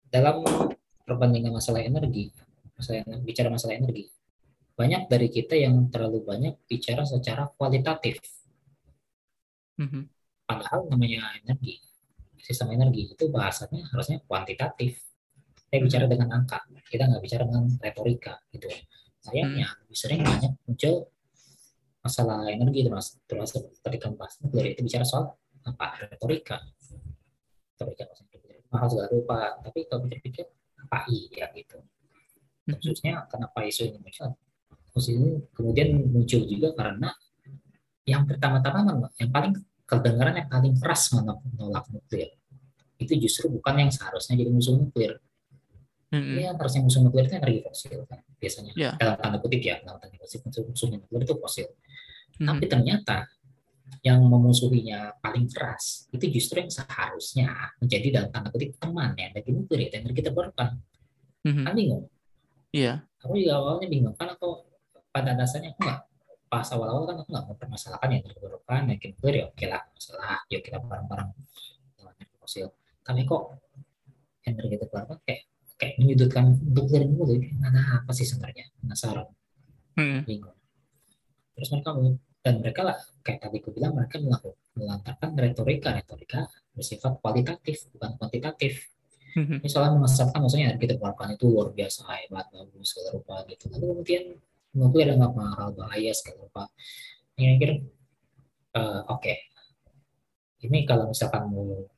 dalam 0.09 0.41
perbandingan 1.05 1.53
masalah 1.53 1.85
energi, 1.85 2.33
masalah 2.73 3.05
bicara 3.21 3.53
masalah 3.53 3.77
energi, 3.77 4.09
banyak 4.73 5.13
dari 5.13 5.29
kita 5.29 5.61
yang 5.61 5.93
terlalu 5.93 6.25
banyak 6.25 6.55
bicara 6.65 7.05
secara 7.05 7.53
kualitatif. 7.53 8.17
Mhm. 9.77 10.09
Padahal 10.49 10.89
namanya 10.89 11.37
energi, 11.37 11.85
sistem 12.43 12.74
energi 12.74 13.14
itu 13.14 13.24
bahasanya 13.30 13.86
harusnya 13.95 14.18
kuantitatif. 14.26 14.99
Kita 15.70 15.80
bicara 15.80 16.05
dengan 16.05 16.28
angka, 16.36 16.61
kita 16.90 17.09
nggak 17.09 17.22
bicara 17.22 17.49
dengan 17.49 17.64
retorika 17.80 18.36
gitu. 18.53 18.68
Sayangnya 19.22 19.70
lebih 19.86 19.97
sering 19.97 20.20
banyak 20.20 20.53
muncul 20.66 21.09
masalah 22.03 22.51
energi 22.51 22.82
termasuk 22.82 23.22
termasuk 23.30 23.62
ketika 23.78 24.11
membahas 24.11 24.34
nuklir 24.43 24.74
itu 24.74 24.82
bicara 24.82 25.07
soal 25.07 25.38
apa 25.62 26.11
retorika 26.11 26.59
retorika 27.78 28.11
mahal 28.74 28.90
segala 28.90 29.09
rupa 29.14 29.38
tapi 29.62 29.86
kalau 29.86 30.11
pikir-pikir 30.11 30.51
apa 30.82 31.07
iya 31.07 31.47
gitu 31.55 31.78
Mhm. 32.62 32.78
khususnya 32.78 33.26
kenapa 33.26 33.66
isu 33.66 33.90
ini 33.90 33.99
muncul 33.99 34.38
khusus 34.95 35.18
ini 35.18 35.43
kemudian 35.51 35.99
muncul 36.11 36.43
juga 36.47 36.70
karena 36.78 37.11
yang 38.07 38.22
pertama-tama 38.26 39.11
yang 39.18 39.30
paling 39.30 39.55
kedengaran 39.93 40.34
yang 40.40 40.49
paling 40.49 40.74
keras 40.80 41.12
menolak 41.12 41.84
nuklir 41.93 42.32
itu 42.97 43.12
justru 43.20 43.53
bukan 43.53 43.74
yang 43.76 43.90
seharusnya 43.93 44.40
jadi 44.40 44.49
musuh 44.49 44.80
nuklir 44.80 45.20
Mhm. 46.12 46.36
Iya, 46.45 46.51
harusnya 46.53 46.84
musuh 46.84 47.01
nuklir 47.01 47.24
itu 47.24 47.40
energi 47.40 47.61
fosil 47.64 48.05
kan 48.05 48.20
biasanya 48.36 48.72
Ya. 48.76 48.93
dalam 49.01 49.16
tanda 49.16 49.36
kutip 49.40 49.64
ya 49.64 49.80
dalam 49.80 49.97
tanda 49.97 50.16
kutip 50.16 50.45
musuh 50.45 50.62
musuhnya 50.68 50.97
nuklir 51.01 51.24
itu 51.24 51.34
fosil 51.36 51.68
Mhm. 52.36 52.49
tapi 52.53 52.64
ternyata 52.68 53.16
yang 54.05 54.20
memusuhinya 54.20 55.16
paling 55.24 55.49
keras 55.49 56.05
itu 56.12 56.28
justru 56.28 56.61
yang 56.61 56.68
seharusnya 56.68 57.49
menjadi 57.80 58.09
dalam 58.12 58.28
tanda 58.28 58.49
kutip 58.53 58.76
teman 58.76 59.16
ya 59.16 59.32
energi 59.32 59.51
nuklir 59.53 59.88
ya 59.88 60.01
energi 60.01 60.20
terbarukan 60.20 60.70
Mhm. 61.45 61.64
kan 61.64 61.72
bingung 61.72 62.05
Iya. 62.72 63.09
aku 63.16 63.32
juga 63.32 63.53
awalnya 63.57 63.88
bingung 63.88 64.12
kan 64.12 64.28
aku 64.32 64.68
pada 65.09 65.32
dasarnya 65.32 65.72
aku 65.72 65.80
nggak 65.80 66.01
pas 66.53 66.68
awal-awal 66.76 67.09
kan 67.09 67.16
aku 67.24 67.32
nggak 67.32 67.46
mempermasalahkan 67.48 68.09
yang 68.12 68.22
terbarukan 68.28 68.84
energi 68.84 69.16
nuklir 69.16 69.34
ya 69.40 69.44
oke 69.48 69.64
lah 69.64 69.82
masalah. 69.88 70.44
Yuk 70.53 70.61
kita 70.61 70.76
bareng-bareng. 70.84 71.30
Dengan 71.96 72.12
energi 72.20 72.36
fosil 72.36 72.68
tapi 73.00 73.24
kok 73.24 73.57
energi 74.44 74.76
terbarukan 74.76 75.18
kayak 75.24 75.42
kayak 75.80 75.94
menyudutkan 75.96 76.44
nuklir 76.61 77.03
dulu 77.09 77.40
ada 77.64 78.05
apa 78.05 78.12
sih 78.12 78.28
sebenarnya? 78.28 78.68
Penasaran. 78.84 79.32
Mhm. 79.96 80.20
bingung. 80.28 80.57
Terus 81.57 81.68
mereka 81.72 81.90
dan 82.44 82.55
mereka 82.61 82.80
lah 82.84 82.98
kayak 83.24 83.48
tadi 83.48 83.57
aku 83.61 83.70
bilang 83.72 83.92
mereka 83.96 84.20
melakukan 84.20 84.61
melantarkan 84.72 85.30
retorika 85.36 85.88
retorika 85.92 86.40
bersifat 86.76 87.16
kualitatif 87.20 87.88
bukan 87.96 88.20
kuantitatif. 88.20 88.92
Ini 89.32 89.64
soalnya 89.64 89.96
memasarkan 89.96 90.44
maksudnya 90.44 90.76
kita 90.76 91.00
keluarkan 91.00 91.32
itu 91.32 91.48
luar 91.48 91.72
biasa 91.72 92.05
hebat 92.05 92.53
bagus 92.53 92.92
segala 92.92 93.16
rupa 93.16 93.36
gitu. 93.48 93.64
Lalu 93.72 93.84
kemudian 93.96 94.24
nuklir 94.73 95.12
ada 95.12 95.20
nggak 95.20 95.35
mahal 95.37 95.68
bahaya 95.77 96.12
segala 96.16 96.49
rupa 96.49 96.64
ini 97.37 97.57
kira 97.61 97.75
eh, 98.73 99.01
oke. 99.09 99.35
Ini 100.62 100.79
kalau 100.87 101.11
misalkan 101.11 101.51
mau 101.51 101.91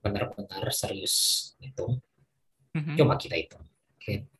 benar-benar 0.00 0.64
serius 0.72 1.52
itu 1.60 1.98
Mhm. 2.74 2.94
coba 2.96 3.14
kita 3.20 3.36
hitung. 3.36 3.64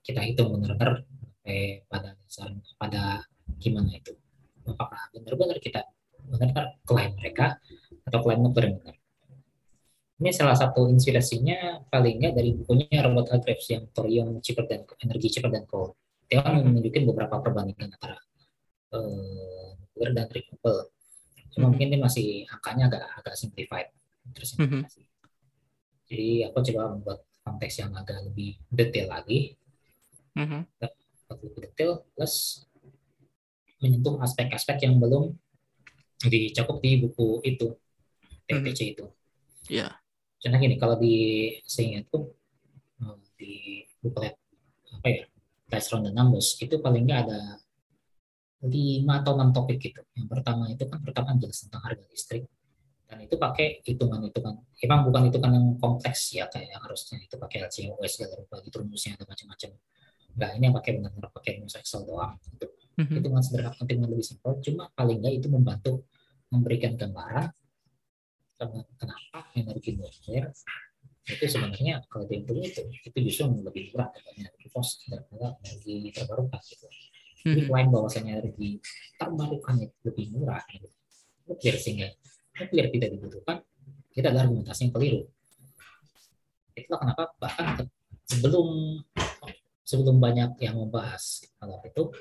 Kita 0.01 0.20
hitung 0.24 0.57
benar-benar 0.57 1.05
eh, 1.45 1.85
pada 1.89 2.16
dasar 2.16 2.53
pada 2.81 3.24
gimana 3.61 3.93
itu. 3.93 4.16
Apakah 4.64 5.12
benar-benar 5.12 5.61
kita 5.61 5.85
benar-benar 6.29 6.76
klaim 6.85 7.12
mereka 7.16 7.57
atau 8.09 8.18
klaim 8.24 8.41
nuklir 8.45 8.72
yang 8.72 8.79
benar 8.81 8.97
ini 10.18 10.35
salah 10.35 10.59
satu 10.59 10.91
inspirasinya 10.91 11.87
paling 11.95 12.18
nggak 12.18 12.35
dari 12.35 12.51
bukunya 12.51 12.99
Robert 13.07 13.31
Hargraves 13.31 13.70
yang 13.70 13.87
thorium 13.95 14.43
cheaper 14.43 14.66
than 14.66 14.83
energi 14.99 15.39
cheaper 15.39 15.47
than 15.47 15.62
coal 15.70 15.95
kan 16.29 16.61
Mhm. 16.61 16.64
menunjukin 16.68 17.05
beberapa 17.09 17.41
perbandingan 17.41 17.97
antara 17.97 18.20
nuklir 18.93 20.11
dan 20.12 20.29
renewable 20.29 20.93
cuma 21.49 21.64
Mhm. 21.66 21.70
mungkin 21.72 21.87
dia 21.93 22.01
masih 22.01 22.26
angkanya 22.53 22.85
agak 22.93 23.03
agak 23.20 23.35
simplified 23.37 23.89
tersimplifikasi 24.37 25.05
jadi 26.09 26.29
aku 26.49 26.57
coba 26.72 26.83
membuat 26.97 27.18
konteks 27.45 27.74
yang 27.81 27.93
agak 27.97 28.20
lebih 28.29 28.61
detail 28.68 29.09
lagi 29.09 29.57
Mhm. 30.37 30.68
lebih 31.29 31.51
detail 31.61 32.05
plus 32.12 32.64
menyentuh 33.79 34.18
aspek-aspek 34.20 34.85
yang 34.85 34.97
belum 34.99 35.37
dicakup 36.26 36.83
di 36.83 36.99
buku 36.99 37.39
itu 37.47 37.79
TPC 38.49 38.97
itu. 38.97 39.07
Iya. 39.70 39.93
Contoh 40.41 40.59
gini, 40.59 40.74
kalau 40.81 40.97
di 40.99 41.14
seingatku 41.62 42.33
eh, 42.99 43.16
di 43.39 43.53
buku 44.03 44.18
apa 44.99 45.07
ya, 45.07 45.22
Test 45.69 45.93
Round 45.93 46.09
the 46.09 46.12
Numbers 46.16 46.57
itu 46.59 46.81
paling 46.81 47.05
nggak 47.05 47.21
ada 47.29 47.41
lima 48.66 49.23
atau 49.23 49.39
enam 49.39 49.55
topik 49.55 49.79
gitu. 49.79 50.03
Yang 50.19 50.29
pertama 50.35 50.66
itu 50.66 50.83
kan 50.89 50.99
pertama 50.99 51.37
jelas 51.39 51.62
tentang 51.62 51.85
harga 51.87 52.03
listrik 52.11 52.43
dan 53.07 53.23
itu 53.23 53.39
pakai 53.39 53.85
hitungan-hitungan. 53.87 54.55
Emang 54.83 55.01
bukan 55.07 55.31
hitungan 55.31 55.53
yang 55.55 55.66
kompleks 55.79 56.35
ya 56.35 56.51
kayak 56.51 56.75
yang 56.75 56.83
harusnya 56.83 57.23
itu 57.23 57.39
pakai 57.39 57.69
LCOS 57.71 58.11
segala 58.19 58.35
rupa 58.43 58.59
gitu 58.66 58.83
rumusnya 58.83 59.14
ada 59.14 59.25
macam-macam. 59.29 59.71
Enggak, 60.35 60.51
ini 60.59 60.64
yang 60.66 60.77
pakai 60.77 60.91
benar-benar 60.99 61.31
pakai 61.33 61.51
rumus 61.61 61.75
Excel 61.79 62.03
doang. 62.05 62.35
Itu 62.51 62.66
Mhm. 62.99 63.14
hitungan 63.14 63.43
sederhana 63.47 63.79
hitungan 63.79 64.11
lebih 64.11 64.27
simpel, 64.27 64.53
cuma 64.59 64.91
paling 64.91 65.23
nggak 65.23 65.35
itu 65.39 65.47
membantu 65.47 65.93
memberikan 66.51 66.99
gambaran 66.99 67.49
ken- 68.59 68.91
kenapa 68.99 69.39
energi 69.55 69.95
nuklir 69.95 70.51
itu 71.29 71.45
sebenarnya 71.45 72.01
kalau 72.09 72.24
dihitung 72.24 72.64
itu 72.64 72.83
itu 73.05 73.18
justru 73.29 73.53
lebih 73.61 73.93
murah 73.93 74.09
energi 74.33 74.66
fosil 74.72 75.12
daripada 75.12 75.61
energi 75.61 76.09
terbarukan 76.16 76.61
gitu. 76.64 76.87
Jadi 77.39 77.61
Mhm. 77.64 77.68
selain 77.70 77.89
bahwasanya 77.93 78.33
energi 78.43 78.70
terbarukan 79.14 79.74
itu 79.79 79.97
lebih 80.05 80.24
murah, 80.35 80.62
gitu, 80.72 80.89
nuklir 81.47 81.76
sehingga 81.79 82.09
nuklir 82.59 82.87
tidak 82.91 83.09
dibutuhkan, 83.14 83.57
itu 84.12 84.26
adalah 84.26 84.45
argumentasi 84.49 84.81
yang 84.89 84.95
keliru. 84.97 85.20
Itulah 86.74 86.99
kenapa 86.99 87.22
bahkan 87.39 87.66
sebelum 88.26 88.68
sebelum 89.87 90.16
banyak 90.20 90.61
yang 90.61 90.76
membahas 90.76 91.49
kalau 91.57 91.81
itu 91.81 92.12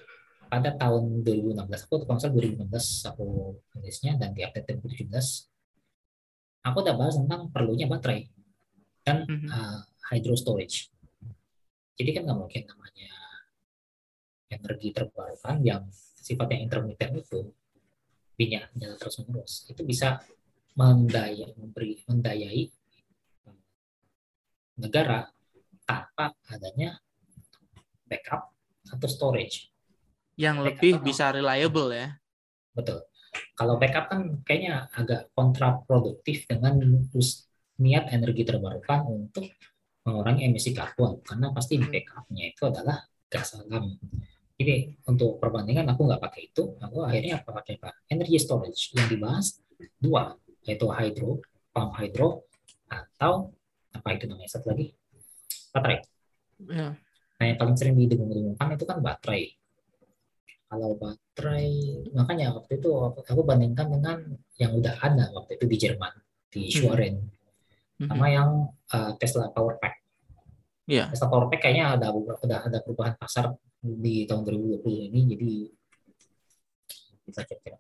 pada 0.47 0.71
tahun 0.79 1.27
2016 1.27 1.83
aku 1.83 2.07
kalau 2.07 2.15
nggak 2.15 2.23
salah 2.23 2.35
2016 2.39 3.03
aku 3.11 3.25
tulisnya 3.75 4.15
dan 4.15 4.31
di 4.31 4.47
update 4.47 4.79
2017 4.79 5.51
aku 6.63 6.77
udah 6.79 6.95
bahas 6.95 7.19
tentang 7.19 7.51
perlunya 7.51 7.91
baterai 7.91 8.31
dan 9.07 9.23
Mhm. 9.23 9.47
uh, 9.47 9.79
hydro 10.11 10.35
storage. 10.35 10.91
Jadi 11.95 12.09
kan 12.11 12.27
nggak 12.27 12.35
mungkin 12.37 12.63
namanya 12.67 13.11
energi 14.51 14.91
terbarukan 14.91 15.63
yang 15.63 15.87
sifatnya 15.95 16.59
intermittent 16.59 17.15
itu 17.15 17.55
minyak 18.35 18.67
jalan 18.75 18.99
terus 18.99 19.15
menerus 19.23 19.53
itu 19.65 19.81
bisa 19.81 20.19
mendaya 20.75 21.47
memberi 21.57 22.03
mendayai 22.05 22.69
um, 23.47 23.57
negara 24.77 25.31
tanpa 25.87 26.35
adanya 26.51 26.99
backup 28.05 28.51
atau 28.87 29.07
storage. 29.07 29.71
Yang 30.37 30.55
Backup 30.59 30.67
lebih 30.69 30.93
apa? 30.93 31.03
bisa 31.03 31.25
reliable 31.33 31.89
ya. 31.89 32.07
Betul. 32.77 32.99
Kalau 33.57 33.81
backup 33.81 34.05
kan 34.07 34.21
kayaknya 34.45 34.85
agak 34.93 35.33
kontraproduktif 35.33 36.45
dengan 36.45 36.77
niat 37.77 38.09
energi 38.09 38.43
terbarukan 38.45 39.05
untuk 39.05 39.45
mengurangi 40.07 40.47
emisi 40.47 40.71
karbon 40.71 41.19
karena 41.21 41.51
pasti 41.51 41.77
Hmm. 41.77 41.91
backupnya 41.91 42.43
itu 42.49 42.63
adalah 42.65 42.97
gas 43.27 43.53
alam. 43.59 43.99
Jadi 44.57 44.97
untuk 45.05 45.37
perbandingan 45.37 45.85
aku 45.93 46.09
nggak 46.09 46.21
pakai 46.23 46.49
itu, 46.49 46.73
aku 46.81 47.05
akhirnya 47.05 47.43
apa 47.43 47.49
pakai 47.61 47.77
apa? 47.77 47.93
Energy 48.09 48.41
storage 48.41 48.95
yang 48.97 49.05
dibahas 49.05 49.61
dua, 50.01 50.33
yaitu 50.65 50.89
hydro, 50.89 51.43
pump 51.69 51.93
hydro, 51.93 52.47
atau 52.89 53.53
apa 53.93 54.07
itu 54.17 54.25
namanya 54.25 54.49
satu 54.57 54.73
lagi 54.73 54.97
baterai. 55.69 56.01
Ya. 56.65 56.97
Nah 57.37 57.45
yang 57.45 57.57
paling 57.61 57.77
sering 57.77 57.93
didengung-dengungkan 58.01 58.73
itu 58.73 58.85
kan 58.89 58.97
baterai. 58.97 59.53
Kalau 60.67 60.97
baterai, 60.97 61.71
makanya 62.17 62.57
waktu 62.57 62.81
itu 62.81 62.89
aku, 63.13 63.41
bandingkan 63.45 63.87
dengan 63.87 64.19
yang 64.57 64.73
udah 64.73 64.99
ada 64.99 65.29
waktu 65.37 65.61
itu 65.61 65.65
di 65.69 65.77
Jerman, 65.79 66.13
di 66.49 66.67
Schwerin, 66.73 67.15
Mhm. 67.21 67.36
Sama 68.05 68.25
yang 68.29 68.49
uh, 68.93 69.11
Tesla 69.17 69.49
Power 69.49 69.81
Pack. 69.81 70.05
Iya. 70.85 71.09
Tesla 71.09 71.27
Power 71.27 71.49
Pack 71.49 71.65
kayaknya 71.65 71.97
ada 71.97 72.13
beberapa- 72.13 72.41
udah 72.45 72.59
ada 72.69 72.77
perubahan 72.85 73.15
pasar 73.17 73.57
di 73.81 74.29
tahun 74.29 74.45
2020 74.45 75.09
ini, 75.09 75.19
jadi 75.33 75.49
bisa 77.27 77.41
kira-kira. 77.43 77.77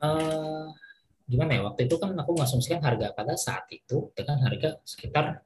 Eh, 0.00 0.66
gimana 1.28 1.50
ya 1.58 1.60
waktu 1.66 1.84
itu 1.90 1.94
kan 2.00 2.14
aku 2.16 2.30
mengasumsikan 2.38 2.80
harga 2.80 3.12
pada 3.12 3.34
saat 3.36 3.68
itu 3.68 4.10
dengan 4.16 4.40
harga 4.46 4.80
sekitar 4.86 5.44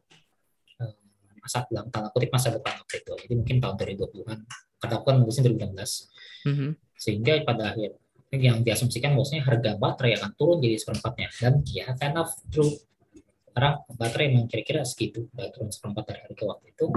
eh, 0.78 0.94
masa 1.42 1.66
dalam 1.68 1.88
tanda 1.90 2.12
kutip 2.14 2.30
masa 2.30 2.54
depan 2.54 2.78
waktu 2.78 3.02
itu. 3.02 3.12
Jadi 3.26 3.34
mungkin 3.34 3.56
tahun 3.58 3.74
2020-an. 3.80 4.38
Kata 4.78 4.94
aku 5.00 5.04
kan 5.10 5.16
nulisnya 5.24 5.48
2016. 5.48 6.12
Mhm. 6.46 6.68
Sehingga 7.00 7.32
pada 7.42 7.72
akhir 7.72 7.96
yang 8.34 8.66
diasumsikan 8.66 9.14
bahwasanya 9.14 9.46
harga 9.46 9.70
baterai 9.78 10.18
akan 10.18 10.30
turun 10.38 10.58
jadi 10.62 10.76
seperempatnya. 10.78 11.28
Dan 11.40 11.52
ya 11.66 11.86
kind 11.98 12.16
of 12.20 12.28
true. 12.52 12.70
Sekarang 13.54 13.86
baterai 13.86 14.34
memang 14.34 14.50
kira-kira 14.50 14.82
segitu, 14.82 15.30
udah 15.30 15.46
turun 15.54 15.70
seperempat 15.70 16.10
dari 16.10 16.26
harga 16.26 16.44
waktu 16.50 16.74
itu. 16.74 16.90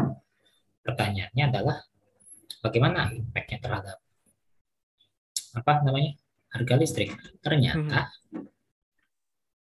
Pertanyaannya 0.82 1.44
adalah 1.54 1.78
bagaimana 2.66 3.14
impact-nya 3.14 3.62
terhadap 3.62 4.02
apa 5.54 5.74
namanya 5.86 6.18
harga 6.50 6.74
listrik? 6.82 7.14
Ternyata 7.46 8.10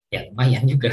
ya 0.08 0.24
lumayan 0.32 0.64
juga. 0.64 0.88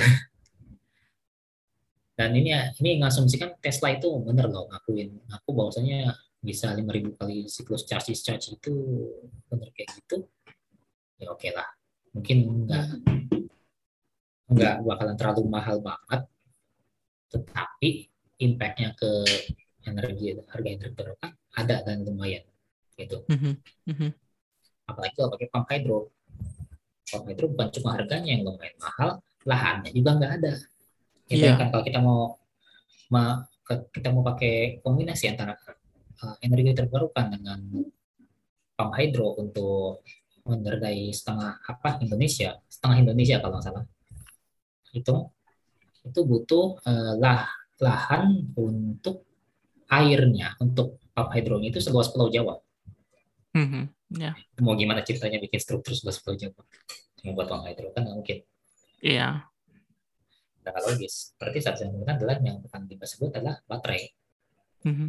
Dan 2.20 2.36
ini 2.36 2.51
ini 2.84 2.99
ngasumsikan 2.99 3.64
Tesla 3.64 3.95
itu 3.95 4.12
bener 4.28 4.51
loh 4.51 4.68
ngakuin 4.76 5.08
aku 5.32 5.56
bahwasanya 5.56 6.12
bisa 6.43 6.76
5000 6.76 7.16
kali 7.16 7.47
siklus 7.47 7.88
charge 7.88 8.12
discharge 8.12 8.51
itu 8.51 8.76
bener 9.47 9.72
kayak 9.72 9.88
gitu. 10.04 10.28
Ya 11.16 11.32
oke 11.32 11.47
lah. 11.56 11.72
Mungkin 12.12 12.68
enggak 12.68 12.91
enggak 14.52 14.84
bakalan 14.84 15.16
terlalu 15.16 15.41
mahal 15.48 15.78
banget. 15.80 16.22
Tetapi 17.32 17.89
impact-nya 18.44 18.94
ke 18.98 19.12
energi 19.84 20.36
harga 20.50 20.70
energi 20.70 20.96
terbarukan 20.96 21.32
ada 21.54 21.76
dan 21.84 22.04
lumayan 22.04 22.44
gitu. 22.96 23.24
Mhm. 23.28 23.54
Mhm. 23.89 24.10
Apalagi 24.89 25.14
kalau 25.16 25.30
pakai 25.34 25.48
pump 25.50 25.68
hydro. 25.72 26.00
Pump 27.10 27.26
hydro 27.30 27.46
bukan 27.52 27.70
cuma 27.74 27.89
harganya 27.96 28.30
yang 28.34 28.44
lumayan 28.48 28.76
mahal, 28.80 29.10
lahannya 29.48 29.91
juga 29.91 30.12
nggak 30.18 30.34
ada. 30.41 30.54
Ya, 31.30 31.34
Iya. 31.34 31.41
bayangkan 31.56 31.68
kalau 31.72 31.84
kita 31.88 32.00
mau 32.04 32.20
ma- 33.10 33.48
kita 33.96 34.12
mau 34.12 34.24
pakai 34.28 34.84
kombinasi 34.84 35.32
antara 35.32 35.56
uh, 36.20 36.36
energi 36.44 36.76
terbarukan 36.76 37.32
dengan 37.32 37.60
pump 38.76 38.91
hydro 39.00 39.39
untuk 39.39 40.04
menderdai 40.44 41.08
setengah 41.16 41.64
apa 41.64 42.04
Indonesia, 42.04 42.60
setengah 42.68 42.98
Indonesia 43.08 43.39
kalau 43.39 43.56
nggak 43.58 43.66
salah. 43.72 43.86
Itu 44.94 45.34
itu 46.04 46.20
butuh 46.24 46.80
uh, 46.84 47.14
lah 47.18 47.48
lahan 47.82 48.54
untuk 48.56 49.26
airnya 49.89 50.56
untuk 50.62 51.02
pump 51.12 51.30
hydronya 51.36 51.70
itu 51.74 51.80
seluas 51.84 52.10
Pulau 52.12 52.32
Jawa. 52.32 52.56
Mhm. 53.54 53.89
Ya. 54.18 54.38
Mau 54.62 54.78
gimana 54.78 55.02
ceritanya 55.02 55.41
bikin 55.41 55.60
struktur 55.60 55.94
seluas 55.98 56.22
Pulau 56.22 56.38
Jawa? 56.38 56.62
Cuma 57.20 57.34
buat 57.36 57.48
pump 57.50 57.66
hydro 57.66 57.91
kan 57.91 58.06
nggak 58.06 58.18
mungkin. 58.18 58.38
Iya. 59.04 59.50
Nggak 60.64 60.80
logis. 60.88 61.36
Berarti 61.36 61.60
saat 61.60 61.78
yang 61.84 61.91
menggunakan 61.91 62.18
adalah 62.22 62.38
yang 62.39 62.58
akan 62.64 62.82
disebut 62.88 63.32
adalah 63.36 63.60
baterai. 63.68 64.14
Mhm. 64.84 65.08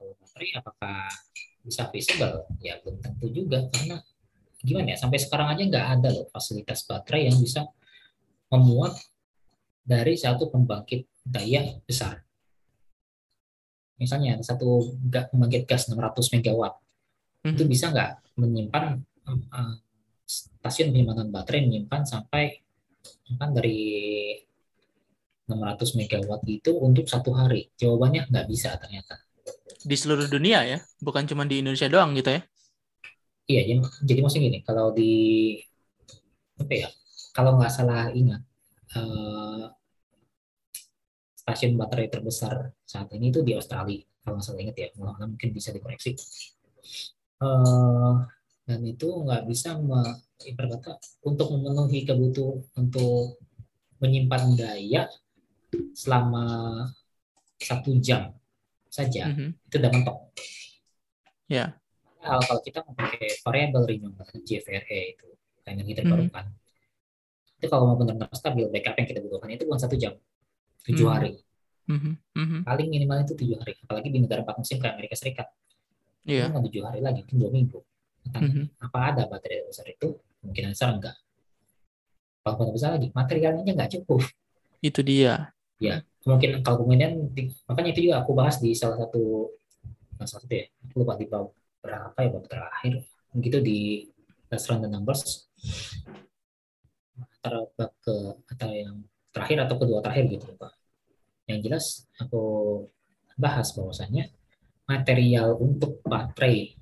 kalau 0.00 0.16
baterai 0.16 0.50
apakah 0.56 1.12
bisa 1.60 1.84
visible 1.92 2.48
ya 2.64 2.80
belum 2.80 3.04
tentu 3.04 3.28
juga 3.28 3.68
karena 3.68 4.00
gimana 4.64 4.96
ya 4.96 4.98
sampai 5.00 5.20
sekarang 5.20 5.52
aja 5.52 5.62
nggak 5.68 5.86
ada 6.00 6.08
loh 6.08 6.26
fasilitas 6.32 6.88
baterai 6.88 7.28
yang 7.28 7.36
bisa 7.36 7.68
memuat 8.48 8.96
dari 9.80 10.14
satu 10.14 10.48
pembangkit 10.52 11.08
daya 11.24 11.80
besar. 11.84 12.20
Misalnya 14.00 14.40
satu 14.40 14.96
pembangkit 15.04 15.68
gas 15.68 15.88
600 15.90 16.32
megawatt. 16.32 16.80
Itu 17.44 17.64
Mhm. 17.64 17.70
bisa 17.70 17.92
nggak 17.92 18.10
menyimpan 18.40 18.84
eh, 19.30 19.74
stasiun 20.26 20.90
penyimpanan 20.90 21.28
baterai 21.30 21.68
menyimpan 21.68 22.02
sampai 22.02 22.58
kan 23.38 23.54
dari 23.54 23.78
600 25.46 25.94
megawatt 25.98 26.42
itu 26.46 26.72
untuk 26.78 27.06
satu 27.06 27.34
hari? 27.36 27.68
Jawabannya 27.76 28.30
nggak 28.30 28.46
bisa 28.48 28.74
ternyata. 28.80 29.20
Di 29.80 29.96
seluruh 29.96 30.28
dunia 30.28 30.64
ya, 30.66 30.78
bukan 31.00 31.24
cuma 31.24 31.48
di 31.48 31.64
Indonesia 31.64 31.88
doang 31.88 32.12
gitu 32.16 32.36
ya. 32.36 32.42
Iya, 33.50 33.62
jadi, 33.66 33.80
jadi 34.06 34.20
maksudnya 34.22 34.44
gini, 34.46 34.58
kalau 34.62 34.94
di 34.94 35.12
apa 36.60 36.70
ya, 36.70 36.88
kalau 37.34 37.58
nggak 37.58 37.72
salah 37.72 38.12
ingat, 38.14 38.44
eh, 38.96 39.66
stasiun 41.34 41.74
baterai 41.80 42.08
terbesar 42.12 42.74
saat 42.84 43.08
ini 43.16 43.32
itu 43.32 43.40
di 43.40 43.56
Australia, 43.56 44.04
kalau 44.22 44.38
nggak 44.38 44.44
salah 44.46 44.60
ingat 44.60 44.76
ya, 44.76 44.88
mungkin 44.98 45.50
bisa 45.50 45.72
dikoreksi. 45.72 46.14
Eh, 47.40 48.14
dan 48.68 48.80
itu 48.84 49.08
nggak 49.08 49.48
bisa 49.48 49.74
me- 49.80 50.20
ibarat 50.46 50.80
kata, 50.80 50.96
untuk 51.26 51.52
memenuhi 51.52 52.04
kebutuhan 52.04 52.64
untuk 52.76 53.40
menyimpan 54.00 54.56
daya 54.56 55.04
selama 55.92 56.44
satu 57.60 57.92
jam 58.00 58.32
saja 58.88 59.28
Mhm. 59.28 59.48
itu 59.68 59.74
udah 59.76 59.90
mentok 59.92 60.18
Ya. 61.50 61.74
Kalau, 62.22 62.38
kalau 62.46 62.60
kita 62.62 62.78
memakai 62.86 63.42
variable 63.42 63.84
renewable 63.90 64.38
JVRE 64.46 65.18
itu 65.18 65.28
energi 65.66 65.98
terbarukan, 65.98 66.46
hmm. 66.46 66.59
Itu 67.60 67.68
kalau 67.68 67.92
mau 67.92 67.96
benar-benar 68.00 68.32
stabil 68.32 68.64
backup 68.72 68.96
yang 68.96 69.08
kita 69.12 69.20
butuhkan 69.20 69.52
itu 69.52 69.68
bukan 69.68 69.80
satu 69.84 69.96
jam, 70.00 70.16
tujuh 70.88 71.04
hmm. 71.04 71.12
hari. 71.12 71.32
Hmm. 71.84 72.16
Hmm. 72.32 72.64
Paling 72.64 72.88
minimal 72.88 73.20
itu 73.20 73.36
tujuh 73.36 73.60
hari, 73.60 73.76
apalagi 73.84 74.08
di 74.08 74.18
negara 74.24 74.40
empat 74.40 74.56
musim 74.56 74.80
kayak 74.80 74.96
Amerika 74.96 75.14
Serikat. 75.20 75.48
Yeah. 76.24 76.48
tujuh 76.48 76.80
hari 76.88 77.04
lagi, 77.04 77.20
itu 77.28 77.36
dua 77.36 77.52
minggu. 77.52 77.84
hmm. 78.32 78.80
apa 78.80 78.98
ada 79.12 79.22
baterai 79.28 79.68
besar 79.68 79.84
itu? 79.92 80.16
Mungkin 80.40 80.72
besar 80.72 80.96
enggak. 80.96 81.16
Kalau 82.40 82.56
baterai 82.56 82.74
besar 82.80 82.90
lagi, 82.96 83.08
materialnya 83.12 83.72
nggak 83.76 83.90
cukup. 84.00 84.24
Itu 84.80 85.04
dia. 85.04 85.52
Ya, 85.76 86.04
mungkin 86.24 86.64
kalau 86.64 86.84
kemudian 86.84 87.28
makanya 87.68 87.90
itu 87.92 88.00
juga 88.08 88.24
aku 88.24 88.32
bahas 88.32 88.56
di 88.56 88.72
salah 88.72 88.96
satu 89.00 89.52
salah 90.16 90.44
satu 90.44 90.48
ya, 90.48 90.64
aku 90.88 91.04
lupa 91.04 91.16
di 91.16 91.28
berapa 91.80 92.16
ya 92.16 92.28
bab 92.32 92.44
terakhir, 92.48 93.04
begitu 93.36 93.58
di 93.64 93.78
Let's 94.48 94.68
Run 94.68 94.84
the 94.84 94.88
Numbers 94.92 95.48
antara 97.40 97.64
bab 97.72 97.92
ke 98.04 98.14
atau 98.52 98.68
yang 98.68 99.00
terakhir 99.32 99.58
atau 99.64 99.76
kedua 99.80 99.98
terakhir 100.04 100.28
gitu 100.28 100.52
pak. 100.60 100.76
Yang 101.48 101.58
jelas 101.64 101.86
aku 102.20 102.42
bahas 103.40 103.72
bahwasanya 103.72 104.28
material 104.84 105.56
untuk 105.56 106.04
baterai 106.04 106.76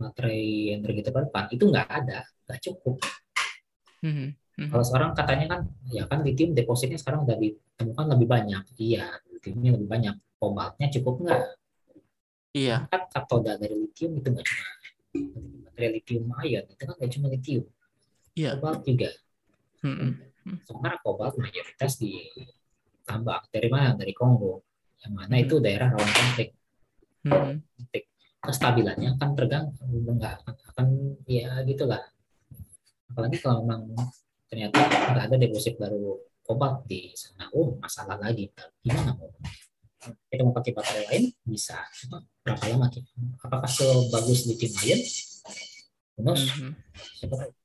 baterai 0.00 0.72
energi 0.80 1.04
terbarukan 1.04 1.52
itu 1.52 1.68
nggak 1.68 1.88
ada, 1.92 2.24
nggak 2.48 2.60
cukup. 2.64 2.96
Mm 4.00 4.12
-hmm. 4.16 4.68
Kalau 4.72 4.84
sekarang 4.84 5.10
katanya 5.12 5.46
kan, 5.52 5.60
ya 5.92 6.08
kan 6.08 6.24
lithium 6.24 6.56
depositnya 6.56 6.96
sekarang 6.96 7.28
udah 7.28 7.36
ditemukan 7.36 8.06
lebih 8.16 8.28
banyak. 8.28 8.64
Iya, 8.80 9.20
lithiumnya 9.28 9.76
lebih 9.76 9.88
banyak. 9.88 10.14
Kobaltnya 10.40 10.88
cukup 10.88 11.14
nggak? 11.28 11.42
Iya. 12.56 12.88
Kan 12.88 13.02
katoda 13.12 13.60
dari 13.60 13.76
lithium 13.76 14.16
itu 14.16 14.28
nggak 14.32 14.46
cuma 14.48 14.64
baterai 15.68 15.90
lithium 16.00 16.24
ion, 16.32 16.64
itu 16.64 16.82
kan 16.88 16.94
nggak 16.96 17.12
cuma 17.12 17.26
lithium. 17.28 17.64
Iya. 18.32 18.50
Kobalt 18.56 18.80
juga. 18.88 19.10
Mm 19.80 19.94
-hmm. 19.96 20.56
Sementara 20.64 20.96
kobalt 21.00 21.36
mayoritas 21.36 22.00
ditambah 22.00 23.48
dari 23.52 23.68
mana? 23.68 23.96
Dari 23.96 24.12
Kongo, 24.12 24.64
yang 25.04 25.12
mana 25.16 25.36
itu 25.40 25.56
daerah 25.60 25.92
rawan 25.92 26.10
konflik. 26.12 26.52
Mm 27.24 27.30
-hmm. 27.32 27.56
Kestabilannya 28.40 29.20
kan 29.20 29.36
tergantung, 29.36 29.92
nggak 29.92 30.40
akan, 30.40 30.54
akan 30.72 30.86
ya 31.28 31.60
gitulah. 31.68 32.00
Apalagi 33.12 33.36
kalau 33.40 33.64
memang 33.64 33.84
ternyata 34.48 34.80
nggak 34.80 35.24
ada 35.28 35.36
deposit 35.36 35.76
baru 35.76 36.16
kobalt 36.40 36.88
di 36.88 37.12
sana. 37.12 37.52
Oh, 37.52 37.76
masalah 37.76 38.16
lagi. 38.16 38.48
Gimana 38.80 39.12
mau? 39.12 39.28
Kita 40.00 40.40
mau 40.40 40.56
pakai 40.56 40.72
baterai 40.72 41.04
lain 41.12 41.24
bisa. 41.44 41.76
Cuma 41.92 42.24
berapa 42.40 42.64
lama 42.72 42.88
kita? 42.88 43.12
Apakah 43.44 43.68
sebagus 43.68 44.48
lithium 44.48 44.72
ion? 44.88 45.00
Bonus. 46.16 46.42
Mm 46.56 46.72
-hmm. 46.72 47.59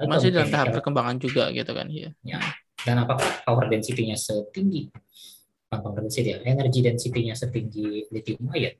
Masih 0.00 0.32
dalam 0.32 0.48
tahap 0.48 0.72
perkembangan 0.80 1.16
juga 1.20 1.52
gitu 1.52 1.72
kan 1.72 1.86
ya. 1.92 2.10
ya. 2.24 2.40
Dan 2.82 3.02
apakah 3.04 3.44
power 3.46 3.70
density-nya 3.70 4.18
setinggi 4.18 4.90
power 5.72 6.04
density 6.04 6.36
ya, 6.36 6.38
energy 6.44 6.84
density-nya 6.84 7.32
setinggi 7.32 8.12
lithium 8.12 8.44
ion? 8.52 8.74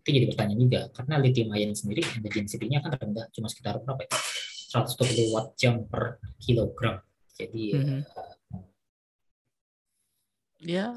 Itu 0.00 0.08
jadi 0.08 0.26
pertanyaan 0.32 0.60
juga 0.64 0.80
karena 0.96 1.14
lithium 1.20 1.50
ion 1.52 1.72
sendiri 1.76 2.00
energy 2.06 2.40
density-nya 2.40 2.78
kan 2.80 2.96
rendah, 2.96 3.26
cuma 3.34 3.52
sekitar 3.52 3.82
berapa 3.84 4.08
ya? 4.08 4.12
120 4.68 5.32
watt 5.32 5.56
jam 5.56 5.84
per 5.88 6.20
kilogram. 6.40 7.00
Jadi 7.36 7.64
mm 7.72 7.84
-hmm. 7.84 8.00
ya 10.64 10.90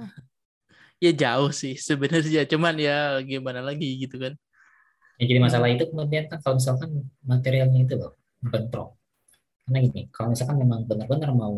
ya 1.02 1.12
jauh 1.14 1.50
sih 1.54 1.78
sebenarnya 1.78 2.46
cuman 2.50 2.76
ya 2.78 3.18
gimana 3.26 3.64
lagi 3.64 3.98
gitu 4.00 4.22
kan. 4.22 4.34
Yang 5.18 5.28
jadi 5.38 5.40
masalah 5.42 5.70
itu 5.70 5.86
kemudian 5.90 6.26
kan 6.30 6.40
kalau 6.42 6.58
misalkan 6.58 6.90
materialnya 7.26 7.80
itu 7.86 7.96
loh 7.98 8.18
bentrok. 8.42 9.01
Karena 9.66 9.78
gini, 9.86 10.02
kalau 10.10 10.34
misalkan 10.34 10.58
memang 10.58 10.86
benar-benar 10.90 11.32
mau 11.32 11.56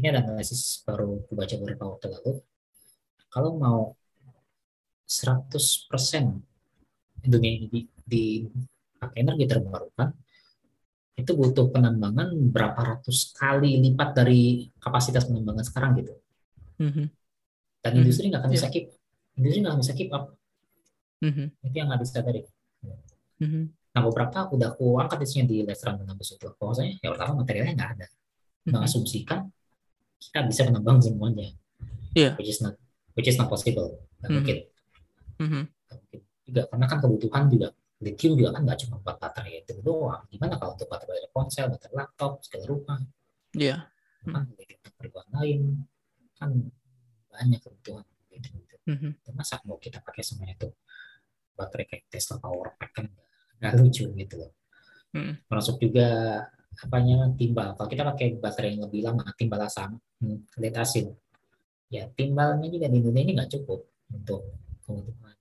ini 0.00 0.06
ada 0.08 0.24
analisis 0.24 0.80
baru 0.88 1.20
aku 1.20 1.32
baca 1.36 1.54
beberapa 1.60 1.84
waktu 1.92 2.06
lalu. 2.08 2.32
Kalau 3.28 3.60
mau 3.60 3.94
100% 5.04 5.60
dunia 7.20 7.50
ini 7.52 7.66
di, 7.68 7.80
di 8.00 8.24
pakai 8.96 9.20
energi 9.20 9.44
terbarukan 9.44 10.08
itu 11.20 11.32
butuh 11.36 11.68
penambangan 11.68 12.32
berapa 12.48 12.80
ratus 12.80 13.36
kali 13.36 13.76
lipat 13.76 14.16
dari 14.16 14.72
kapasitas 14.80 15.28
penambangan 15.28 15.64
sekarang 15.68 15.90
gitu. 16.00 16.16
Mm-hmm. 16.80 17.06
Dan 17.84 17.90
mm-hmm. 17.92 18.00
industri 18.00 18.24
nggak 18.32 18.40
akan 18.40 18.52
bisa 18.56 18.66
yeah. 18.66 18.72
keep, 18.72 18.86
industri 19.36 19.58
nggak 19.60 19.78
bisa 19.84 19.92
keep 19.92 20.10
up. 20.16 20.24
Mm-hmm. 21.20 21.46
Itu 21.60 21.76
yang 21.76 21.88
nggak 21.92 22.00
bisa 22.00 22.24
tadi. 22.24 22.40
Mm-hmm. 23.44 23.64
Nah 23.90 24.00
beberapa 24.06 24.46
udah 24.54 24.68
aku 24.78 25.02
angkat 25.02 25.18
di 25.22 25.26
sini 25.26 25.44
di 25.50 25.56
restoran 25.66 25.98
penambang 25.98 26.22
itu. 26.22 26.46
Bahwasanya 26.54 27.02
ya 27.02 27.08
pertama 27.10 27.42
materialnya 27.42 27.74
nggak 27.74 27.90
ada. 27.98 28.06
Mm-hmm. 28.06 28.70
Mengasumsikan 28.70 29.40
kita 30.20 30.38
bisa 30.46 30.62
menambang 30.70 30.98
semuanya. 31.02 31.50
Yeah. 32.14 32.38
Which 32.38 32.50
is 32.54 32.62
not 32.62 32.78
which 33.18 33.26
is 33.26 33.36
not 33.38 33.50
possible. 33.50 33.98
Nggak 33.98 34.30
mm-hmm. 34.30 34.34
mungkin. 34.36 34.58
Mm-hmm. 35.42 35.64
Juga 36.50 36.62
karena 36.70 36.86
kan 36.86 36.98
kebutuhan 37.02 37.44
juga 37.50 37.68
lithium 38.00 38.32
juga 38.38 38.50
kan 38.56 38.62
nggak 38.64 38.78
cuma 38.86 38.96
buat 39.02 39.16
baterai 39.18 39.66
itu 39.66 39.74
doang. 39.82 40.22
Gimana 40.30 40.54
kalau 40.56 40.78
untuk 40.78 40.86
baterai 40.86 41.26
ponsel, 41.34 41.66
baterai 41.66 41.94
laptop, 41.98 42.40
segala 42.46 42.64
rumah? 42.70 43.00
Iya. 43.58 43.90
Yeah. 44.22 44.30
Kan 44.30 44.42
keperluan 44.86 45.28
lain 45.34 45.60
kan 46.38 46.50
banyak 47.26 47.58
kebutuhan 47.58 48.06
gitu. 48.30 48.48
Mm-hmm. 48.86 49.34
Masa 49.34 49.58
mau 49.66 49.76
kita 49.82 49.98
pakai 49.98 50.22
semuanya 50.22 50.54
itu 50.54 50.70
baterai 51.58 51.86
kayak 51.90 52.04
Tesla 52.08 52.38
Power 52.38 52.78
Pack 52.78 52.92
kan 52.94 53.04
nggak 53.10 53.29
lucu 53.76 54.04
gitu 54.08 54.34
loh. 54.40 54.50
Mm. 55.12 55.44
Termasuk 55.46 55.76
juga 55.82 56.08
apanya 56.80 57.28
timbal. 57.36 57.76
Kalau 57.76 57.88
kita 57.88 58.02
pakai 58.08 58.40
baterai 58.40 58.76
yang 58.78 58.88
lebih 58.88 59.04
lama, 59.04 59.24
timbal 59.36 59.60
asam, 59.66 60.00
hmm, 60.22 60.56
lead 60.56 60.76
asin. 60.78 61.12
Ya 61.90 62.06
timbalnya 62.14 62.70
juga 62.70 62.86
di 62.86 63.02
dunia 63.02 63.22
ini 63.26 63.32
nggak 63.36 63.50
cukup 63.50 63.82
untuk 64.14 64.46
kebutuhan 64.86 65.34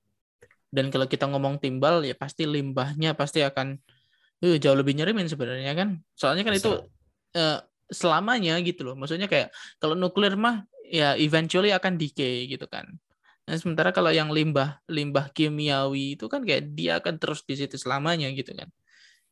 dan 0.70 0.94
kalau 0.94 1.10
kita 1.10 1.26
ngomong 1.26 1.58
timbal 1.58 2.06
ya 2.06 2.14
pasti 2.14 2.46
limbahnya 2.46 3.18
pasti 3.18 3.42
akan 3.42 3.78
uh, 4.46 4.58
jauh 4.62 4.78
lebih 4.78 4.94
nyerimin 4.96 5.26
sebenarnya 5.26 5.74
kan 5.74 5.98
soalnya 6.14 6.46
kan 6.46 6.54
itu 6.54 6.72
uh, 7.36 7.58
selamanya 7.90 8.62
gitu 8.62 8.86
loh 8.86 8.94
maksudnya 8.94 9.26
kayak 9.26 9.50
kalau 9.82 9.98
nuklir 9.98 10.38
mah 10.38 10.70
ya 10.86 11.18
eventually 11.18 11.74
akan 11.74 11.98
decay 11.98 12.46
gitu 12.46 12.70
kan 12.70 12.86
nah 13.50 13.58
sementara 13.58 13.90
kalau 13.90 14.14
yang 14.14 14.30
limbah 14.30 14.78
limbah 14.86 15.34
kimiawi 15.34 16.14
itu 16.14 16.30
kan 16.30 16.46
kayak 16.46 16.70
dia 16.78 17.02
akan 17.02 17.18
terus 17.18 17.42
di 17.42 17.58
situ 17.58 17.82
selamanya 17.82 18.30
gitu 18.30 18.54
kan 18.54 18.70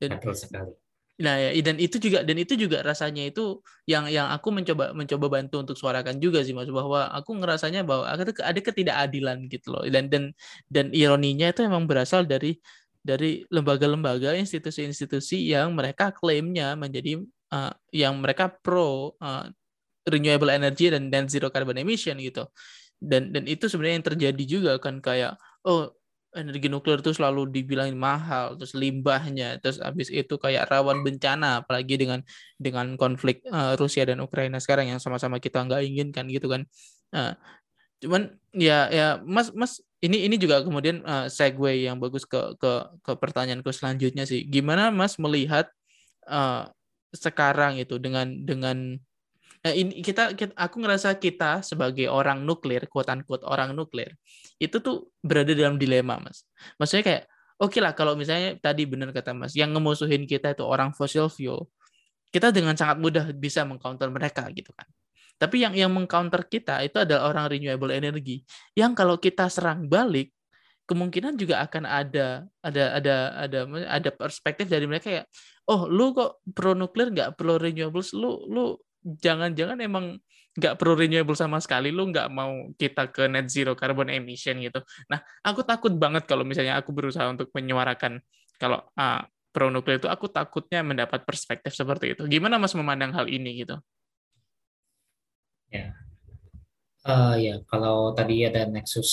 dan 0.02 0.18
Betul 0.18 0.34
sekali 0.34 0.74
Nah, 1.18 1.34
ya, 1.42 1.50
dan 1.66 1.82
itu 1.82 1.98
juga 1.98 2.22
dan 2.22 2.38
itu 2.38 2.54
juga 2.54 2.86
rasanya 2.86 3.26
itu 3.26 3.58
yang 3.90 4.06
yang 4.06 4.30
aku 4.30 4.54
mencoba 4.54 4.94
mencoba 4.94 5.42
bantu 5.42 5.66
untuk 5.66 5.74
suarakan 5.74 6.22
juga 6.22 6.46
sih 6.46 6.54
Mas 6.54 6.70
bahwa 6.70 7.10
aku 7.10 7.42
ngerasanya 7.42 7.82
bahwa 7.82 8.06
ada 8.06 8.62
ketidakadilan 8.62 9.50
gitu 9.50 9.74
loh. 9.74 9.82
Dan 9.90 10.14
dan 10.14 10.38
dan 10.70 10.94
ironinya 10.94 11.50
itu 11.50 11.66
memang 11.66 11.90
berasal 11.90 12.30
dari 12.30 12.62
dari 13.02 13.42
lembaga-lembaga, 13.50 14.38
institusi-institusi 14.38 15.50
yang 15.50 15.74
mereka 15.74 16.14
klaimnya 16.14 16.78
menjadi 16.78 17.18
uh, 17.50 17.74
yang 17.90 18.22
mereka 18.22 18.54
pro 18.54 19.18
uh, 19.18 19.50
renewable 20.06 20.54
energy 20.54 20.94
dan 20.94 21.10
dan 21.10 21.26
zero 21.26 21.50
carbon 21.50 21.82
emission 21.82 22.22
gitu. 22.22 22.46
Dan 22.98 23.30
dan 23.34 23.46
itu 23.46 23.70
sebenarnya 23.70 23.96
yang 24.02 24.08
terjadi 24.10 24.44
juga 24.48 24.72
kan 24.82 25.00
kayak 25.02 25.38
oh 25.66 25.94
energi 26.38 26.70
nuklir 26.70 27.02
itu 27.02 27.12
selalu 27.18 27.50
dibilangin 27.50 27.98
mahal, 27.98 28.54
terus 28.60 28.78
limbahnya, 28.78 29.58
terus 29.58 29.82
habis 29.82 30.14
itu 30.14 30.38
kayak 30.38 30.70
rawan 30.70 31.02
bencana, 31.02 31.66
apalagi 31.66 31.98
dengan 31.98 32.22
dengan 32.62 32.94
konflik 33.00 33.42
uh, 33.50 33.74
Rusia 33.80 34.06
dan 34.06 34.22
Ukraina 34.22 34.62
sekarang 34.62 34.92
yang 34.94 35.02
sama-sama 35.02 35.42
kita 35.42 35.66
nggak 35.66 35.82
inginkan 35.88 36.30
gitu 36.30 36.46
kan. 36.52 36.62
Uh, 37.10 37.34
cuman 37.98 38.38
ya 38.54 38.86
ya 38.94 39.08
Mas 39.26 39.50
Mas 39.58 39.82
ini 39.98 40.30
ini 40.30 40.38
juga 40.38 40.62
kemudian 40.62 41.02
uh, 41.02 41.26
segue 41.26 41.90
yang 41.90 41.98
bagus 41.98 42.28
ke 42.30 42.54
ke 42.62 42.72
ke 43.02 43.12
pertanyaanku 43.18 43.74
selanjutnya 43.74 44.30
sih. 44.30 44.46
Gimana 44.46 44.94
Mas 44.94 45.18
melihat 45.18 45.72
uh, 46.30 46.70
sekarang 47.16 47.82
itu 47.82 47.98
dengan 47.98 48.30
dengan 48.46 49.02
ini 49.66 50.04
kita, 50.06 50.38
kita 50.38 50.54
aku 50.54 50.82
ngerasa 50.84 51.18
kita 51.18 51.66
sebagai 51.66 52.08
orang 52.12 52.44
nuklir, 52.46 52.86
quote 52.92 53.10
unquote 53.10 53.46
orang 53.48 53.74
nuklir, 53.74 54.14
itu 54.62 54.78
tuh 54.78 55.10
berada 55.24 55.54
dalam 55.54 55.80
dilema, 55.82 56.22
Mas. 56.22 56.46
Maksudnya 56.78 57.04
kayak 57.06 57.24
oke 57.58 57.74
okay 57.74 57.80
lah 57.82 57.94
kalau 57.98 58.14
misalnya 58.14 58.58
tadi 58.62 58.86
benar 58.86 59.10
kata 59.10 59.34
Mas, 59.34 59.58
yang 59.58 59.74
ngemusuhin 59.74 60.30
kita 60.30 60.54
itu 60.54 60.64
orang 60.66 60.94
fossil 60.94 61.28
fuel, 61.32 61.66
kita 62.30 62.54
dengan 62.54 62.78
sangat 62.78 62.98
mudah 63.02 63.26
bisa 63.34 63.66
mengcounter 63.66 64.08
mereka 64.14 64.46
gitu 64.54 64.74
kan. 64.76 64.88
Tapi 65.38 65.62
yang 65.62 65.74
yang 65.78 65.94
mengcounter 65.94 66.46
kita 66.50 66.82
itu 66.82 66.98
adalah 66.98 67.30
orang 67.30 67.54
renewable 67.54 67.94
energy, 67.94 68.42
yang 68.74 68.98
kalau 68.98 69.22
kita 69.22 69.50
serang 69.50 69.86
balik 69.86 70.34
kemungkinan 70.88 71.36
juga 71.36 71.62
akan 71.68 71.84
ada 71.84 72.48
ada 72.64 72.84
ada 72.96 73.16
ada 73.44 73.60
ada 73.92 74.10
perspektif 74.16 74.72
dari 74.72 74.88
mereka 74.88 75.12
ya 75.12 75.24
oh 75.68 75.86
lu 75.86 76.16
kok 76.16 76.40
pro 76.56 76.72
nuklir 76.72 77.12
nggak 77.12 77.36
pro 77.36 77.60
renewables 77.60 78.16
lu 78.16 78.48
lu 78.48 78.80
jangan-jangan 79.16 79.80
emang 79.80 80.20
nggak 80.58 80.74
perlu 80.82 80.98
renewable 80.98 81.38
sama 81.38 81.62
sekali, 81.62 81.94
lu 81.94 82.10
nggak 82.10 82.28
mau 82.34 82.74
kita 82.76 83.14
ke 83.14 83.30
net 83.30 83.46
zero 83.48 83.78
carbon 83.78 84.10
emission 84.10 84.58
gitu. 84.58 84.82
Nah, 85.06 85.22
aku 85.46 85.62
takut 85.62 85.94
banget 85.94 86.26
kalau 86.26 86.42
misalnya 86.42 86.82
aku 86.82 86.90
berusaha 86.92 87.30
untuk 87.30 87.54
menyuarakan 87.54 88.18
kalau 88.58 88.82
uh, 88.98 89.22
pro 89.54 89.70
nuklir 89.70 90.02
itu, 90.02 90.10
aku 90.10 90.34
takutnya 90.34 90.82
mendapat 90.82 91.22
perspektif 91.30 91.78
seperti 91.78 92.18
itu. 92.18 92.26
Gimana 92.26 92.58
Mas 92.58 92.74
memandang 92.74 93.14
hal 93.14 93.30
ini 93.30 93.62
gitu? 93.62 93.78
Ya, 95.70 95.94
uh, 97.06 97.38
ya 97.38 97.62
kalau 97.70 98.18
tadi 98.18 98.42
ada 98.50 98.66
nexus 98.66 99.10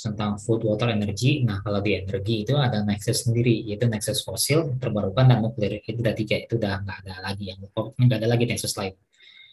tentang 0.00 0.40
food, 0.40 0.64
water, 0.64 0.88
energy. 0.88 1.44
Nah, 1.44 1.60
kalau 1.60 1.84
di 1.84 2.00
energi 2.00 2.48
itu 2.48 2.54
ada 2.56 2.80
nexus 2.86 3.28
sendiri, 3.28 3.66
yaitu 3.66 3.90
nexus 3.90 4.24
fosil, 4.24 4.78
terbarukan, 4.80 5.26
dan 5.26 5.42
nuklir. 5.42 5.82
Itu 5.84 6.00
udah 6.00 6.14
tiga, 6.16 6.36
itu 6.38 6.56
udah 6.56 6.80
nggak 6.80 6.98
ada 7.04 7.14
lagi 7.28 7.44
yang 7.50 7.60
nggak 7.60 8.18
ada 8.24 8.28
lagi 8.30 8.44
nexus 8.48 8.72
lain. 8.78 8.94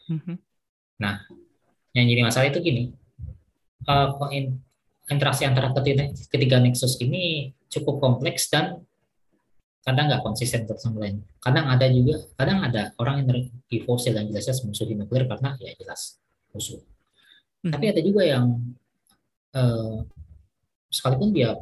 Mm 0.06 0.20
-hmm. 0.22 0.38
Nah, 1.02 1.16
yang 1.96 2.06
jadi 2.08 2.22
masalah 2.24 2.48
itu 2.52 2.60
gini, 2.64 2.84
uh, 3.88 4.16
interaksi 5.12 5.44
antara 5.46 5.72
ketiga, 5.76 6.12
ketiga 6.32 6.58
nexus 6.60 6.98
ini 7.00 7.54
cukup 7.70 8.02
kompleks 8.02 8.50
dan 8.50 8.82
kadang 9.86 10.10
nggak 10.10 10.24
konsisten 10.26 10.66
satu 10.66 10.82
sama 10.82 11.06
lain. 11.06 11.22
Kadang 11.38 11.70
ada 11.70 11.86
juga, 11.92 12.26
kadang 12.34 12.66
ada 12.66 12.92
orang 12.98 13.22
yang 13.22 13.28
energi 13.30 13.78
fosil 13.86 14.18
yang 14.18 14.28
jelasnya 14.34 14.66
musuh 14.66 14.86
di 14.90 14.96
nuklir 14.98 15.30
karena 15.30 15.54
ya 15.62 15.72
jelas 15.78 16.18
musuh. 16.50 16.82
Hmm. 17.62 17.70
Tapi 17.70 17.86
ada 17.94 18.02
juga 18.02 18.26
yang 18.26 18.46
uh, 19.54 20.02
sekalipun 20.90 21.30
dia 21.38 21.54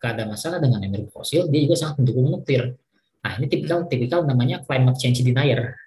gak 0.00 0.18
ada 0.18 0.24
masalah 0.26 0.58
dengan 0.58 0.82
energi 0.82 1.12
fosil, 1.14 1.46
dia 1.46 1.60
juga 1.62 1.76
sangat 1.78 2.02
mendukung 2.02 2.26
nuklir. 2.26 2.74
Nah 3.22 3.32
ini 3.38 3.46
tipikal 3.46 3.86
tipikal 3.86 4.26
namanya 4.26 4.66
climate 4.66 4.98
change 4.98 5.22
denier. 5.22 5.78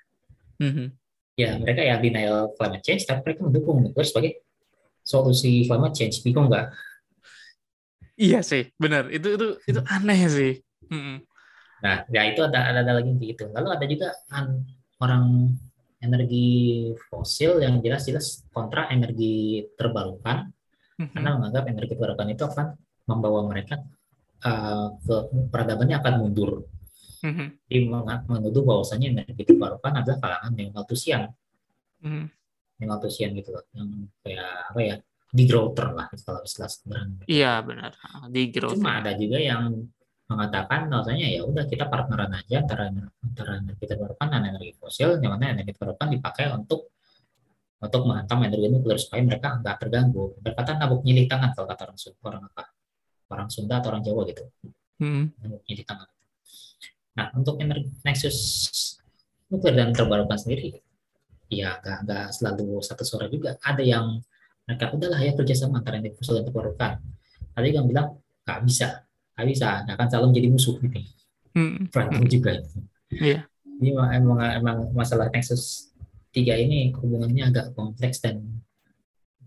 Hmm 0.62 0.94
ya 1.34 1.58
mereka 1.58 1.82
ya 1.82 1.98
denial 1.98 2.54
climate 2.54 2.84
change 2.86 3.04
tapi 3.10 3.26
mereka 3.26 3.42
mendukung 3.46 3.78
nuklir 3.82 4.06
sebagai 4.06 4.32
solusi 5.04 5.68
climate 5.68 5.96
change. 5.96 6.22
Bingung 6.22 6.48
nggak? 6.50 6.72
Iya 8.18 8.40
sih 8.46 8.70
benar. 8.78 9.10
Itu 9.10 9.36
itu 9.36 9.48
itu 9.66 9.82
aneh 9.90 10.22
sih. 10.30 10.54
Hmm. 10.92 11.24
nah 11.84 12.08
ya 12.08 12.24
itu 12.32 12.40
ada 12.40 12.72
ada, 12.72 12.80
ada 12.80 12.94
lagi 13.04 13.12
gitu. 13.20 13.52
Lalu 13.52 13.68
ada 13.76 13.86
juga 13.88 14.08
an, 14.32 14.64
orang 15.04 15.52
energi 16.00 16.48
fosil 17.12 17.60
yang 17.60 17.84
jelas-jelas 17.84 18.48
kontra 18.56 18.88
energi 18.92 19.68
terbarukan. 19.76 20.52
Hmm. 20.94 21.10
karena 21.10 21.30
menganggap 21.42 21.64
energi 21.74 21.98
terbarukan 21.98 22.28
itu 22.30 22.44
akan 22.46 22.68
membawa 23.10 23.42
mereka 23.50 23.82
uh, 24.46 24.94
ke 25.02 25.16
peradabannya 25.50 25.98
akan 25.98 26.14
mundur 26.22 26.70
Mm-hmm. 27.24 27.48
Jadi 27.72 27.80
menuduh 28.28 28.64
bahwasannya 28.68 29.08
energi 29.16 29.44
terbarukan 29.48 29.94
adalah 30.04 30.18
kalangan 30.20 30.52
yang 30.60 30.72
Malthusian. 30.76 31.22
Mm-hmm. 32.04 32.26
Yang 32.84 32.88
Malthusian 32.92 33.30
gitu 33.40 33.50
loh. 33.56 33.64
Yang 33.72 33.88
kayak 34.20 34.52
apa 34.70 34.80
ya, 34.84 34.96
degrowther 35.32 35.88
lah 35.96 36.08
kalau 36.12 36.42
istilah 36.44 36.70
sederhana. 36.70 37.24
Iya 37.26 37.64
benar, 37.64 37.92
degrowther. 38.28 38.76
Cuma 38.76 39.00
ada 39.00 39.16
juga 39.16 39.40
yang 39.40 39.88
mengatakan 40.24 40.88
bahwasanya 40.88 41.28
ya 41.30 41.42
udah 41.44 41.66
kita 41.68 41.88
partneran 41.88 42.32
aja 42.32 42.64
antara 42.64 42.92
antara 43.22 43.52
energi 43.60 43.86
terbarukan 43.88 44.28
dan 44.28 44.42
energi 44.52 44.72
fosil, 44.76 45.20
yang 45.24 45.32
mana 45.36 45.56
energi 45.56 45.72
terbarukan 45.74 46.08
dipakai 46.12 46.52
untuk 46.52 46.92
untuk 47.84 48.02
menghantam 48.08 48.40
energi 48.48 48.68
nuklir 48.72 49.00
supaya 49.00 49.22
mereka 49.24 49.60
nggak 49.60 49.76
terganggu. 49.80 50.36
Berkata 50.40 50.76
nabuk 50.80 51.04
nyilih 51.04 51.28
tangan 51.28 51.52
kalau 51.56 51.68
kata 51.68 51.82
orang 51.88 51.98
orang 52.24 52.44
apa 52.52 52.64
orang 53.34 53.48
Sunda 53.52 53.80
atau 53.80 53.90
orang 53.92 54.04
Jawa 54.04 54.22
gitu. 54.28 54.44
Hmm. 55.00 55.32
Nabuk 55.40 55.62
nyilih 55.68 55.86
tangan. 55.88 56.08
Nah, 57.14 57.30
untuk 57.38 57.62
energi 57.62 57.94
nexus 58.02 58.38
nuklir 59.54 59.78
dan 59.78 59.94
terbarukan 59.94 60.34
sendiri, 60.34 60.82
ya 61.50 61.78
nggak 61.78 62.10
nggak 62.10 62.26
selalu 62.34 62.82
satu 62.82 63.06
suara 63.06 63.30
juga. 63.30 63.54
Ada 63.62 63.86
yang 63.86 64.18
mereka 64.66 64.96
udahlah 64.96 65.22
ya 65.22 65.32
kerjasama 65.38 65.84
antara 65.84 66.02
energi 66.02 66.18
fosil 66.18 66.42
dan 66.42 66.46
terbarukan. 66.50 66.92
Ada 67.54 67.68
yang 67.70 67.86
bilang 67.86 68.18
nggak 68.48 68.60
bisa, 68.66 69.06
nggak 69.38 69.48
bisa, 69.48 69.70
nggak 69.86 69.96
akan 69.96 70.08
selalu 70.10 70.28
menjadi 70.34 70.48
musuh 70.50 70.76
gitu. 70.82 71.00
Hmm. 71.54 71.86
Berantem 71.94 72.26
juga. 72.26 72.52
Iya. 73.14 73.46
Ini 73.78 73.90
emang, 73.94 74.40
emang 74.42 74.78
masalah 74.96 75.30
nexus 75.30 75.94
tiga 76.34 76.58
ini 76.58 76.90
hubungannya 76.98 77.54
agak 77.54 77.78
kompleks 77.78 78.18
dan 78.26 78.42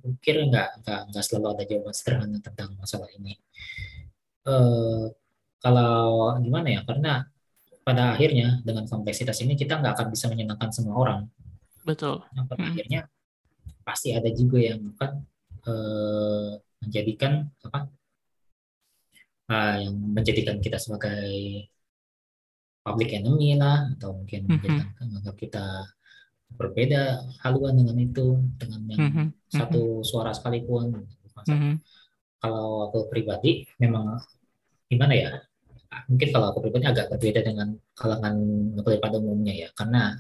pikir 0.06 0.38
nggak 0.46 0.86
nggak 0.86 1.00
nggak 1.10 1.24
selalu 1.26 1.46
ada 1.58 1.64
jawaban 1.66 1.94
sederhana 1.94 2.38
tentang 2.38 2.70
masalah 2.78 3.10
ini. 3.18 3.34
Uh, 4.46 5.10
kalau 5.58 6.38
gimana 6.38 6.78
ya? 6.78 6.80
Karena 6.86 7.26
pada 7.86 8.18
akhirnya 8.18 8.58
dengan 8.66 8.82
kompleksitas 8.90 9.38
ini 9.46 9.54
kita 9.54 9.78
nggak 9.78 9.94
akan 9.94 10.08
bisa 10.10 10.26
menyenangkan 10.26 10.74
semua 10.74 10.98
orang. 10.98 11.20
Betul. 11.86 12.18
Nah, 12.34 12.42
pada 12.50 12.66
hmm. 12.66 12.70
akhirnya 12.74 13.00
pasti 13.86 14.10
ada 14.10 14.26
juga 14.34 14.58
yang 14.58 14.90
akan 14.98 15.22
uh, 15.70 16.58
menjadikan 16.82 17.46
apa 17.62 17.86
uh, 19.54 19.76
yang 19.86 19.94
menjadikan 19.94 20.58
kita 20.58 20.82
sebagai 20.82 21.30
public 22.82 23.14
enemy 23.14 23.54
lah 23.54 23.86
atau 23.94 24.18
mungkin 24.18 24.50
hmm. 24.50 24.50
menjadikan 24.58 24.90
menganggap 25.06 25.36
kita 25.38 25.66
berbeda 26.58 27.22
haluan 27.46 27.78
dengan 27.78 27.98
itu 28.02 28.38
dengan 28.58 28.80
yang 28.86 28.98
mm 29.02 29.10
-hmm. 29.14 29.26
satu 29.50 30.02
suara 30.02 30.34
sekalipun. 30.34 31.06
Mm 31.46 31.58
-hmm. 31.58 31.74
Kalau 32.42 32.90
aku 32.90 33.10
pribadi 33.10 33.66
memang 33.78 34.18
gimana 34.86 35.14
ya 35.14 35.30
mungkin 36.08 36.28
kalau 36.28 36.46
aku 36.52 36.58
pribadi 36.68 36.84
agak 36.84 37.06
berbeda 37.12 37.40
dengan 37.40 37.72
kalangan 37.96 38.34
nuklir 38.76 39.00
pada 39.00 39.16
umumnya 39.16 39.54
ya. 39.56 39.68
Karena 39.72 40.12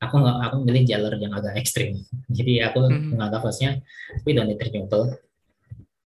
aku 0.00 0.14
nggak 0.16 0.36
aku 0.48 0.54
memilih 0.64 0.82
jalur 0.88 1.12
yang 1.20 1.32
agak 1.36 1.54
ekstrim. 1.60 2.00
Jadi 2.36 2.64
aku 2.64 2.88
hmm. 2.88 3.16
menganggap 3.16 3.44
harusnya 3.44 3.80
we 4.24 4.32
don't 4.32 4.48
need 4.48 4.60
renewable 4.60 5.12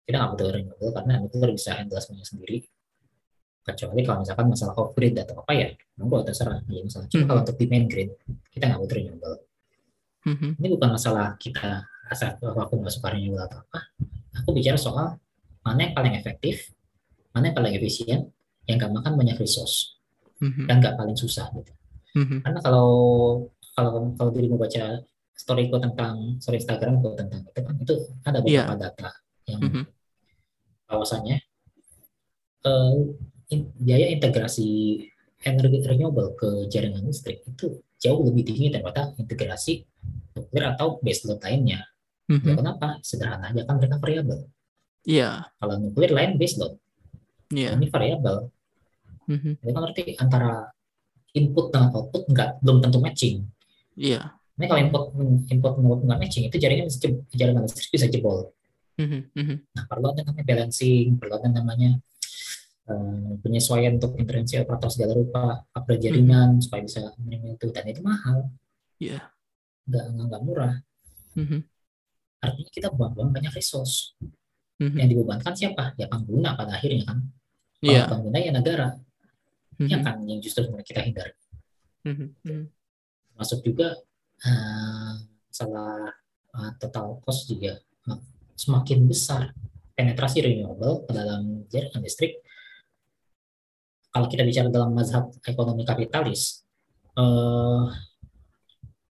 kita 0.04 0.20
nggak 0.20 0.32
butuh 0.36 0.48
renewable 0.52 0.92
karena 0.92 1.14
nuklir 1.24 1.52
bisa 1.56 1.76
handle 1.76 2.00
semuanya 2.00 2.28
sendiri. 2.28 2.58
Kecuali 3.64 4.04
kalau 4.04 4.28
misalkan 4.28 4.52
masalah 4.52 4.76
off 4.76 4.92
grid 4.92 5.16
atau 5.16 5.40
apa 5.40 5.52
ya 5.56 5.68
monggo 5.96 6.28
terserah. 6.28 6.60
Ya 6.68 6.84
misalnya. 6.84 7.08
Cuma 7.08 7.24
hmm. 7.24 7.30
kalau 7.32 7.40
untuk 7.48 7.56
di 7.56 7.66
main 7.72 7.86
grid 7.88 8.10
kita 8.52 8.68
nggak 8.68 8.82
butuh 8.84 8.98
renewable 9.00 9.38
hmm. 10.24 10.60
ini 10.60 10.68
bukan 10.72 10.90
masalah 10.96 11.36
kita 11.36 11.88
asal 12.08 12.36
aku 12.40 12.74
nggak 12.80 12.94
suka 12.94 13.08
renewable 13.12 13.44
atau 13.44 13.60
apa. 13.64 13.80
Aku 14.44 14.50
bicara 14.56 14.80
soal 14.80 15.20
mana 15.64 15.80
yang 15.88 15.96
paling 15.96 16.14
efektif 16.18 16.74
mana 17.34 17.50
yang 17.50 17.58
paling 17.58 17.74
efisien 17.78 18.20
yang 18.68 18.80
gak 18.80 18.94
makan 18.96 19.14
banyak 19.20 19.38
resource 19.40 20.00
mm-hmm. 20.40 20.66
dan 20.68 20.80
gak 20.80 20.96
paling 20.96 21.18
susah 21.18 21.50
gitu. 21.56 21.74
Mm-hmm. 22.14 22.40
Karena 22.46 22.60
kalau 22.62 22.90
kalau 23.74 24.14
kalau 24.16 24.32
dirimu 24.32 24.56
baca 24.56 25.02
storyku 25.34 25.82
tentang 25.82 26.38
story 26.40 26.62
Instagramku 26.62 27.18
tentang 27.18 27.42
itu 27.44 27.60
kan 27.60 27.76
itu 27.82 27.96
ada 28.24 28.40
beberapa 28.40 28.74
yeah. 28.78 28.80
data 28.80 29.10
yang 29.50 29.60
mm-hmm. 29.60 29.84
kawasannya 30.88 31.38
uh, 32.64 32.96
in, 33.52 33.60
biaya 33.82 34.08
integrasi 34.14 35.02
energi 35.44 35.84
renewable 35.84 36.32
ke 36.40 36.72
jaringan 36.72 37.04
listrik 37.04 37.44
itu 37.44 37.84
jauh 38.00 38.24
lebih 38.24 38.48
tinggi 38.48 38.72
daripada 38.72 39.12
integrasi 39.20 39.84
nuklir 40.36 40.64
atau 40.76 41.00
baseload 41.04 41.40
lainnya. 41.44 41.84
Mm-hmm. 42.32 42.48
Ya, 42.48 42.54
kenapa? 42.56 42.88
Sederhana 43.04 43.52
aja 43.52 43.68
kan 43.68 43.76
mereka 43.80 44.00
variabel. 44.00 44.48
Iya. 45.04 45.20
Yeah. 45.20 45.36
Kalau 45.60 45.76
nuklir 45.80 46.12
lain 46.16 46.40
baseload. 46.40 46.80
Yeah. 47.52 47.76
Ini 47.76 47.88
variabel. 47.90 48.38
Mm-hmm. 49.28 49.54
Jadi 49.64 49.72
kan 49.72 49.82
berarti 49.82 50.04
antara 50.20 50.52
input 51.34 51.66
dengan 51.74 51.90
output 51.96 52.24
nggak 52.30 52.50
belum 52.62 52.78
tentu 52.84 53.00
matching. 53.02 53.36
Iya. 53.98 54.36
Yeah. 54.36 54.58
Ini 54.60 54.66
kalau 54.70 54.80
input 54.86 55.04
input 55.50 55.74
nggak 55.82 56.20
matching 56.20 56.44
itu 56.46 56.58
jaringan 56.62 56.86
bisa 56.88 57.10
jaringan 57.34 57.64
listrik 57.66 57.90
bisa 57.90 58.06
jebol. 58.08 58.54
Mm-hmm. 59.02 59.74
Nah 59.74 59.84
perlu 59.90 60.14
ada 60.14 60.22
namanya 60.22 60.46
balancing, 60.46 61.18
perlu 61.18 61.34
ada 61.42 61.50
namanya 61.50 61.98
uh, 62.86 63.34
penyesuaian 63.42 63.98
untuk 63.98 64.14
intervensi 64.22 64.62
operator 64.62 64.94
segala 64.94 65.18
rupa, 65.18 65.66
upgrade 65.74 66.06
jaringan 66.06 66.58
mm-hmm. 66.58 66.64
supaya 66.64 66.82
bisa 66.86 67.00
menerima 67.18 67.48
itu 67.58 67.68
dan 67.74 67.86
itu 67.90 68.02
mahal. 68.06 68.38
Iya. 69.02 69.18
Yeah. 69.18 69.24
Nggak 69.90 70.06
nggak 70.30 70.42
murah. 70.46 70.76
Mm-hmm. 71.34 71.62
Artinya 72.44 72.72
kita 72.76 72.88
buang-buang 72.94 73.32
banyak 73.34 73.54
resource. 73.56 74.14
Mm-hmm. 74.82 74.98
Yang 75.00 75.10
dibebankan 75.14 75.54
siapa? 75.54 75.84
Ya 76.00 76.06
pengguna 76.10 76.58
pada 76.58 76.78
akhirnya 76.78 77.04
kan. 77.06 77.20
Kalau 77.84 77.94
yeah. 77.94 78.08
pengguna 78.10 78.38
ya 78.40 78.52
negara 78.56 78.88
mm-hmm. 78.96 79.88
yang 79.92 80.02
kan 80.02 80.16
yang 80.26 80.40
justru 80.42 80.66
kita 80.82 81.02
hindari. 81.06 81.36
Mm-hmm. 82.04 82.62
Masuk 83.38 83.62
juga 83.62 83.98
uh, 84.44 85.14
masalah 85.50 86.14
uh, 86.58 86.72
total 86.82 87.22
cost 87.22 87.50
juga 87.50 87.80
semakin 88.54 89.10
besar 89.10 89.52
penetrasi 89.94 90.42
renewable 90.42 91.06
ke 91.06 91.12
dalam 91.14 91.66
jaringan 91.70 92.02
listrik. 92.02 92.42
Kalau 94.14 94.30
kita 94.30 94.46
bicara 94.46 94.70
dalam 94.70 94.94
mazhab 94.94 95.34
ekonomi 95.42 95.86
kapitalis, 95.90 96.62
uh, 97.18 97.90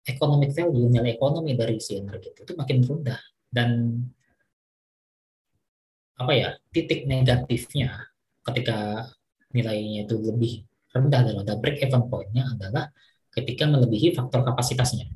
economic 0.09 0.57
value, 0.57 0.89
nilai 0.89 1.21
ekonomi 1.21 1.53
dari 1.53 1.77
si 1.77 2.01
energi 2.01 2.33
itu 2.33 2.53
makin 2.57 2.81
rendah 2.81 3.21
dan 3.53 4.01
apa 6.17 6.33
ya 6.33 6.49
titik 6.73 7.05
negatifnya 7.05 8.09
ketika 8.41 9.05
nilainya 9.53 10.09
itu 10.09 10.17
lebih 10.17 10.65
rendah 10.93 11.21
daripada 11.29 11.53
break 11.61 11.85
even 11.85 12.09
point-nya 12.09 12.49
adalah 12.57 12.89
ketika 13.37 13.69
melebihi 13.69 14.17
faktor 14.17 14.41
kapasitasnya. 14.41 15.13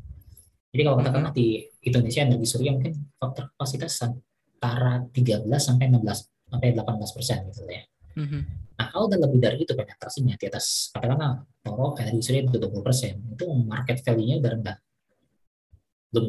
Jadi 0.71 0.83
kalau 0.87 0.97
katakanlah 1.01 1.33
di 1.33 1.65
Indonesia 1.83 2.21
energi 2.23 2.47
surya 2.47 2.77
mungkin 2.77 2.95
faktor 3.17 3.51
kapasitas 3.57 3.97
antara 4.05 5.03
13 5.09 5.49
sampai 5.57 5.89
16 5.89 6.53
sampai 6.53 6.69
18 6.77 7.17
persen 7.17 7.39
gitu 7.49 7.65
ya. 7.65 7.83
Mm-hmm. 8.21 8.43
Nah 8.77 8.87
kalau 8.93 9.09
udah 9.09 9.19
lebih 9.25 9.39
dari 9.41 9.59
itu 9.65 9.73
penetrasinya 9.73 10.37
di 10.37 10.45
atas 10.47 10.93
katakanlah 10.93 11.43
toro 11.65 11.97
energi 11.97 12.23
surya 12.23 12.41
itu 12.45 12.61
20 12.61 12.87
persen 12.87 13.15
itu 13.35 13.45
market 13.65 13.99
value-nya 14.05 14.37
udah 14.39 14.51
rendah. 14.53 14.77
Belum 16.13 16.27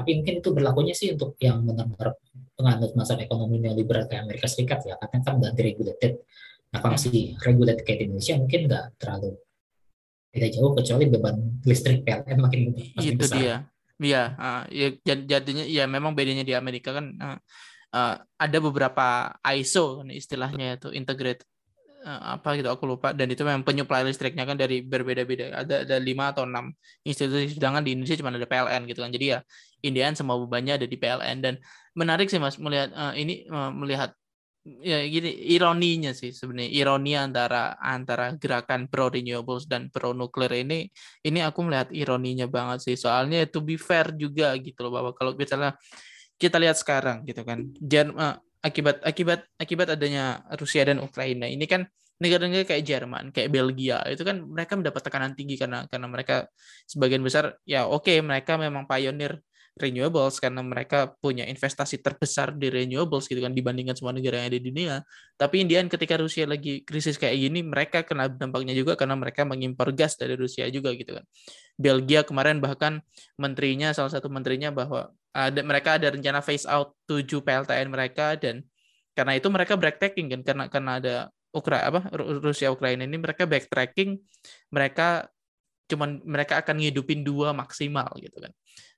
Tapi 0.00 0.10
mungkin 0.16 0.34
itu 0.40 0.50
berlakunya 0.50 0.94
sih 0.96 1.12
untuk 1.12 1.36
yang 1.36 1.60
benar-benar 1.60 2.16
penganut 2.56 2.92
masa 2.96 3.20
ekonomi 3.20 3.60
neoliberal 3.60 4.08
kayak 4.08 4.24
Amerika 4.24 4.48
Serikat 4.48 4.80
ya, 4.88 4.96
karena 4.96 5.20
kan 5.20 5.32
udah 5.36 5.52
deregulated. 5.52 6.24
Nah 6.72 6.78
kalau 6.80 6.96
masih 6.96 7.36
regulated 7.44 7.84
kayak 7.84 7.98
di 8.00 8.04
Indonesia 8.08 8.34
mungkin 8.40 8.60
nggak 8.70 8.84
terlalu 8.96 9.36
tidak 10.30 10.50
jauh 10.54 10.72
kecuali 10.78 11.04
beban 11.10 11.36
listrik 11.66 12.06
PLN 12.06 12.38
makin, 12.38 12.60
makin 12.94 13.12
itu 13.12 13.18
besar. 13.18 13.36
dia 13.36 13.56
Iya, 14.00 14.32
uh, 14.40 14.62
ya 14.72 14.88
jadinya 15.04 15.60
ya 15.68 15.84
memang 15.84 16.16
bedanya 16.16 16.40
di 16.40 16.56
Amerika 16.56 16.96
kan 16.96 17.12
uh, 17.20 17.36
uh, 17.92 18.14
ada 18.40 18.58
beberapa 18.64 19.36
ISO 19.44 20.00
istilahnya 20.08 20.80
itu 20.80 20.88
integrate 20.96 21.44
uh, 21.44 21.49
apa 22.04 22.56
gitu 22.56 22.68
aku 22.72 22.84
lupa. 22.88 23.12
Dan 23.12 23.28
itu 23.32 23.44
memang 23.44 23.62
penyuplai 23.62 24.02
listriknya 24.04 24.48
kan 24.48 24.56
dari 24.56 24.80
berbeda-beda. 24.80 25.52
Ada 25.64 25.84
ada 25.84 25.96
lima 26.00 26.32
atau 26.32 26.48
enam 26.48 26.72
institusi. 27.04 27.56
Sedangkan 27.56 27.84
di 27.84 27.96
Indonesia 27.96 28.16
cuma 28.20 28.32
ada 28.32 28.48
PLN 28.48 28.88
gitu 28.88 29.00
kan. 29.04 29.10
Jadi 29.12 29.26
ya 29.36 29.38
Indian 29.84 30.12
semua 30.16 30.36
bebannya 30.40 30.80
ada 30.80 30.86
di 30.88 30.96
PLN 30.96 31.36
dan 31.40 31.54
menarik 31.96 32.28
sih 32.28 32.40
mas 32.40 32.56
melihat 32.56 32.92
uh, 32.92 33.12
ini 33.16 33.48
uh, 33.48 33.72
melihat 33.72 34.12
ya 34.84 35.00
gini 35.08 35.32
ironinya 35.52 36.12
sih 36.12 36.32
sebenarnya. 36.32 36.70
Ironi 36.72 37.12
antara 37.16 37.76
antara 37.80 38.32
gerakan 38.36 38.88
pro 38.88 39.08
renewables 39.08 39.64
dan 39.68 39.88
pro 39.88 40.12
nuklir 40.12 40.52
ini 40.52 40.88
ini 41.24 41.38
aku 41.40 41.64
melihat 41.64 41.88
ironinya 41.92 42.48
banget 42.48 42.84
sih. 42.84 42.96
Soalnya 42.96 43.44
to 43.48 43.60
be 43.64 43.80
fair 43.80 44.12
juga 44.16 44.52
gitu 44.60 44.88
loh 44.88 44.92
bahwa 45.00 45.10
kalau 45.16 45.32
misalnya 45.36 45.76
kita 46.40 46.56
lihat 46.56 46.80
sekarang 46.80 47.20
gitu 47.28 47.44
kan 47.44 47.68
Jerman 47.76 48.40
akibat 48.60 49.00
akibat 49.04 49.40
akibat 49.56 49.88
adanya 49.96 50.44
Rusia 50.56 50.84
dan 50.84 51.00
Ukraina 51.00 51.48
ini 51.48 51.64
kan 51.64 51.88
negara-negara 52.20 52.68
kayak 52.68 52.84
Jerman, 52.84 53.24
kayak 53.32 53.48
Belgia 53.48 54.04
itu 54.04 54.20
kan 54.28 54.44
mereka 54.44 54.76
mendapat 54.76 55.00
tekanan 55.08 55.32
tinggi 55.32 55.56
karena 55.56 55.88
karena 55.88 56.04
mereka 56.04 56.52
sebagian 56.84 57.24
besar 57.24 57.56
ya 57.64 57.88
oke 57.88 58.04
okay, 58.04 58.20
mereka 58.20 58.60
memang 58.60 58.84
pionir 58.84 59.40
renewables 59.80 60.36
karena 60.36 60.60
mereka 60.60 61.14
punya 61.22 61.48
investasi 61.48 62.04
terbesar 62.04 62.52
di 62.52 62.68
renewables 62.68 63.24
gitu 63.24 63.40
kan 63.40 63.56
dibandingkan 63.56 63.96
semua 63.96 64.12
negara 64.12 64.42
yang 64.42 64.52
ada 64.52 64.58
di 64.60 64.66
dunia. 64.68 64.94
Tapi 65.40 65.64
Indian 65.64 65.88
ketika 65.88 66.20
Rusia 66.20 66.44
lagi 66.44 66.84
krisis 66.84 67.16
kayak 67.16 67.38
gini, 67.38 67.64
mereka 67.64 68.04
kena 68.04 68.28
dampaknya 68.28 68.76
juga 68.76 68.98
karena 69.00 69.16
mereka 69.16 69.48
mengimpor 69.48 69.96
gas 69.96 70.20
dari 70.20 70.36
Rusia 70.36 70.68
juga 70.68 70.92
gitu 70.92 71.16
kan. 71.16 71.24
Belgia 71.80 72.26
kemarin 72.26 72.60
bahkan 72.60 73.00
menterinya 73.40 73.96
salah 73.96 74.12
satu 74.12 74.28
menterinya 74.28 74.68
bahwa 74.74 75.14
ada 75.30 75.60
mereka 75.62 75.96
ada 75.96 76.10
rencana 76.10 76.42
phase 76.42 76.66
out 76.66 76.94
7 77.06 77.26
PLTN 77.42 77.88
mereka 77.90 78.34
dan 78.34 78.66
karena 79.14 79.38
itu 79.38 79.48
mereka 79.50 79.74
breathtaking 79.78 80.26
kan 80.32 80.40
karena 80.42 80.64
karena 80.66 80.92
ada 80.98 81.14
Ukraina 81.50 81.82
apa 81.90 82.00
Rusia 82.42 82.70
Ukraina 82.70 83.02
ini 83.02 83.18
mereka 83.18 83.46
backtracking 83.46 84.18
mereka 84.70 85.26
cuman 85.90 86.22
mereka 86.22 86.62
akan 86.62 86.78
ngidupin 86.78 87.26
dua 87.26 87.50
maksimal 87.50 88.06
gitu 88.22 88.38
kan. 88.38 88.54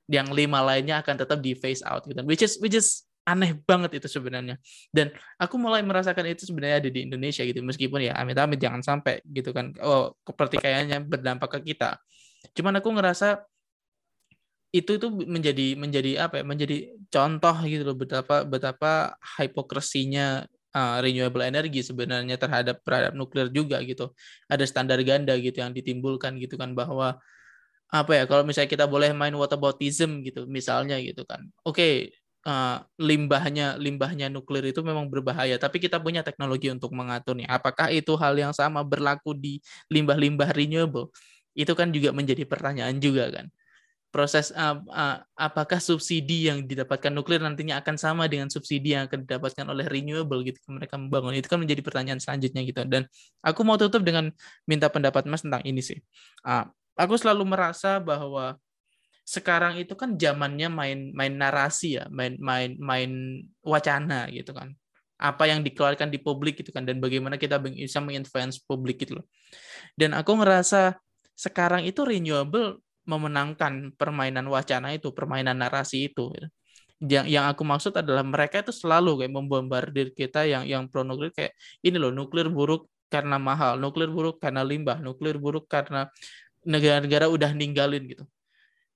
Yang 0.09 0.29
lima 0.37 0.61
lainnya 0.61 1.01
akan 1.01 1.15
tetap 1.17 1.41
di 1.41 1.57
phase 1.57 1.81
out 1.85 2.05
gitu 2.05 2.21
which 2.29 2.45
is 2.45 2.61
which 2.61 2.77
is 2.77 3.09
aneh 3.25 3.57
banget 3.65 4.03
itu 4.03 4.09
sebenarnya. 4.11 4.61
Dan 4.93 5.15
aku 5.41 5.57
mulai 5.57 5.81
merasakan 5.81 6.29
itu 6.29 6.45
sebenarnya 6.45 6.85
ada 6.85 6.91
di 6.93 7.01
Indonesia 7.07 7.43
gitu 7.47 7.65
meskipun 7.65 8.05
ya 8.05 8.13
amit-amit 8.21 8.61
jangan 8.61 8.85
sampai 8.85 9.25
gitu 9.25 9.57
kan. 9.57 9.73
Oh 9.81 10.13
pertikaiannya 10.27 11.09
berdampak 11.09 11.61
ke 11.61 11.73
kita. 11.73 11.97
Cuman 12.53 12.83
aku 12.83 12.93
ngerasa 12.93 13.41
itu 14.73 14.97
itu 14.97 15.09
menjadi 15.13 15.77
menjadi 15.77 16.11
apa 16.25 16.41
ya 16.41 16.45
menjadi 16.49 16.77
contoh 17.13 17.57
gitu 17.69 17.85
loh 17.85 17.97
betapa 17.97 18.41
betapa 18.49 19.21
hipokresinya 19.37 20.49
uh, 20.73 20.97
renewable 21.05 21.45
energy 21.45 21.85
sebenarnya 21.85 22.41
terhadap 22.41 22.81
terhadap 22.81 23.13
nuklir 23.13 23.53
juga 23.53 23.85
gitu. 23.85 24.11
Ada 24.49 24.65
standar 24.65 24.97
ganda 25.05 25.37
gitu 25.37 25.61
yang 25.61 25.77
ditimbulkan 25.77 26.41
gitu 26.41 26.57
kan 26.57 26.73
bahwa 26.73 27.21
apa 27.93 28.13
ya 28.17 28.25
kalau 28.25 28.49
misalnya 28.49 28.73
kita 28.73 28.89
boleh 28.89 29.13
main 29.13 29.37
whataboutism 29.37 30.25
gitu 30.25 30.49
misalnya 30.49 30.97
gitu 31.05 31.29
kan. 31.29 31.45
Oke 31.69 31.77
okay, 31.77 31.95
uh, 32.49 32.81
limbahnya 32.97 33.77
limbahnya 33.77 34.33
nuklir 34.33 34.65
itu 34.73 34.81
memang 34.81 35.13
berbahaya 35.13 35.61
tapi 35.61 35.85
kita 35.85 36.01
punya 36.01 36.25
teknologi 36.25 36.73
untuk 36.73 36.97
mengaturnya 36.97 37.45
apakah 37.53 37.93
itu 37.93 38.17
hal 38.17 38.33
yang 38.41 38.57
sama 38.57 38.81
berlaku 38.81 39.37
di 39.37 39.61
limbah-limbah 39.93 40.57
renewable? 40.57 41.13
Itu 41.53 41.77
kan 41.77 41.93
juga 41.93 42.17
menjadi 42.17 42.49
pertanyaan 42.49 42.97
juga 42.97 43.29
kan 43.29 43.53
proses 44.13 44.53
uh, 44.53 44.77
uh, 44.93 45.25
apakah 45.35 45.81
subsidi 45.81 46.53
yang 46.53 46.69
didapatkan 46.69 47.09
nuklir 47.09 47.41
nantinya 47.41 47.81
akan 47.81 47.97
sama 47.97 48.29
dengan 48.29 48.53
subsidi 48.53 48.93
yang 48.93 49.09
akan 49.09 49.25
didapatkan 49.25 49.65
oleh 49.65 49.89
renewable 49.89 50.45
gitu 50.45 50.61
mereka 50.69 51.01
membangun 51.01 51.33
itu 51.33 51.49
kan 51.49 51.57
menjadi 51.57 51.81
pertanyaan 51.81 52.21
selanjutnya 52.21 52.61
gitu 52.69 52.85
dan 52.85 53.09
aku 53.41 53.65
mau 53.65 53.81
tutup 53.81 54.05
dengan 54.05 54.29
minta 54.69 54.93
pendapat 54.93 55.25
mas 55.25 55.41
tentang 55.41 55.65
ini 55.65 55.81
sih 55.81 55.97
uh, 56.45 56.69
aku 56.95 57.17
selalu 57.17 57.49
merasa 57.49 57.97
bahwa 57.99 58.61
sekarang 59.23 59.79
itu 59.79 59.95
kan 59.95 60.19
zamannya 60.19 60.69
main 60.69 60.99
main 61.15 61.35
narasi 61.39 62.03
ya, 62.03 62.11
main 62.11 62.35
main 62.43 62.75
main 62.79 63.11
wacana 63.63 64.27
gitu 64.35 64.51
kan. 64.51 64.75
Apa 65.23 65.47
yang 65.47 65.63
dikeluarkan 65.63 66.11
di 66.11 66.19
publik 66.19 66.59
gitu 66.59 66.75
kan 66.75 66.83
dan 66.83 66.99
bagaimana 66.99 67.39
kita 67.39 67.63
bisa 67.63 68.03
menginfluence 68.03 68.59
publik 68.59 69.07
gitu 69.07 69.23
loh. 69.23 69.27
Dan 69.95 70.19
aku 70.19 70.35
ngerasa 70.35 70.99
sekarang 71.39 71.87
itu 71.87 72.03
renewable 72.03 72.83
memenangkan 73.05 73.95
permainan 73.99 74.47
wacana 74.47 74.95
itu, 74.95 75.11
permainan 75.11 75.59
narasi 75.59 76.11
itu. 76.11 76.31
Gitu. 76.33 76.49
Yang 77.03 77.27
yang 77.35 77.45
aku 77.51 77.63
maksud 77.67 77.93
adalah 77.99 78.23
mereka 78.23 78.63
itu 78.63 78.71
selalu 78.71 79.27
kayak 79.27 79.33
membombardir 79.35 80.15
kita 80.15 80.47
yang 80.47 80.63
yang 80.63 80.83
pro 80.87 81.03
nuklir 81.03 81.35
kayak 81.35 81.59
ini 81.83 81.99
loh 81.99 82.15
nuklir 82.15 82.47
buruk 82.47 82.87
karena 83.11 83.37
mahal, 83.37 83.77
nuklir 83.77 84.09
buruk 84.09 84.39
karena 84.39 84.63
limbah, 84.63 85.03
nuklir 85.03 85.37
buruk 85.37 85.67
karena 85.67 86.07
negara-negara 86.63 87.27
udah 87.27 87.51
ninggalin 87.53 88.07
gitu. 88.07 88.25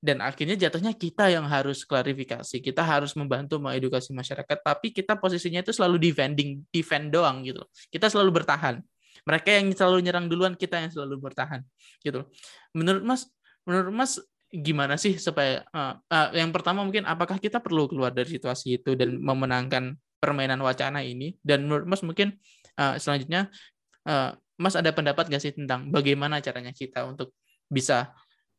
Dan 0.00 0.22
akhirnya 0.22 0.54
jatuhnya 0.54 0.94
kita 0.94 1.28
yang 1.34 1.50
harus 1.50 1.82
klarifikasi, 1.82 2.62
kita 2.62 2.82
harus 2.84 3.12
membantu 3.18 3.58
mengedukasi 3.58 4.14
masyarakat, 4.14 4.58
tapi 4.62 4.94
kita 4.94 5.18
posisinya 5.18 5.66
itu 5.66 5.74
selalu 5.74 5.98
defending, 5.98 6.62
defend 6.70 7.10
doang 7.10 7.42
gitu. 7.42 7.66
Kita 7.90 8.06
selalu 8.06 8.40
bertahan. 8.40 8.78
Mereka 9.26 9.48
yang 9.50 9.66
selalu 9.74 10.06
nyerang 10.06 10.30
duluan, 10.30 10.54
kita 10.54 10.78
yang 10.78 10.94
selalu 10.94 11.18
bertahan 11.18 11.66
gitu. 12.06 12.22
Menurut 12.70 13.02
Mas, 13.02 13.26
menurut 13.66 13.92
Mas 13.92 14.22
gimana 14.46 14.94
sih 14.94 15.18
supaya 15.18 15.66
uh, 15.74 15.98
uh, 15.98 16.28
yang 16.32 16.54
pertama 16.54 16.86
mungkin 16.86 17.02
apakah 17.04 17.36
kita 17.42 17.58
perlu 17.58 17.90
keluar 17.90 18.14
dari 18.14 18.30
situasi 18.30 18.80
itu 18.80 18.94
dan 18.94 19.18
memenangkan 19.18 19.98
permainan 20.22 20.62
wacana 20.62 21.02
ini? 21.02 21.34
Dan 21.42 21.66
menurut 21.66 21.84
Mas 21.90 22.02
mungkin 22.06 22.38
uh, 22.78 22.96
selanjutnya 22.96 23.50
uh, 24.06 24.32
Mas 24.56 24.78
ada 24.78 24.88
pendapat 24.94 25.28
gak 25.28 25.42
sih 25.42 25.52
tentang 25.52 25.92
bagaimana 25.92 26.40
caranya 26.40 26.72
kita 26.72 27.04
untuk 27.04 27.36
bisa 27.68 28.14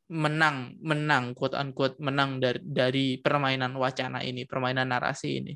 menang 0.08 0.80
menang 0.80 1.36
quote 1.36 1.56
unquote 1.58 2.00
menang 2.00 2.40
dari 2.40 2.60
dari 2.64 3.06
permainan 3.20 3.76
wacana 3.76 4.24
ini 4.24 4.44
permainan 4.46 4.92
narasi 4.92 5.30
ini? 5.42 5.54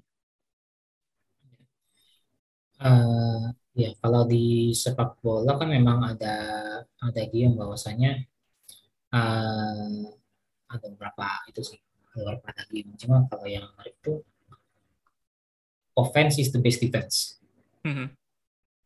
Uh, 2.82 3.54
ya 3.78 3.94
kalau 4.02 4.26
di 4.26 4.74
sepak 4.74 5.22
bola 5.22 5.54
kan 5.54 5.70
memang 5.70 6.02
ada 6.02 6.34
ada 6.82 7.22
game 7.30 7.54
bahwasanya 7.54 8.26
uh, 9.12 10.02
ada 10.72 10.86
beberapa 10.92 11.28
itu 11.52 11.62
sih 11.64 11.80
beberapa 12.12 12.52
game 12.68 12.92
cuma 13.00 13.24
kalau 13.28 13.48
yang 13.48 13.68
menarik 13.76 13.96
itu 14.00 14.20
offense 15.96 16.40
is 16.40 16.52
the 16.52 16.60
best 16.60 16.80
defense 16.84 17.40
mm 17.84 17.94
-hmm. 17.94 18.08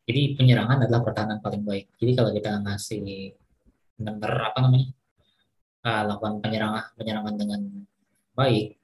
jadi 0.05 0.21
penyerangan 0.37 0.85
adalah 0.85 1.01
pertahanan 1.01 1.39
paling 1.41 1.65
baik 1.65 1.89
jadi 1.97 2.11
kalau 2.13 2.31
kita 2.33 2.51
ngasih 2.61 3.33
benar 3.95 4.51
apa 4.51 4.59
namanya 4.59 4.89
uh, 5.87 6.03
lakukan 6.09 6.43
penyerangan 6.43 6.85
penyerangan 6.99 7.35
dengan 7.39 7.61
baik 8.35 8.75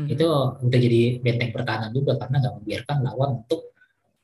hmm. 0.00 0.08
itu 0.08 0.26
udah 0.64 0.80
jadi 0.80 1.02
benteng 1.20 1.52
pertahanan 1.52 1.92
juga 1.92 2.16
karena 2.16 2.40
nggak 2.40 2.54
membiarkan 2.62 2.96
lawan 3.04 3.30
untuk 3.44 3.60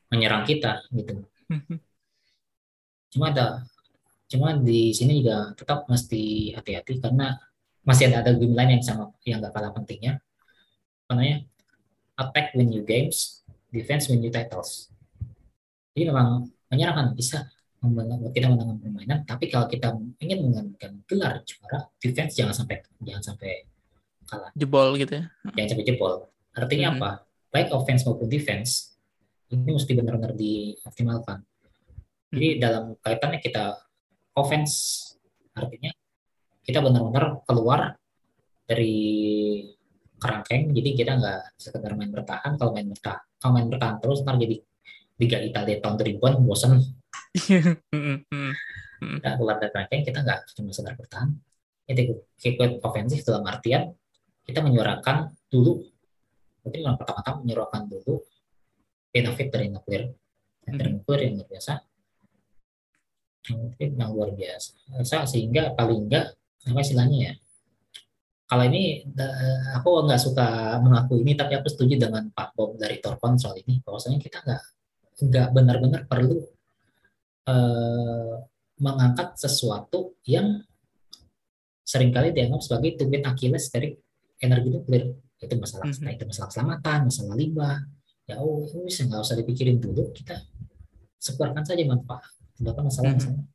menyerang 0.09 0.43
kita 0.47 0.81
gitu 0.95 1.21
hmm. 1.53 1.77
cuma 3.13 3.29
ada 3.29 3.67
cuma 4.27 4.55
di 4.59 4.91
sini 4.91 5.23
juga 5.23 5.55
tetap 5.55 5.87
mesti 5.87 6.51
hati-hati 6.55 6.99
karena 6.99 7.35
masih 7.87 8.11
ada 8.11 8.19
ada 8.19 8.31
game 8.35 8.51
lain 8.51 8.79
yang 8.79 8.83
sama 8.83 9.15
yang 9.23 9.39
gak 9.39 9.55
kalah 9.55 9.71
pentingnya. 9.71 10.19
Apa 11.07 11.15
namanya? 11.15 11.47
Attack 12.19 12.57
win 12.59 12.75
you 12.75 12.83
games 12.83 13.47
defense 13.71 14.11
win 14.11 14.19
you 14.19 14.31
titles. 14.31 14.91
Jadi 15.95 16.11
memang 16.11 16.51
menyerang 16.67 16.95
kan 16.95 17.07
bisa 17.15 17.47
membuat 17.79 18.33
kita 18.33 18.49
menangkan 18.49 18.77
permainan 18.81 19.19
tapi 19.23 19.47
kalau 19.53 19.69
kita 19.69 19.93
ingin 20.17 20.49
menangkan 20.49 20.97
gelar 21.05 21.45
juara 21.45 21.87
defense 22.01 22.33
jangan 22.35 22.51
sampai 22.51 22.83
jangan 22.99 23.23
sampai 23.23 23.51
kalah. 24.27 24.51
Jebol 24.57 24.99
gitu 24.99 25.23
ya? 25.23 25.25
Jangan 25.55 25.69
sampai 25.71 25.85
jebol. 25.87 26.13
Artinya 26.51 26.87
hmm. 26.91 26.97
apa? 26.99 27.11
Baik 27.53 27.71
offense 27.71 28.03
maupun 28.03 28.27
defense 28.27 28.99
ini 29.47 29.71
mesti 29.71 29.95
benar-benar 29.95 30.35
dioptimalkan. 30.35 31.39
Jadi 32.35 32.47
hmm. 32.51 32.59
dalam 32.59 32.83
kaitannya 32.99 33.39
kita 33.39 33.86
offense. 34.37 35.03
Artinya 35.57 35.89
kita 36.61 36.79
benar-benar 36.85 37.41
keluar 37.49 37.97
dari 38.67 38.95
kerangkeng 40.17 40.73
jadi 40.73 40.89
kita 40.93 41.11
nggak 41.17 41.41
sekedar 41.57 41.97
main 41.97 42.13
bertahan. 42.13 42.55
Kalau 42.55 42.71
main 42.73 42.87
bertahan 42.89 43.21
kalau 43.37 43.51
main 43.53 43.67
bertahan 43.69 43.97
terus 44.01 44.21
ntar 44.25 44.37
jadi 44.37 44.57
Liga 45.17 45.41
Italia 45.41 45.81
tahun 45.81 45.97
2000-an 45.97 46.33
bosan 46.45 46.77
kita 48.97 49.29
keluar 49.37 49.57
dari 49.57 49.71
kerangkeng 49.73 50.03
kita 50.05 50.19
nggak 50.21 50.39
cuma 50.57 50.69
sekedar 50.73 50.93
bertahan. 50.97 51.29
Itu 51.87 52.21
keep 52.37 52.57
ofensif 52.83 53.25
dalam 53.25 53.45
artian 53.45 53.93
kita 54.45 54.61
menyuarakan 54.61 55.33
dulu. 55.49 55.81
Mungkin 56.65 56.79
yang 56.83 56.97
pertama-tama 56.99 57.41
menyuarakan 57.41 57.87
dulu 57.87 58.21
benefit 59.09 59.47
dari 59.49 59.71
nuklir 59.71 60.11
dari 60.67 60.89
nuklir 60.91 61.19
yang 61.23 61.39
luar 61.39 61.47
biasa 61.47 61.73
yang 63.79 64.11
luar 64.11 64.33
biasa. 64.35 64.75
Sehingga 65.27 65.73
paling 65.73 66.07
enggak 66.07 66.35
apa 66.67 66.79
istilahnya 66.83 67.17
ya? 67.31 67.33
Kalau 68.47 68.63
ini 68.63 69.03
aku 69.75 70.07
nggak 70.07 70.21
suka 70.23 70.79
mengaku 70.79 71.19
ini 71.19 71.35
tapi 71.35 71.59
aku 71.59 71.67
setuju 71.67 72.07
dengan 72.07 72.31
Pak 72.31 72.55
Bob 72.55 72.79
dari 72.79 73.03
Torpon 73.03 73.35
soal 73.35 73.59
ini 73.59 73.83
bahwasanya 73.83 74.23
kita 74.23 74.39
nggak 74.39 74.63
nggak 75.27 75.47
benar-benar 75.51 76.01
perlu 76.07 76.47
uh, 77.51 78.33
mengangkat 78.79 79.35
sesuatu 79.35 80.15
yang 80.23 80.63
sering 81.83 82.15
kali 82.15 82.31
dianggap 82.31 82.63
sebagai 82.63 83.03
tumit 83.03 83.23
Achilles 83.27 83.67
dari 83.67 83.91
energi 84.39 84.69
nuklir. 84.71 85.03
Itu 85.37 85.53
masalah 85.59 85.91
mm 85.91 85.99
-hmm. 85.99 86.15
itu 86.15 86.23
masalah 86.23 86.47
keselamatan 86.47 86.99
masalah 87.11 87.35
limbah. 87.35 87.77
Ya 88.27 88.39
oh 88.39 88.63
bisa 88.63 89.07
nggak 89.07 89.23
usah 89.27 89.35
dipikirin 89.39 89.79
dulu 89.79 90.11
kita 90.15 90.39
sebarkan 91.19 91.67
saja 91.67 91.83
manfaat 91.83 92.31
tidak 92.57 92.83
masalah 92.83 93.13
mm 93.13 93.21
-hmm. 93.21 93.45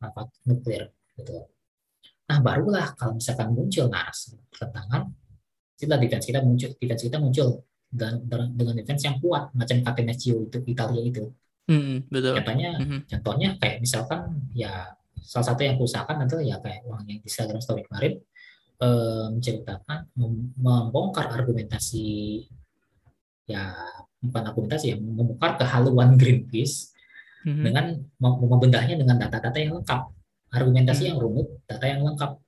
manfaat 0.00 0.28
nuklir 0.48 0.82
gitu 1.14 1.48
Nah, 2.28 2.38
barulah 2.44 2.92
kalau 2.92 3.16
misalkan 3.16 3.56
muncul 3.56 3.88
narasi 3.88 4.36
pertentangan, 4.52 5.08
kita 5.80 5.96
defense 5.96 6.28
kita 6.28 6.44
muncul, 6.44 6.70
defense 6.76 7.02
kita 7.08 7.16
muncul 7.16 7.64
dengan, 7.88 8.20
dengan 8.52 8.74
defense 8.76 9.08
yang 9.08 9.16
kuat, 9.16 9.48
macam 9.56 9.80
Catenaccio 9.80 10.44
itu 10.44 10.58
Italia 10.68 11.02
itu. 11.08 11.24
Mm, 11.72 12.04
betul. 12.12 12.36
Contohnya, 12.36 12.70
mm-hmm. 12.76 13.00
contohnya 13.08 13.48
kayak 13.56 13.80
misalkan 13.80 14.44
ya 14.52 14.92
salah 15.24 15.46
satu 15.52 15.60
yang 15.64 15.80
kuusahakan 15.80 16.28
adalah 16.28 16.44
ya 16.44 16.56
kayak 16.60 16.84
uang 16.84 17.04
yang 17.08 17.20
di 17.20 17.28
Instagram 17.28 17.60
story 17.64 17.82
kemarin 17.88 18.12
eh, 18.80 19.26
menceritakan 19.32 19.98
membongkar 20.56 21.32
argumentasi 21.32 22.44
ya 23.48 23.72
bukan 24.20 24.42
argumentasi 24.52 24.96
yang 24.96 25.00
membongkar 25.00 25.60
kehaluan 25.60 26.16
Greenpeace 26.20 26.92
mm-hmm. 27.44 27.64
dengan 27.64 27.84
membendahnya 28.18 28.96
dengan 28.98 29.16
data-data 29.20 29.58
yang 29.60 29.78
lengkap 29.82 30.00
argumentasi 30.48 31.04
hmm. 31.04 31.10
yang 31.12 31.18
rumit, 31.20 31.46
data 31.68 31.84
yang 31.84 32.00
lengkap. 32.04 32.40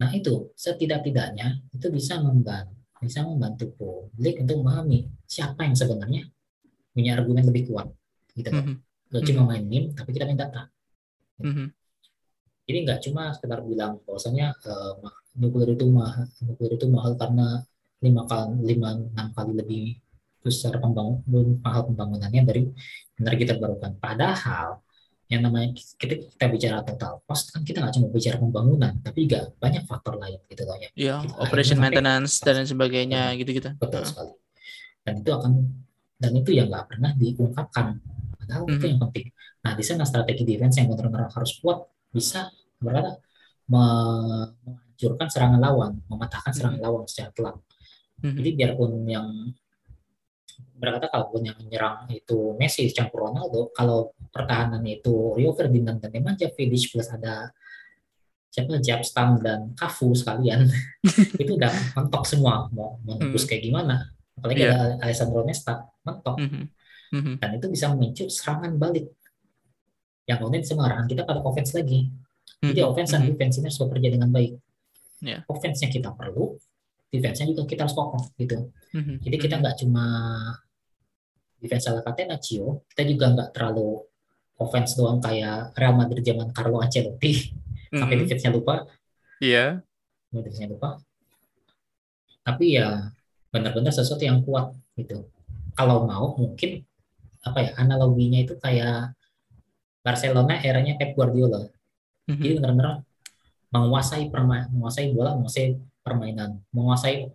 Nah 0.00 0.10
itu 0.10 0.50
setidak-tidaknya 0.56 1.60
itu 1.72 1.86
bisa 1.92 2.18
membantu 2.18 2.72
bisa 3.04 3.20
membantu 3.20 3.68
publik 3.76 4.40
untuk 4.40 4.64
memahami 4.64 5.04
siapa 5.28 5.68
yang 5.68 5.76
sebenarnya 5.76 6.24
punya 6.96 7.20
argumen 7.20 7.44
lebih 7.44 7.68
kuat, 7.68 7.92
gitu 8.32 8.48
kan? 8.48 8.80
Mm-hmm. 8.80 9.24
cuma 9.28 9.42
hmm. 9.44 9.50
main 9.52 9.64
meme, 9.68 9.88
tapi 9.92 10.10
kita 10.16 10.24
main 10.24 10.40
data. 10.40 10.72
Mm-hmm. 11.44 11.68
Jadi 12.64 12.78
nggak 12.88 13.00
cuma 13.04 13.22
sekedar 13.36 13.60
bilang 13.60 14.00
bahwasanya 14.08 14.56
uh, 14.64 14.96
nuklir 15.36 15.76
itu 15.76 15.84
mahal, 15.84 16.24
nuklir 16.48 16.80
itu 16.80 16.86
mahal 16.88 17.12
karena 17.20 17.60
lima 18.00 18.24
kali 18.24 18.56
lima 18.72 18.88
enam 18.96 19.28
kali 19.36 19.52
lebih 19.52 19.84
besar 20.44 20.76
pembangun 20.76 21.24
mahal 21.64 21.88
pembangunannya 21.88 22.42
dari 22.44 22.62
energi 23.16 23.44
terbarukan. 23.48 23.96
Padahal 23.96 24.84
yang 25.32 25.40
namanya 25.40 25.72
kita, 25.96 26.20
kita 26.20 26.46
bicara 26.52 26.78
total 26.84 27.24
cost 27.24 27.48
kan 27.48 27.64
kita 27.64 27.80
nggak 27.80 27.96
cuma 27.96 28.12
bicara 28.12 28.36
pembangunan 28.36 28.92
tapi 29.00 29.24
juga 29.24 29.48
banyak 29.56 29.88
faktor 29.88 30.20
lain 30.20 30.36
gitu 30.52 30.62
loh 30.68 30.76
ya. 30.76 30.90
Iya, 30.92 31.16
operation 31.40 31.80
maintenance 31.80 32.44
dan 32.44 32.60
sebagainya 32.68 33.32
gitu-gitu. 33.40 33.72
Betul 33.80 34.04
sekali. 34.04 34.36
Dan 35.00 35.24
itu 35.24 35.30
akan 35.32 35.52
dan 36.20 36.32
itu 36.36 36.50
yang 36.52 36.68
nggak 36.68 36.86
pernah 36.92 37.10
diungkapkan. 37.16 38.04
Padahal 38.36 38.62
mm 38.62 38.68
-hmm. 38.68 38.76
itu 38.76 38.84
yang 38.84 39.00
penting. 39.08 39.26
Nah, 39.64 39.72
di 39.72 39.84
sana 39.84 40.04
strategi 40.04 40.44
defense 40.44 40.76
yang 40.76 40.92
benar-benar 40.92 41.32
harus 41.32 41.56
kuat 41.64 41.88
bisa 42.12 42.52
berkata 42.76 43.16
menghancurkan 43.64 45.28
serangan 45.32 45.60
lawan, 45.60 45.92
mematahkan 46.04 46.52
serangan 46.52 46.76
mm 46.76 46.84
-hmm. 46.84 47.00
lawan 47.00 47.04
secara 47.08 47.32
telak. 47.32 47.56
Mm 47.56 48.28
-hmm. 48.28 48.36
Jadi 48.36 48.50
biarpun 48.60 48.90
yang 49.08 49.26
berkata 50.74 51.08
kalaupun 51.08 51.46
yang 51.46 51.56
menyerang 51.58 52.10
itu 52.10 52.54
Messi 52.58 52.90
campur 52.92 53.30
Ronaldo, 53.30 53.70
kalau 53.72 54.12
pertahanannya 54.34 55.00
itu 55.00 55.34
Rio 55.38 55.54
Ferdinand 55.54 56.02
dan 56.02 56.10
Nemanja 56.10 56.50
Vidic 56.52 56.90
plus 56.90 57.08
ada 57.10 57.54
siapa 58.54 58.78
Japstam 58.78 59.42
dan 59.42 59.74
Cafu 59.74 60.14
sekalian 60.14 60.70
itu 61.42 61.58
udah 61.58 61.74
mentok 61.98 62.22
semua 62.22 62.70
mau 62.70 63.02
menembus 63.02 63.42
hmm. 63.42 63.50
kayak 63.50 63.62
gimana 63.66 63.96
apalagi 64.38 64.62
yeah. 64.62 64.74
ada 64.78 64.86
Alessandro 65.02 65.42
Nesta 65.42 65.90
mentok 66.06 66.38
mm 66.38 66.50
-hmm. 67.10 67.34
dan 67.42 67.50
itu 67.58 67.66
bisa 67.66 67.90
memicu 67.90 68.30
serangan 68.30 68.78
balik 68.78 69.10
yang 70.30 70.38
kemudian 70.38 70.62
bisa 70.62 70.78
mengarahkan 70.78 71.10
kita 71.10 71.26
pada 71.26 71.42
offense 71.42 71.74
lagi 71.74 72.14
jadi 72.62 72.78
mm 72.78 72.78
-hmm. 72.78 72.90
offense 72.94 73.10
dan 73.10 73.18
mm 73.18 73.26
-hmm. 73.26 73.34
defense 73.34 73.54
ini 73.58 73.66
harus 73.66 73.80
bekerja 73.82 74.08
dengan 74.14 74.30
baik 74.30 74.52
yeah. 75.18 75.40
offense-nya 75.50 75.88
kita 75.90 76.14
perlu 76.14 76.54
defense-nya 77.14 77.54
juga 77.54 77.62
kita 77.70 77.86
harus 77.86 77.94
kokoh 77.94 78.34
gitu 78.34 78.74
mm-hmm. 78.90 79.16
jadi 79.22 79.36
kita 79.38 79.54
nggak 79.62 79.76
cuma 79.86 80.04
defense 81.62 81.86
ala 81.86 82.02
Catenaccio 82.02 82.82
kita 82.90 83.02
juga 83.06 83.30
nggak 83.30 83.48
terlalu 83.54 84.02
offense 84.58 84.98
doang 84.98 85.22
kayak 85.22 85.70
Real 85.78 85.94
Madrid 85.94 86.26
zaman 86.26 86.50
Carlo 86.50 86.82
Ancelotti 86.82 87.54
mm-hmm. 87.54 87.98
sampai 88.02 88.16
defense-nya 88.18 88.50
lupa 88.50 88.74
iya 89.38 89.78
yeah. 89.78 90.34
defense-nya 90.34 90.74
lupa 90.74 90.98
tapi 92.42 92.74
ya 92.74 93.14
benar-benar 93.54 93.94
sesuatu 93.94 94.26
yang 94.26 94.42
kuat 94.42 94.74
gitu 94.98 95.30
kalau 95.78 96.02
mau 96.02 96.34
mungkin 96.34 96.82
apa 97.46 97.58
ya 97.62 97.70
analoginya 97.78 98.42
itu 98.42 98.58
kayak 98.58 99.14
Barcelona 100.02 100.58
eranya 100.58 100.98
Pep 100.98 101.14
Guardiola 101.14 101.62
mm-hmm. 101.62 102.42
jadi 102.42 102.52
benar-benar 102.58 103.06
menguasai 103.70 104.26
perma 104.30 104.66
menguasai 104.74 105.14
bola 105.14 105.38
menguasai 105.38 105.93
permainan, 106.04 106.60
menguasai. 106.70 107.32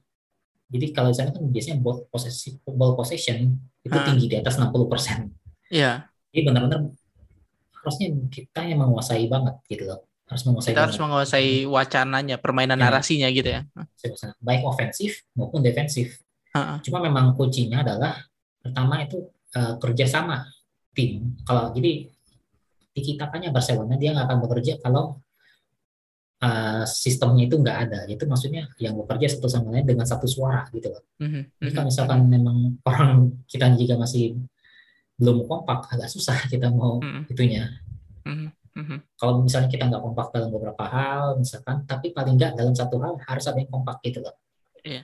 Jadi 0.70 0.86
kalau 0.94 1.10
di 1.10 1.18
sana 1.18 1.34
kan 1.34 1.42
biasanya 1.50 1.82
ball 1.82 2.06
possession, 2.14 2.62
ball 2.70 2.94
possession 2.94 3.58
itu 3.82 3.98
ah. 3.98 4.06
tinggi 4.06 4.30
di 4.30 4.38
atas 4.38 4.62
60 4.62 4.86
persen. 4.86 5.34
Iya. 5.74 6.06
Jadi 6.30 6.42
benar-benar 6.46 6.94
harusnya 7.82 8.08
kita 8.30 8.70
yang 8.70 8.86
menguasai 8.86 9.26
banget 9.26 9.58
gitu 9.66 9.90
loh. 9.90 10.06
Harus 10.30 10.46
menguasai. 10.46 10.70
Kita 10.78 10.84
harus 10.86 11.00
menguasai 11.02 11.50
wacananya, 11.66 12.38
permainan 12.38 12.78
ya. 12.78 12.86
narasinya 12.86 13.28
gitu 13.34 13.50
ya. 13.50 13.66
Baik 14.38 14.62
ofensif 14.62 15.26
maupun 15.34 15.66
defensif. 15.66 16.22
Uh 16.54 16.62
-uh. 16.62 16.78
Cuma 16.86 17.02
memang 17.02 17.34
kuncinya 17.34 17.82
adalah 17.82 18.22
pertama 18.62 19.02
itu 19.02 19.26
uh, 19.58 19.82
kerjasama 19.82 20.46
tim. 20.94 21.34
Kalau 21.42 21.74
jadi 21.74 22.06
dikitakannya 22.94 23.50
Barcelona 23.50 23.98
dia 23.98 24.14
nggak 24.14 24.28
akan 24.30 24.40
bekerja 24.46 24.78
kalau 24.86 25.18
uh, 26.44 26.84
sistemnya 26.88 27.48
itu 27.48 27.56
nggak 27.60 27.78
ada. 27.88 28.00
Itu 28.08 28.26
maksudnya 28.26 28.72
yang 28.80 28.96
bekerja 29.00 29.38
satu 29.38 29.48
sama 29.52 29.76
lain 29.76 29.88
dengan 29.88 30.08
satu 30.08 30.26
suara 30.26 30.68
gitu 30.72 30.92
loh. 30.92 31.04
Mm-hmm. 31.20 31.44
Jadi 31.60 31.72
kalau 31.76 31.88
misalkan 31.92 32.20
memang 32.28 32.58
orang 32.88 33.12
kita 33.46 33.66
jika 33.76 33.96
masih 34.00 34.40
belum 35.20 35.44
kompak, 35.46 35.92
agak 35.92 36.10
susah 36.12 36.36
kita 36.54 36.72
mau 36.72 37.00
mm-hmm. 37.04 37.24
itunya. 37.32 37.64
Mm-hmm. 38.26 39.00
Kalau 39.20 39.44
misalnya 39.44 39.68
kita 39.68 39.92
nggak 39.92 40.00
kompak 40.00 40.32
dalam 40.32 40.50
beberapa 40.56 40.84
hal, 40.88 41.36
misalkan, 41.36 41.84
tapi 41.84 42.16
paling 42.16 42.40
nggak 42.40 42.56
dalam 42.56 42.72
satu 42.72 42.96
hal 43.04 43.20
harus 43.28 43.44
ada 43.52 43.60
yang 43.60 43.68
kompak 43.68 44.00
gitu 44.08 44.24
loh. 44.24 44.36
Iya. 44.88 45.04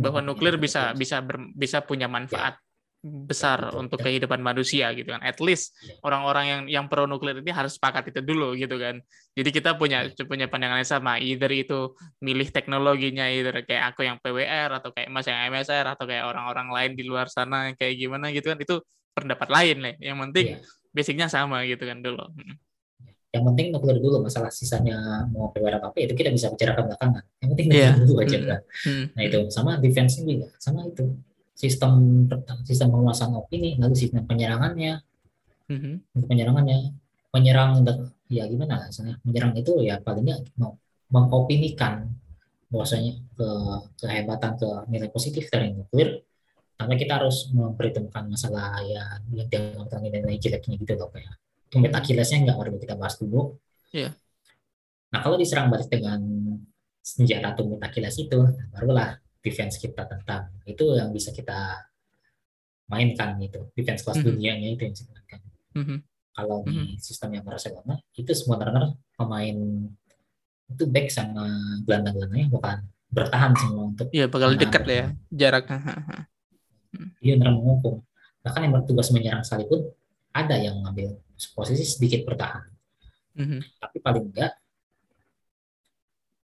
Bahwa 0.00 0.24
nuklir 0.24 0.56
bisa 0.56 0.94
bisa 0.96 1.20
ber, 1.20 1.52
bisa 1.52 1.84
punya 1.84 2.08
manfaat. 2.08 2.56
Ya 2.56 2.71
besar 3.02 3.74
ya, 3.74 3.82
untuk 3.82 3.98
ya. 3.98 4.04
kehidupan 4.06 4.38
manusia 4.38 4.94
gitu 4.94 5.10
kan. 5.10 5.18
At 5.26 5.42
least 5.42 5.74
iya. 5.82 5.98
orang-orang 6.06 6.44
yang 6.46 6.62
yang 6.70 6.84
pro 6.86 7.10
nuklir 7.10 7.42
ini 7.42 7.50
harus 7.50 7.74
sepakat 7.74 8.14
itu 8.14 8.22
dulu 8.22 8.54
gitu 8.54 8.78
kan. 8.78 9.02
Jadi 9.34 9.50
kita 9.50 9.74
punya 9.74 10.06
ya. 10.06 10.22
punya 10.22 10.46
pandangan 10.46 10.78
yang 10.78 10.86
sama. 10.86 11.18
Either 11.18 11.50
itu 11.50 11.98
milih 12.22 12.54
teknologinya, 12.54 13.26
either 13.26 13.66
kayak 13.66 13.92
aku 13.92 14.06
yang 14.06 14.22
PWR 14.22 14.78
atau 14.78 14.94
kayak 14.94 15.10
Mas 15.10 15.26
yang 15.26 15.50
MSR 15.50 15.98
atau 15.98 16.06
kayak 16.06 16.30
orang-orang 16.30 16.70
lain 16.70 16.92
di 16.94 17.02
luar 17.02 17.26
sana 17.26 17.74
kayak 17.74 17.98
gimana 17.98 18.30
gitu 18.30 18.54
kan. 18.54 18.58
Itu 18.62 18.86
pendapat 19.18 19.50
lain 19.50 19.76
nih. 19.82 19.94
Yang 19.98 20.18
penting 20.30 20.46
ya. 20.46 20.58
basicnya 20.94 21.26
sama 21.26 21.66
gitu 21.66 21.82
kan 21.82 21.98
dulu. 21.98 22.22
Yang 23.34 23.44
penting 23.50 23.66
nuklir 23.74 23.98
dulu 23.98 24.22
masalah 24.22 24.54
sisanya 24.54 25.26
mau 25.26 25.50
PWR 25.50 25.82
apa 25.82 25.96
itu 25.98 26.14
kita 26.14 26.30
bisa 26.30 26.54
bicarakan 26.54 26.86
belakangan. 26.86 27.24
Yang 27.42 27.48
penting 27.50 27.66
nuklir 27.66 27.82
yeah. 27.82 27.94
dulu 27.98 28.14
aja 28.22 28.38
kan. 28.46 28.60
Hmm. 28.86 29.04
Nah 29.10 29.22
itu 29.26 29.38
sama 29.50 29.70
defense 29.82 30.22
juga 30.22 30.54
sama 30.62 30.86
itu 30.86 31.18
sistem 31.52 32.24
sistem 32.64 32.88
penguasaan 32.90 33.36
opini 33.36 33.76
lalu 33.78 33.94
sistem 33.94 34.24
penyerangannya. 34.24 35.00
Mm-hmm. 35.72 36.28
penyerangannya 36.28 36.78
menyerang 37.32 37.80
ya 38.28 38.44
gimana? 38.44 38.92
Misalnya 38.92 39.16
menyerang 39.24 39.52
itu 39.56 39.72
ya 39.80 39.96
paling 40.02 40.24
nggak 40.26 40.40
mau 40.60 40.76
mengopinikan 41.08 42.12
bahwasanya 42.68 43.20
ke 43.36 43.48
kehebatan 44.00 44.56
ke 44.56 44.68
nilai 44.88 45.08
positif 45.12 45.48
dari 45.48 45.72
nuklir 45.72 46.24
tapi 46.76 46.98
kita 46.98 47.22
harus 47.22 47.52
memperhitungkan 47.54 48.26
masalah 48.26 48.82
ya 48.82 49.22
yang 49.30 49.46
dianggap 49.46 50.02
nilai 50.02 50.34
jeleknya 50.40 50.76
gitu 50.82 50.98
loh 50.98 51.08
kayak. 51.14 51.38
Tumit 51.70 51.94
akilesnya 51.94 52.42
nggak 52.42 52.58
perlu 52.58 52.76
kita 52.76 52.98
bahas 52.98 53.16
dulu. 53.16 53.56
Yeah. 53.94 54.12
Nah 55.14 55.20
kalau 55.22 55.38
diserang 55.38 55.70
balik 55.70 55.86
dengan 55.86 56.20
senjata 56.98 57.54
tumit 57.54 57.78
Achilles 57.78 58.18
itu, 58.18 58.38
barulah 58.74 59.21
defense 59.42 59.76
kita 59.76 60.06
tentang 60.06 60.54
itu 60.64 60.94
yang 60.94 61.10
bisa 61.10 61.34
kita 61.34 61.82
mainkan 62.86 63.36
itu 63.42 63.68
defense 63.74 64.06
kelas 64.06 64.20
mm 64.20 64.22
-hmm. 64.22 64.30
dunianya 64.38 64.68
itu 64.72 64.82
yang 64.86 64.96
sebenarnya. 64.96 65.38
Mm 65.74 65.84
-hmm. 65.84 65.98
Kalau 66.32 66.56
mm 66.62 66.70
-hmm. 66.70 66.86
di 66.86 67.02
sistem 67.02 67.30
yang 67.36 67.44
Barcelona 67.44 67.94
itu 68.14 68.32
semua 68.32 68.62
runner 68.62 68.94
pemain 69.18 69.56
itu 70.72 70.84
back 70.88 71.12
sama 71.12 71.44
gelandang-gelandangnya 71.84 72.48
bukan 72.48 72.78
bertahan 73.12 73.52
semua 73.60 73.92
untuk 73.92 74.08
Iya, 74.08 74.24
bakal 74.30 74.56
dekat 74.56 74.82
ya 74.88 75.06
jaraknya. 75.28 75.78
Iya, 77.20 77.36
benar 77.36 77.52
menghukum. 77.56 78.00
Bahkan 78.40 78.60
yang 78.64 78.72
bertugas 78.72 79.12
menyerang 79.12 79.44
sekalipun 79.44 79.92
ada 80.32 80.56
yang 80.56 80.80
ngambil 80.80 81.20
posisi 81.52 81.84
sedikit 81.84 82.24
bertahan. 82.24 82.64
Mm 83.36 83.46
-hmm. 83.48 83.60
Tapi 83.80 83.96
paling 84.00 84.24
enggak 84.32 84.52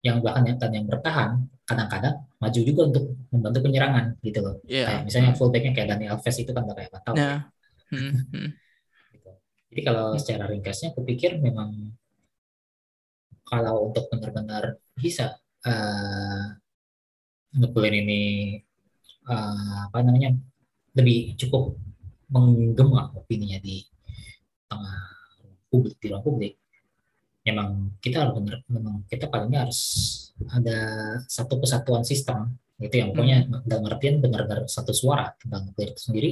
yang 0.03 0.23
bahkan 0.23 0.43
yang, 0.47 0.57
yang 0.59 0.87
bertahan 0.87 1.31
kadang-kadang 1.67 2.15
maju 2.39 2.59
juga 2.63 2.81
untuk 2.87 3.03
membantu 3.27 3.59
penyerangan 3.67 4.05
gitu 4.23 4.39
loh. 4.39 4.55
Yeah. 4.63 4.87
Kayak 4.87 5.01
misalnya 5.03 5.31
fullbacknya 5.35 5.71
kayak 5.75 5.89
Daniel 5.91 6.15
Alves 6.15 6.37
itu 6.39 6.51
kan 6.55 6.63
kayak 6.63 6.89
apa 6.95 6.99
tahu. 7.03 7.15
Yeah. 7.19 7.39
Mm-hmm. 7.87 8.47
gitu. 9.15 9.29
Jadi 9.71 9.81
kalau 9.83 10.05
secara 10.15 10.43
ringkasnya 10.47 10.95
aku 10.95 11.03
pikir 11.03 11.39
memang 11.43 11.91
kalau 13.47 13.91
untuk 13.91 14.07
benar-benar 14.11 14.79
bisa 14.95 15.39
uh, 15.63 16.45
ini 17.55 18.59
uh, 19.27 19.87
apa 19.87 19.97
namanya 20.03 20.35
lebih 20.95 21.35
cukup 21.39 21.75
menggema 22.27 23.11
opininya 23.15 23.59
di 23.63 23.87
tengah 24.67 24.99
publik 25.71 25.95
di 25.99 26.11
ruang 26.11 26.23
publik 26.23 26.59
memang 27.47 27.95
kita 28.03 28.27
harus 28.27 28.35
benar 28.35 28.59
memang 28.67 29.07
kita 29.07 29.31
palingnya 29.31 29.63
harus 29.63 29.79
ada 30.53 30.79
satu 31.25 31.57
kesatuan 31.61 32.05
sistem 32.05 32.57
gitu 32.77 33.01
yang 33.01 33.09
pokoknya 33.13 33.39
hmm. 33.49 33.65
dalam 33.65 33.85
artian 33.89 34.21
benar-benar 34.21 34.69
satu 34.69 34.93
suara 34.93 35.33
tentang 35.41 35.73
itu 35.73 35.97
sendiri 35.97 36.31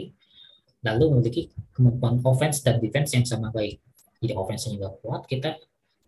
lalu 0.86 1.18
memiliki 1.18 1.49
kemampuan 1.74 2.22
offense 2.22 2.62
dan 2.62 2.78
defense 2.78 3.18
yang 3.18 3.26
sama 3.26 3.49
baik 3.49 3.82
jadi 4.22 4.38
offense-nya 4.38 4.78
juga 4.78 4.89
kuat 5.01 5.26
kita 5.26 5.58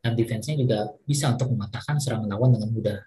dan 0.05 0.11
defense-nya 0.13 0.55
juga 0.61 0.93
bisa 1.09 1.33
untuk 1.33 1.49
mematahkan 1.57 1.97
serangan 1.97 2.29
lawan 2.29 2.53
dengan 2.53 2.69
mudah 2.69 2.99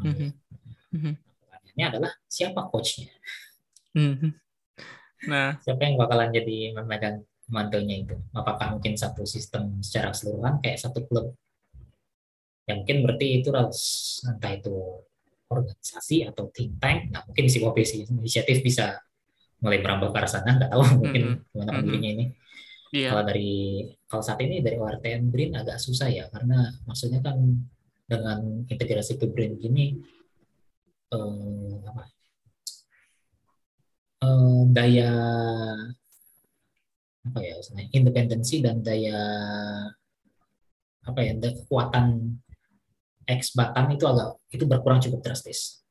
mm 0.00 0.14
-hmm. 0.16 1.14
pertanyaannya 1.44 1.86
adalah 1.92 2.12
siapa 2.24 2.60
coachnya 2.72 3.12
mm 3.92 4.14
-hmm. 4.16 4.30
nah 5.28 5.60
siapa 5.60 5.80
yang 5.84 6.00
bakalan 6.00 6.32
jadi 6.32 6.72
memegang 6.72 7.20
mantelnya 7.52 7.96
itu? 8.00 8.16
Apakah 8.32 8.76
mungkin 8.76 8.96
satu 8.96 9.28
sistem 9.28 9.84
secara 9.84 10.16
keseluruhan 10.16 10.64
kayak 10.64 10.80
satu 10.80 11.04
klub? 11.04 11.36
Ya 12.66 12.78
mungkin 12.78 13.02
berarti 13.02 13.42
itu 13.42 13.48
harus 13.50 13.80
entah 14.22 14.52
itu 14.54 15.02
organisasi 15.50 16.30
atau 16.30 16.48
think 16.54 16.78
tank. 16.78 17.10
Nah 17.10 17.26
mungkin 17.26 17.46
si 17.50 17.58
profesi 17.58 18.06
inisiatif 18.06 18.62
bisa 18.62 19.02
mulai 19.62 19.82
merambah 19.82 20.14
ke 20.14 20.18
arah 20.18 20.30
sana. 20.30 20.50
Nggak 20.58 20.70
tahu 20.70 20.82
mungkin 21.02 21.22
mm 21.22 21.34
-hmm. 21.34 21.50
gimana 21.52 21.70
pendirinya 21.80 22.10
ini. 22.10 22.24
Yeah. 22.92 23.16
Kalau 23.16 23.24
dari 23.24 23.52
kalau 24.04 24.22
saat 24.22 24.40
ini 24.44 24.60
dari 24.60 24.76
ORTN 24.76 25.32
Brin 25.32 25.56
agak 25.56 25.80
susah 25.80 26.12
ya 26.12 26.28
karena 26.28 26.68
maksudnya 26.84 27.24
kan 27.24 27.40
dengan 28.04 28.68
integrasi 28.68 29.16
ke 29.16 29.24
Brin 29.32 29.56
gini 29.56 29.96
eh, 31.08 31.74
apa 31.88 32.02
eh, 34.20 34.60
daya 34.68 35.12
apa 37.22 37.38
ya 37.40 37.56
independensi 37.96 38.60
dan 38.60 38.84
daya 38.84 39.16
apa 41.02 41.20
ya 41.22 41.32
kekuatan 41.38 42.36
X 43.26 43.54
Batam 43.54 43.90
itu 43.94 44.04
agak 44.06 44.38
itu 44.50 44.64
berkurang 44.66 45.00
cukup 45.02 45.22
drastis 45.22 45.82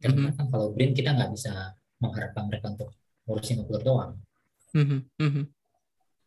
karena 0.00 0.28
mm-hmm. 0.28 0.36
kan 0.36 0.46
kalau 0.52 0.66
Brin 0.72 0.92
kita 0.92 1.16
nggak 1.16 1.30
bisa 1.32 1.72
mengharapkan 2.00 2.44
mereka 2.50 2.66
untuk 2.74 2.90
ngurusin 3.24 3.64
nuklir 3.64 3.82
doang 3.84 4.12
mm-hmm. 4.76 5.00
mm-hmm. 5.20 5.44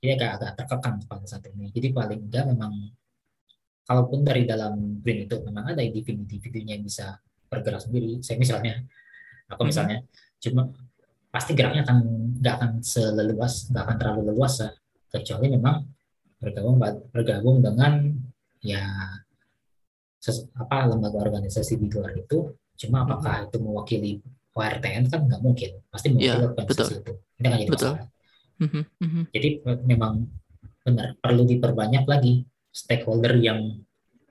jadi 0.02 0.12
agak 0.18 0.30
agak 0.42 0.52
terkekang 0.64 0.96
pada 1.06 1.26
saat 1.30 1.46
ini 1.54 1.70
jadi 1.70 1.94
paling 1.94 2.30
enggak 2.30 2.46
memang 2.50 2.74
kalaupun 3.86 4.26
dari 4.26 4.50
dalam 4.50 5.02
Brin 5.04 5.30
itu 5.30 5.36
memang 5.46 5.74
ada 5.74 5.82
individu-individunya 5.84 6.80
yang 6.80 6.86
bisa 6.86 7.22
bergerak 7.48 7.86
sendiri 7.86 8.20
saya 8.26 8.38
misalnya 8.42 8.82
aku 9.48 9.62
mm-hmm. 9.62 9.68
misalnya 9.70 9.98
cuma 10.38 10.74
pasti 11.28 11.52
geraknya 11.54 11.86
akan 11.86 11.98
nggak 12.40 12.54
akan 12.58 12.72
seleluas 12.82 13.70
nggak 13.70 13.84
akan 13.84 13.98
terlalu 14.00 14.22
leluasa 14.34 14.74
kecuali 15.12 15.54
memang 15.54 15.86
bergabung 16.38 16.78
bergabung 17.14 17.58
dengan 17.62 18.14
ya 18.62 18.84
apa 20.36 20.78
lembaga 20.92 21.18
organisasi 21.24 21.80
di 21.80 21.88
luar 21.88 22.12
itu 22.16 22.52
cuma 22.78 23.08
apakah 23.08 23.44
mm-hmm. 23.44 23.48
itu 23.50 23.58
mewakili 23.64 24.12
ORTN 24.58 25.04
kan 25.10 25.22
nggak 25.26 25.42
mungkin 25.42 25.72
pasti 25.90 26.08
mewakili 26.14 26.30
ya, 26.30 26.50
organisasi 26.52 26.94
betul. 26.94 27.02
itu 27.02 27.14
ini 27.38 27.48
kan 27.48 27.58
jadi 27.58 27.72
betul. 27.72 27.92
masalah 27.94 28.02
mm-hmm. 28.62 29.24
jadi 29.34 29.50
memang 29.86 30.14
benar 30.84 31.08
perlu 31.20 31.44
diperbanyak 31.44 32.06
lagi 32.08 32.34
stakeholder 32.72 33.34
yang 33.40 33.82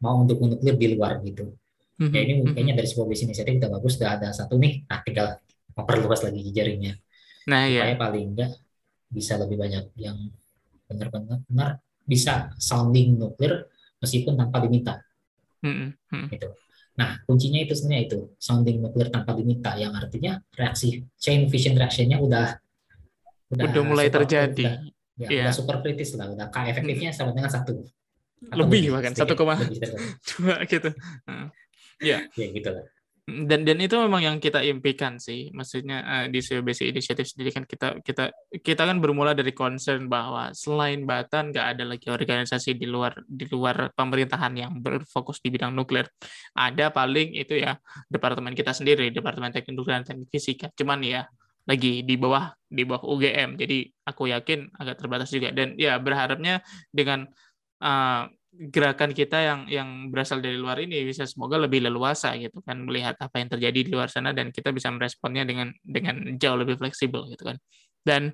mau 0.00 0.22
untuk 0.22 0.38
nuklir 0.40 0.76
di 0.76 0.86
luar 0.94 1.20
gitu 1.24 1.50
mm-hmm. 1.98 2.12
ya 2.12 2.20
ini 2.22 2.32
kayaknya 2.52 2.74
dari 2.78 2.88
sebuah 2.88 3.06
bisnis 3.08 3.34
inisiatif 3.34 3.52
kita 3.58 3.68
bagus 3.72 3.92
sudah 3.98 4.10
ada 4.20 4.28
satu 4.30 4.54
nih 4.60 4.84
nah 4.86 5.00
tinggal 5.02 5.28
memperluas 5.76 6.20
lagi 6.24 6.40
jaringnya 6.52 6.94
nah, 7.48 7.66
supaya 7.66 7.92
iya. 7.92 7.98
paling 7.98 8.24
enggak 8.36 8.52
bisa 9.06 9.38
lebih 9.38 9.56
banyak 9.58 9.84
yang 9.96 10.18
benar-benar 10.86 11.82
bisa 12.06 12.54
sounding 12.62 13.18
nuklir 13.18 13.66
meskipun 13.98 14.38
tanpa 14.38 14.62
diminta 14.62 15.05
hmm, 15.66 15.88
hmm. 16.14 16.26
gitu. 16.30 16.48
Nah 16.94 17.18
kuncinya 17.26 17.58
itu 17.58 17.74
sebenarnya 17.74 18.02
itu. 18.06 18.18
Sounding 18.38 18.76
nuklir 18.86 19.10
tanpa 19.10 19.34
diminta 19.34 19.74
yang 19.74 19.90
artinya 19.92 20.38
reaksi 20.54 21.02
chain 21.18 21.50
fission 21.50 21.74
reactionnya 21.74 22.22
udah 22.22 22.54
udah, 23.50 23.64
udah 23.66 23.82
mulai 23.82 24.06
super, 24.06 24.22
terjadi. 24.22 24.64
udah, 24.64 24.76
ya, 25.18 25.28
yeah. 25.28 25.44
udah 25.50 25.54
super 25.54 25.76
kritis 25.82 26.14
lah 26.14 26.30
udah 26.30 26.46
k 26.48 26.56
efektifnya 26.70 27.10
sama 27.10 27.34
dengan 27.34 27.50
satu. 27.50 27.82
Lebih 28.54 28.94
bahkan 28.94 29.12
satu 29.12 29.34
koma 29.34 29.58
dua 29.58 30.62
gitu. 30.70 30.88
Ya 31.98 32.22
ya 32.36 32.46
gitu 32.54 32.70
lah 32.70 32.86
dan 33.26 33.66
dan 33.66 33.82
itu 33.82 33.98
memang 33.98 34.22
yang 34.22 34.36
kita 34.38 34.62
impikan 34.62 35.18
sih. 35.18 35.50
Maksudnya 35.50 35.98
uh, 36.06 36.26
di 36.30 36.38
CBC 36.38 36.94
inisiatif 36.94 37.26
sendiri 37.26 37.50
kan 37.50 37.66
kita 37.66 37.98
kita 37.98 38.30
kita 38.62 38.82
kan 38.86 39.02
bermula 39.02 39.34
dari 39.34 39.50
concern 39.50 40.06
bahwa 40.06 40.54
selain 40.54 41.02
Batan 41.02 41.50
nggak 41.50 41.66
ada 41.74 41.84
lagi 41.90 42.06
organisasi 42.06 42.78
di 42.78 42.86
luar 42.86 43.18
di 43.26 43.50
luar 43.50 43.90
pemerintahan 43.98 44.54
yang 44.54 44.78
berfokus 44.78 45.42
di 45.42 45.50
bidang 45.50 45.74
nuklir. 45.74 46.06
Ada 46.54 46.94
paling 46.94 47.34
itu 47.34 47.58
ya 47.58 47.74
departemen 48.06 48.54
kita 48.54 48.70
sendiri 48.70 49.10
departemen 49.10 49.50
teknik 49.50 49.74
nuklir 49.74 49.98
dan 49.98 50.06
teknik 50.06 50.30
fisika. 50.30 50.70
Cuman 50.78 51.02
ya 51.02 51.26
lagi 51.66 52.06
di 52.06 52.14
bawah 52.14 52.54
di 52.70 52.86
bawah 52.86 53.10
UGM 53.10 53.58
jadi 53.58 53.90
aku 54.06 54.30
yakin 54.30 54.70
agak 54.78 55.02
terbatas 55.02 55.34
juga. 55.34 55.50
Dan 55.50 55.74
ya 55.74 55.98
berharapnya 55.98 56.62
dengan 56.94 57.26
uh, 57.82 58.30
gerakan 58.56 59.12
kita 59.12 59.38
yang 59.38 59.60
yang 59.68 59.88
berasal 60.08 60.40
dari 60.40 60.56
luar 60.56 60.80
ini 60.80 61.04
bisa 61.04 61.28
semoga 61.28 61.60
lebih 61.60 61.84
leluasa 61.84 62.32
gitu 62.40 62.64
kan 62.64 62.82
melihat 62.82 63.14
apa 63.20 63.36
yang 63.38 63.48
terjadi 63.52 63.78
di 63.84 63.90
luar 63.92 64.08
sana 64.08 64.32
dan 64.32 64.48
kita 64.48 64.72
bisa 64.72 64.88
meresponnya 64.88 65.44
dengan 65.44 65.70
dengan 65.84 66.36
jauh 66.40 66.56
lebih 66.56 66.80
fleksibel 66.80 67.28
gitu 67.28 67.52
kan 67.52 67.56
dan 68.02 68.32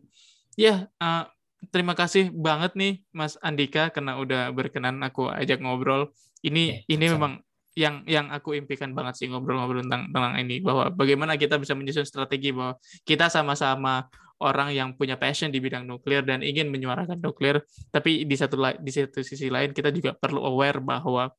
ya 0.55 0.87
uh, 1.03 1.27
terima 1.71 1.99
kasih 1.99 2.31
banget 2.31 2.75
nih 2.79 3.03
Mas 3.11 3.35
Andika 3.43 3.91
karena 3.91 4.19
udah 4.19 4.51
berkenan 4.55 5.03
aku 5.03 5.31
ajak 5.31 5.59
ngobrol 5.59 6.11
ini 6.43 6.83
ya, 6.87 6.99
ini 6.99 7.07
sama. 7.11 7.15
memang 7.19 7.33
yang 7.73 8.05
yang 8.05 8.27
aku 8.29 8.53
impikan 8.53 8.93
banget 8.93 9.17
sih 9.17 9.27
ngobrol-ngobrol 9.33 9.81
tentang 9.81 10.13
tentang 10.13 10.37
ini 10.37 10.61
bahwa 10.61 10.93
bagaimana 10.93 11.41
kita 11.41 11.57
bisa 11.57 11.73
menyusun 11.73 12.05
strategi 12.05 12.53
bahwa 12.53 12.77
kita 13.09 13.33
sama-sama 13.33 14.07
orang 14.43 14.75
yang 14.75 14.99
punya 14.99 15.15
passion 15.15 15.55
di 15.55 15.63
bidang 15.63 15.87
nuklir 15.87 16.27
dan 16.27 16.43
ingin 16.43 16.69
menyuarakan 16.69 17.23
nuklir, 17.23 17.63
tapi 17.95 18.27
di 18.27 18.35
satu 18.35 18.59
di 18.83 18.91
satu 18.91 19.23
sisi 19.23 19.47
lain 19.47 19.71
kita 19.71 19.95
juga 19.95 20.19
perlu 20.19 20.43
aware 20.43 20.83
bahwa 20.83 21.31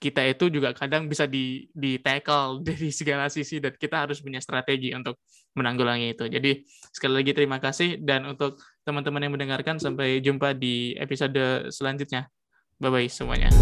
kita 0.00 0.24
itu 0.24 0.48
juga 0.48 0.72
kadang 0.72 1.06
bisa 1.06 1.28
di 1.28 1.68
di 1.76 2.00
tackle 2.00 2.58
dari 2.66 2.88
segala 2.90 3.28
sisi 3.28 3.60
dan 3.60 3.76
kita 3.76 4.08
harus 4.08 4.24
punya 4.24 4.40
strategi 4.40 4.90
untuk 4.96 5.20
menanggulangi 5.54 6.16
itu. 6.16 6.24
Jadi 6.26 6.64
sekali 6.90 7.20
lagi 7.20 7.32
terima 7.36 7.60
kasih 7.60 8.00
dan 8.00 8.24
untuk 8.26 8.56
teman-teman 8.82 9.28
yang 9.28 9.32
mendengarkan 9.36 9.76
sampai 9.76 10.24
jumpa 10.24 10.56
di 10.56 10.96
episode 10.96 11.68
selanjutnya. 11.68 12.32
Bye 12.80 12.88
bye 12.88 13.06
semuanya. 13.12 13.52